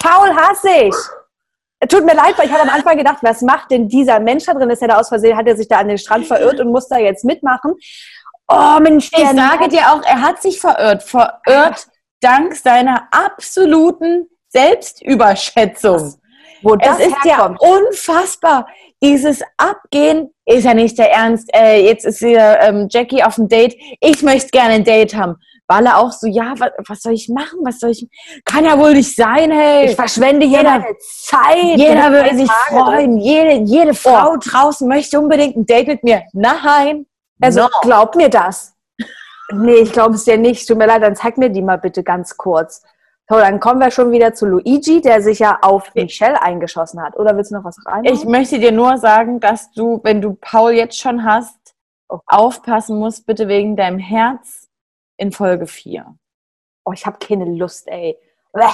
Paul 0.00 0.34
hasse 0.34 0.68
ich. 0.88 0.94
Tut 1.88 2.04
mir 2.04 2.14
leid, 2.14 2.38
weil 2.38 2.46
ich 2.46 2.52
habe 2.52 2.62
am 2.62 2.70
Anfang 2.74 2.96
gedacht, 2.96 3.18
was 3.22 3.42
macht 3.42 3.70
denn 3.70 3.88
dieser 3.88 4.18
Mensch 4.20 4.44
da 4.46 4.54
drin? 4.54 4.70
Ist 4.70 4.80
er 4.82 4.88
da 4.88 4.98
aus 4.98 5.08
Versehen, 5.08 5.36
hat 5.36 5.46
er 5.46 5.56
sich 5.56 5.68
da 5.68 5.78
an 5.78 5.88
den 5.88 5.98
Strand 5.98 6.26
verirrt 6.26 6.58
und 6.60 6.70
muss 6.72 6.88
da 6.88 6.96
jetzt 6.98 7.24
mitmachen? 7.24 7.74
Oh 8.48 8.78
Mensch, 8.80 9.10
Ich 9.14 9.28
sage 9.30 9.68
dir 9.68 9.92
auch, 9.92 10.02
er 10.02 10.22
hat 10.22 10.40
sich 10.40 10.60
verirrt. 10.60 11.02
Verirrt 11.02 11.86
dank 12.20 12.54
seiner 12.56 13.08
absoluten 13.10 14.28
Selbstüberschätzung. 14.48 16.14
wo 16.62 16.76
das 16.76 16.98
es 17.00 17.08
ist 17.08 17.24
herkommt. 17.24 17.60
ja 17.62 17.68
unfassbar. 17.68 18.66
Dieses 19.02 19.42
Abgehen 19.58 20.32
ist 20.46 20.64
ja 20.64 20.72
nicht 20.72 20.96
der 20.98 21.12
Ernst. 21.12 21.50
Äh, 21.54 21.84
jetzt 21.86 22.06
ist 22.06 22.20
hier 22.20 22.58
ähm, 22.62 22.88
Jackie 22.90 23.22
auf 23.22 23.34
dem 23.34 23.48
Date. 23.48 23.76
Ich 24.00 24.22
möchte 24.22 24.48
gerne 24.48 24.74
ein 24.74 24.84
Date 24.84 25.14
haben. 25.14 25.36
Walle 25.66 25.96
auch 25.96 26.12
so, 26.12 26.26
ja, 26.26 26.52
was, 26.58 26.70
was 26.86 27.00
soll 27.02 27.14
ich 27.14 27.28
machen? 27.28 27.60
Was 27.62 27.80
soll 27.80 27.90
ich? 27.90 28.06
Kann 28.44 28.64
ja 28.66 28.78
wohl 28.78 28.92
nicht 28.94 29.16
sein, 29.16 29.50
hey. 29.50 29.86
ich 29.86 29.96
verschwende 29.96 30.44
hier 30.46 30.58
Jeder- 30.58 30.78
meine 30.80 30.98
Zeit. 30.98 31.76
Jeder 31.76 32.10
würde 32.12 32.36
sich 32.36 32.48
Tage 32.48 32.70
drin. 32.70 32.78
freuen. 32.84 33.18
Jede, 33.18 33.52
jede 33.64 33.94
Frau 33.94 34.36
draußen 34.36 34.86
möchte 34.86 35.18
unbedingt 35.18 35.56
ein 35.56 35.64
Date 35.66 35.86
mit 35.88 36.04
mir. 36.04 36.22
Nein. 36.32 37.06
Also 37.40 37.60
No. 37.62 37.68
glaub 37.82 38.14
mir 38.14 38.28
das. 38.28 38.74
Nee, 39.52 39.74
ich 39.76 39.92
glaube 39.92 40.14
es 40.14 40.24
dir 40.24 40.38
nicht. 40.38 40.66
Tut 40.68 40.78
mir 40.78 40.86
leid, 40.86 41.02
dann 41.02 41.16
zeig 41.16 41.36
mir 41.38 41.50
die 41.50 41.62
mal 41.62 41.78
bitte 41.78 42.02
ganz 42.02 42.36
kurz. 42.36 42.82
So, 43.28 43.36
dann 43.36 43.58
kommen 43.58 43.80
wir 43.80 43.90
schon 43.90 44.10
wieder 44.10 44.34
zu 44.34 44.44
Luigi, 44.44 45.00
der 45.00 45.22
sich 45.22 45.38
ja 45.38 45.58
auf 45.62 45.94
Michelle 45.94 46.40
eingeschossen 46.42 47.02
hat. 47.02 47.16
Oder 47.18 47.34
willst 47.36 47.50
du 47.52 47.56
noch 47.56 47.64
was 47.64 47.76
rein? 47.86 48.04
Ich 48.04 48.24
möchte 48.26 48.58
dir 48.58 48.70
nur 48.72 48.98
sagen, 48.98 49.40
dass 49.40 49.70
du, 49.72 50.00
wenn 50.02 50.20
du 50.20 50.34
Paul 50.34 50.72
jetzt 50.72 50.98
schon 50.98 51.24
hast, 51.24 51.56
aufpassen 52.26 52.98
musst, 52.98 53.26
bitte 53.26 53.48
wegen 53.48 53.76
deinem 53.76 53.98
Herz 53.98 54.63
in 55.16 55.32
Folge 55.32 55.66
4. 55.66 56.06
oh, 56.84 56.92
ich 56.92 57.06
habe 57.06 57.18
keine 57.18 57.44
Lust, 57.46 57.88
ey. 57.88 58.18
Bäh. 58.52 58.66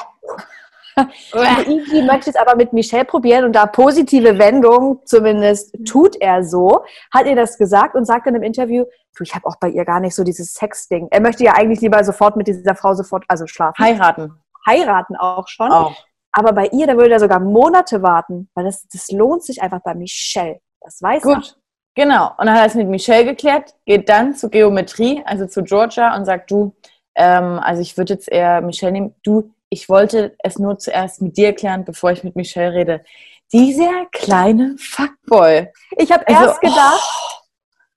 Luigi 1.32 2.02
möchte 2.02 2.30
es 2.30 2.36
aber 2.36 2.56
mit 2.56 2.72
Michelle 2.72 3.04
probieren 3.04 3.44
und 3.44 3.52
da 3.52 3.66
positive 3.66 4.38
Wendung, 4.38 5.00
zumindest 5.04 5.74
tut 5.86 6.16
er 6.20 6.44
so, 6.44 6.84
hat 7.12 7.26
ihr 7.26 7.36
das 7.36 7.56
gesagt 7.56 7.94
und 7.94 8.04
sagt 8.04 8.26
dann 8.26 8.34
im 8.34 8.42
Interview, 8.42 8.84
du, 9.16 9.22
ich 9.22 9.34
habe 9.34 9.46
auch 9.46 9.56
bei 9.56 9.68
ihr 9.68 9.84
gar 9.84 10.00
nicht 10.00 10.14
so 10.14 10.24
dieses 10.24 10.54
Sex-Ding. 10.54 11.08
Er 11.10 11.20
möchte 11.20 11.44
ja 11.44 11.54
eigentlich 11.54 11.80
lieber 11.80 12.02
sofort 12.04 12.36
mit 12.36 12.48
dieser 12.48 12.74
Frau 12.74 12.94
sofort, 12.94 13.24
also 13.28 13.46
schlafen. 13.46 13.82
Heiraten. 13.82 14.32
Heiraten 14.66 15.16
auch 15.16 15.48
schon. 15.48 15.70
Auch. 15.70 15.96
Aber 16.32 16.52
bei 16.52 16.66
ihr, 16.66 16.86
da 16.86 16.96
würde 16.96 17.12
er 17.12 17.20
sogar 17.20 17.40
Monate 17.40 18.02
warten, 18.02 18.50
weil 18.54 18.64
das, 18.64 18.86
das 18.88 19.10
lohnt 19.10 19.42
sich 19.42 19.62
einfach 19.62 19.80
bei 19.80 19.94
Michelle. 19.94 20.60
Das 20.80 21.00
weiß 21.02 21.24
er. 21.24 21.34
Gut. 21.34 21.59
Genau. 21.94 22.30
Und 22.38 22.46
dann 22.46 22.54
hat 22.54 22.60
er 22.62 22.66
es 22.66 22.74
mit 22.74 22.88
Michelle 22.88 23.24
geklärt, 23.24 23.74
geht 23.84 24.08
dann 24.08 24.34
zu 24.34 24.48
Geometrie, 24.48 25.22
also 25.24 25.46
zu 25.46 25.62
Georgia 25.64 26.16
und 26.16 26.24
sagt, 26.24 26.50
du, 26.50 26.74
ähm, 27.14 27.58
also 27.58 27.82
ich 27.82 27.96
würde 27.96 28.14
jetzt 28.14 28.28
eher 28.30 28.60
Michelle 28.60 28.92
nehmen. 28.92 29.14
Du, 29.22 29.52
ich 29.68 29.88
wollte 29.88 30.34
es 30.38 30.58
nur 30.58 30.78
zuerst 30.78 31.20
mit 31.20 31.36
dir 31.36 31.52
klären, 31.54 31.84
bevor 31.84 32.12
ich 32.12 32.24
mit 32.24 32.36
Michelle 32.36 32.72
rede. 32.74 33.04
Dieser 33.52 34.06
kleine 34.12 34.76
Fuckboy. 34.78 35.68
Ich 35.96 36.12
habe 36.12 36.26
Also, 36.28 36.44
erst 36.44 36.60
gedacht, 36.60 37.10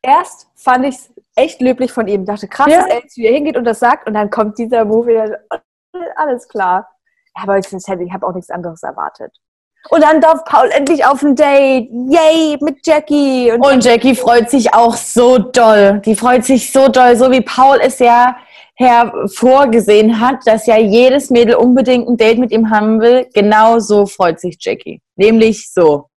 erst 0.02 0.48
fand 0.56 0.86
ich 0.86 0.96
es 0.96 1.14
echt 1.36 1.62
löblich 1.62 1.92
von 1.92 2.08
ihm. 2.08 2.26
Dachte, 2.26 2.48
krass, 2.48 2.68
Ja. 2.70 2.80
dass 2.82 2.90
er 2.90 3.00
jetzt 3.02 3.18
wieder 3.18 3.30
hingeht 3.32 3.58
und 3.58 3.64
das 3.66 3.80
sagt. 3.80 4.08
Und 4.08 4.16
dann 4.16 4.30
kommt 4.32 4.58
dieser 4.58 4.86
Move 4.86 5.08
wieder. 5.08 5.40
Alles 6.16 6.48
klar. 6.48 6.90
Aber 7.36 7.58
ich, 7.58 7.72
ich 7.72 7.88
habe 8.14 8.28
auch 8.28 8.34
nichts 8.34 8.50
anderes 8.50 8.82
erwartet. 8.84 9.36
Und 9.90 10.02
dann 10.02 10.22
darf 10.22 10.46
Paul 10.46 10.70
endlich 10.72 11.06
auf 11.06 11.22
ein 11.22 11.36
Date. 11.36 11.90
Yay, 11.92 12.58
mit 12.62 12.86
Jackie. 12.86 13.52
Und, 13.52 13.66
und 13.66 13.84
Jackie 13.84 14.16
freut 14.16 14.50
sich 14.50 14.74
auch 14.74 14.96
so 14.96 15.38
doll. 15.38 16.02
Die 16.06 16.16
freut 16.16 16.46
sich 16.46 16.72
so 16.72 16.88
doll, 16.88 17.16
so 17.16 17.30
wie 17.32 17.42
Paul 17.42 17.80
es 17.82 18.00
ja 18.00 18.38
hervorgesehen 18.76 20.20
hat, 20.20 20.40
dass 20.46 20.66
ja 20.66 20.78
jedes 20.78 21.30
Mädel 21.30 21.56
unbedingt 21.56 22.08
ein 22.08 22.18
Date 22.18 22.40
mit 22.40 22.52
ihm 22.52 22.70
haben 22.70 23.00
will. 23.02 23.28
Genau 23.34 23.80
so 23.80 24.06
freut 24.06 24.40
sich 24.40 24.58
Jackie. 24.60 25.02
Nämlich 25.16 25.72
so. 25.72 26.10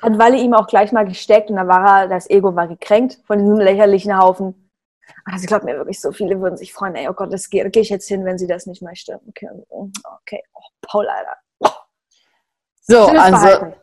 Hat 0.00 0.16
Wally 0.16 0.40
ihm 0.40 0.54
auch 0.54 0.68
gleich 0.68 0.92
mal 0.92 1.04
gesteckt 1.04 1.50
und 1.50 1.56
dann 1.56 1.66
war 1.66 2.02
er, 2.02 2.08
das 2.08 2.30
Ego 2.30 2.54
war 2.54 2.68
gekränkt 2.68 3.18
von 3.26 3.38
diesem 3.38 3.58
lächerlichen 3.58 4.16
Haufen. 4.16 4.67
Also 5.24 5.42
ich 5.42 5.46
glaube 5.46 5.64
mir 5.64 5.76
wirklich, 5.76 6.00
so 6.00 6.12
viele 6.12 6.40
würden 6.40 6.56
sich 6.56 6.72
freuen, 6.72 6.94
ey, 6.94 7.08
oh 7.08 7.12
Gott, 7.12 7.32
das 7.32 7.48
gehe 7.50 7.68
geh 7.70 7.80
ich 7.80 7.88
jetzt 7.90 8.08
hin, 8.08 8.24
wenn 8.24 8.38
sie 8.38 8.46
das 8.46 8.66
nicht 8.66 8.82
möchte. 8.82 9.20
Okay, 9.28 9.48
okay. 9.70 10.42
Oh, 10.54 10.60
Paul, 10.82 11.06
Alter. 11.08 11.36
So, 12.80 13.06
Schönes 13.06 13.22
also, 13.22 13.36
Verhalten. 13.36 13.74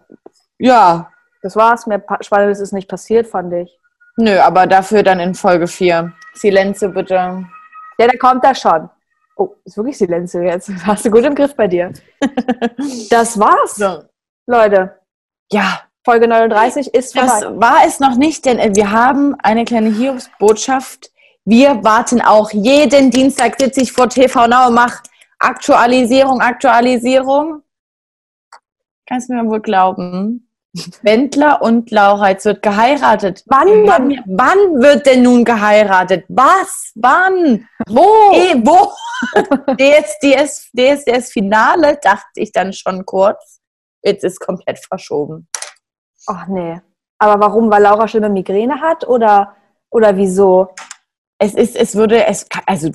ja, 0.58 1.12
Das 1.44 1.56
war's, 1.56 1.86
mehr 1.86 2.00
Pa- 2.00 2.18
Spannendes 2.22 2.60
ist 2.60 2.72
nicht 2.74 2.90
passiert, 2.90 3.28
fand 3.28 3.54
ich. 3.54 3.80
nö, 4.18 4.40
aber 4.40 4.66
dafür 4.66 5.04
dann 5.04 5.20
in 5.20 5.36
Folge 5.36 5.68
4. 5.68 6.12
Silenzio 6.34 6.90
bitte. 6.90 7.14
Ja, 7.98 8.08
da 8.08 8.18
kommt 8.18 8.44
er 8.44 8.56
schon. 8.56 8.90
Oh, 9.38 9.54
ist 9.64 9.78
wirklich 9.78 9.98
Silenzio 9.98 10.42
jetzt. 10.42 10.70
Hast 10.86 11.06
du 11.06 11.12
gut 11.12 11.24
im 11.24 11.36
Griff 11.36 11.56
bei 11.56 11.68
dir. 11.68 11.92
Das 13.10 13.40
war's, 13.40 13.76
So. 13.76 14.04
Leute. 14.48 15.00
Ja, 15.52 15.82
Folge 16.04 16.28
39 16.28 16.94
ist 16.94 17.16
das 17.16 17.44
vorbei. 17.44 17.62
war 17.68 17.78
es 17.86 18.00
noch 18.00 18.16
nicht, 18.16 18.46
denn 18.46 18.58
äh, 18.60 18.72
wir 18.76 18.92
haben 18.92 19.36
eine 19.44 19.66
kleine 19.66 19.90
Hiobsbotschaft. 19.90 21.12
Wir 21.46 21.84
warten 21.84 22.22
auch. 22.22 22.50
Jeden 22.52 23.12
Dienstag 23.12 23.56
sitze 23.60 23.82
ich 23.82 23.92
vor 23.92 24.10
TV 24.10 24.48
Now 24.48 24.68
und 24.68 24.74
mache 24.74 25.04
Aktualisierung, 25.38 26.42
Aktualisierung. 26.42 27.62
Kannst 29.08 29.30
du 29.30 29.34
mir 29.34 29.48
wohl 29.48 29.62
glauben? 29.62 30.50
Wendler 31.04 31.62
und 31.62 31.92
Laura, 31.92 32.30
jetzt 32.32 32.46
wird 32.46 32.64
geheiratet. 32.64 33.44
Wann 33.46 33.68
Wann, 33.86 34.10
denn? 34.10 34.24
wann 34.26 34.82
wird 34.82 35.06
denn 35.06 35.22
nun 35.22 35.46
geheiratet? 35.46 36.26
Was? 36.28 36.92
Wann? 36.96 37.68
Wo? 37.88 38.34
Eh, 38.34 38.56
wo? 38.66 38.92
DSDS, 39.78 40.72
DSDS 40.74 41.32
Finale, 41.32 42.00
dachte 42.02 42.42
ich 42.42 42.52
dann 42.52 42.74
schon 42.74 43.06
kurz. 43.06 43.62
Jetzt 44.04 44.24
ist 44.24 44.40
komplett 44.40 44.80
verschoben. 44.80 45.48
Ach 46.28 46.48
nee. 46.48 46.82
Aber 47.20 47.40
warum? 47.40 47.70
Weil 47.72 47.84
Laura 47.84 48.08
schlimme 48.08 48.30
Migräne 48.30 48.82
hat 48.82 49.08
oder, 49.08 49.56
oder 49.92 50.18
wieso? 50.18 50.70
Es 51.46 51.54
ist, 51.54 51.76
es 51.76 51.96
würde, 51.96 52.26
es, 52.26 52.48
also 52.66 52.92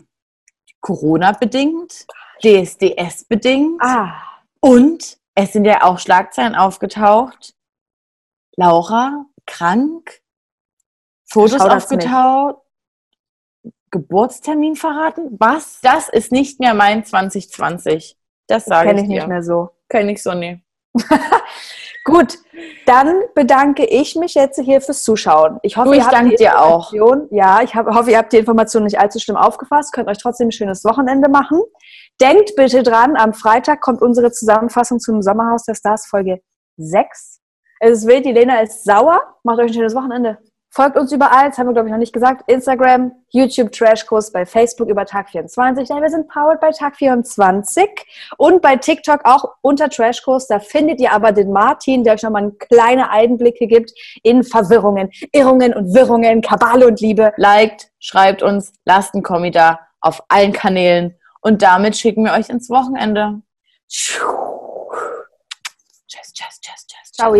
Corona-bedingt, 0.81 2.07
DSDS-bedingt 2.43 3.81
Ah, 3.81 4.13
und 4.61 5.19
es 5.37 5.53
sind 5.53 5.65
ja 5.65 5.85
auch 5.85 6.01
Schlagzeilen 6.01 6.57
aufgetaucht. 6.57 7.55
Laura, 8.57 9.27
krank, 9.47 10.21
Fotos 11.25 11.61
aufgetaucht, 11.61 12.57
Geburtstermin 13.93 14.75
verraten. 14.75 15.37
Was? 15.39 15.81
Das 15.81 16.09
ist 16.09 16.33
nicht 16.33 16.59
mehr 16.59 16.75
mein 16.75 17.05
2020. 17.05 18.17
Das 18.49 18.65
sage 18.65 18.89
kenne 18.89 19.01
ich 19.01 19.05
ich 19.05 19.11
dir. 19.13 19.21
nicht 19.21 19.29
mehr 19.29 19.43
so. 19.45 19.71
Kenne 19.89 20.13
ich 20.13 20.23
so 20.23 20.35
nie. 20.35 20.61
Gut, 22.05 22.39
dann 22.87 23.15
bedanke 23.35 23.85
ich 23.85 24.17
mich 24.17 24.35
jetzt 24.35 24.59
hier 24.61 24.81
fürs 24.81 25.03
Zuschauen. 25.03 25.59
Ich 25.63 25.77
hoffe, 25.77 25.89
Du, 25.89 25.93
ich 25.93 25.99
ihr 25.99 26.05
habt 26.05 26.15
danke 26.15 26.31
die 26.31 26.37
dir 26.37 26.61
auch. 26.61 26.93
Information- 26.93 27.29
Ja, 27.31 27.61
ich 27.63 27.75
hoffe, 27.75 28.11
ihr 28.11 28.19
habt 28.19 28.33
die 28.33 28.39
Information 28.39 28.85
nicht 28.85 28.99
allzu 28.99 29.19
schlimm 29.19 29.37
aufgefasst. 29.37 29.93
Könnt 29.93 30.09
euch 30.09 30.19
trotzdem 30.19 30.49
ein 30.49 30.53
schönes 30.53 30.85
Wochenende 30.85 31.29
machen. 31.29 31.61
Denkt 32.21 32.55
bitte 32.57 32.83
dran, 32.83 33.17
am 33.17 33.35
Freitag 33.35 33.81
kommt 33.81 34.01
unsere 34.03 34.33
Zusammenfassung 34.33 34.99
zum 34.99 35.21
Sommerhaus 35.23 35.65
der 35.65 35.75
Stars 35.75 36.07
Folge 36.07 36.41
6. 36.79 37.41
Es 37.81 37.99
ist 38.01 38.07
wild, 38.07 38.25
die 38.27 38.33
Lena 38.33 38.61
ist 38.61 38.85
sauer. 38.85 39.21
Macht 39.43 39.59
euch 39.59 39.69
ein 39.71 39.75
schönes 39.75 39.95
Wochenende. 39.95 40.39
Folgt 40.73 40.97
uns 40.97 41.11
überall, 41.11 41.49
das 41.49 41.59
haben 41.59 41.67
wir, 41.67 41.73
glaube 41.73 41.89
ich, 41.89 41.93
noch 41.93 41.99
nicht 41.99 42.13
gesagt. 42.13 42.49
Instagram, 42.49 43.11
YouTube 43.31 43.73
Trashkurs, 43.73 44.31
bei 44.31 44.47
Facebook 44.47 44.89
über 44.89 45.05
Tag 45.05 45.29
24. 45.31 45.89
Nein, 45.89 46.01
wir 46.01 46.11
sind 46.11 46.29
powered 46.29 46.61
bei 46.61 46.71
Tag 46.71 46.95
24 46.95 47.89
und 48.39 48.63
bei 48.63 48.77
TikTok 48.77 49.23
auch 49.25 49.57
unter 49.63 49.89
Trashkurs. 49.89 50.47
Da 50.47 50.61
findet 50.61 51.01
ihr 51.01 51.13
aber 51.13 51.33
den 51.33 51.51
Martin, 51.51 52.05
der 52.05 52.15
euch 52.15 52.23
nochmal 52.23 52.43
einen 52.43 52.59
kleine 52.59 53.11
Einblicke 53.11 53.67
gibt 53.67 53.91
in 54.23 54.45
Verwirrungen, 54.45 55.11
Irrungen 55.33 55.75
und 55.75 55.93
Wirrungen, 55.93 56.41
Kabale 56.41 56.87
und 56.87 57.01
Liebe. 57.01 57.33
Liked, 57.37 57.91
schreibt 57.99 58.45
uns, 58.45 58.73
lasst 58.85 59.15
einen 59.15 59.25
Kommi 59.25 59.51
da 59.51 59.81
auf 60.01 60.23
allen 60.29 60.53
Kanälen 60.53 61.17
und 61.41 61.63
damit 61.63 61.97
schicken 61.97 62.25
wir 62.25 62.33
euch 62.35 62.49
ins 62.49 62.71
Wochenende. 62.71 63.43
Tschüss, 63.89 64.23
tschüss, 66.07 66.61
tschüss, 66.61 66.87
tschüss. 66.87 67.13
Ciao. 67.13 67.35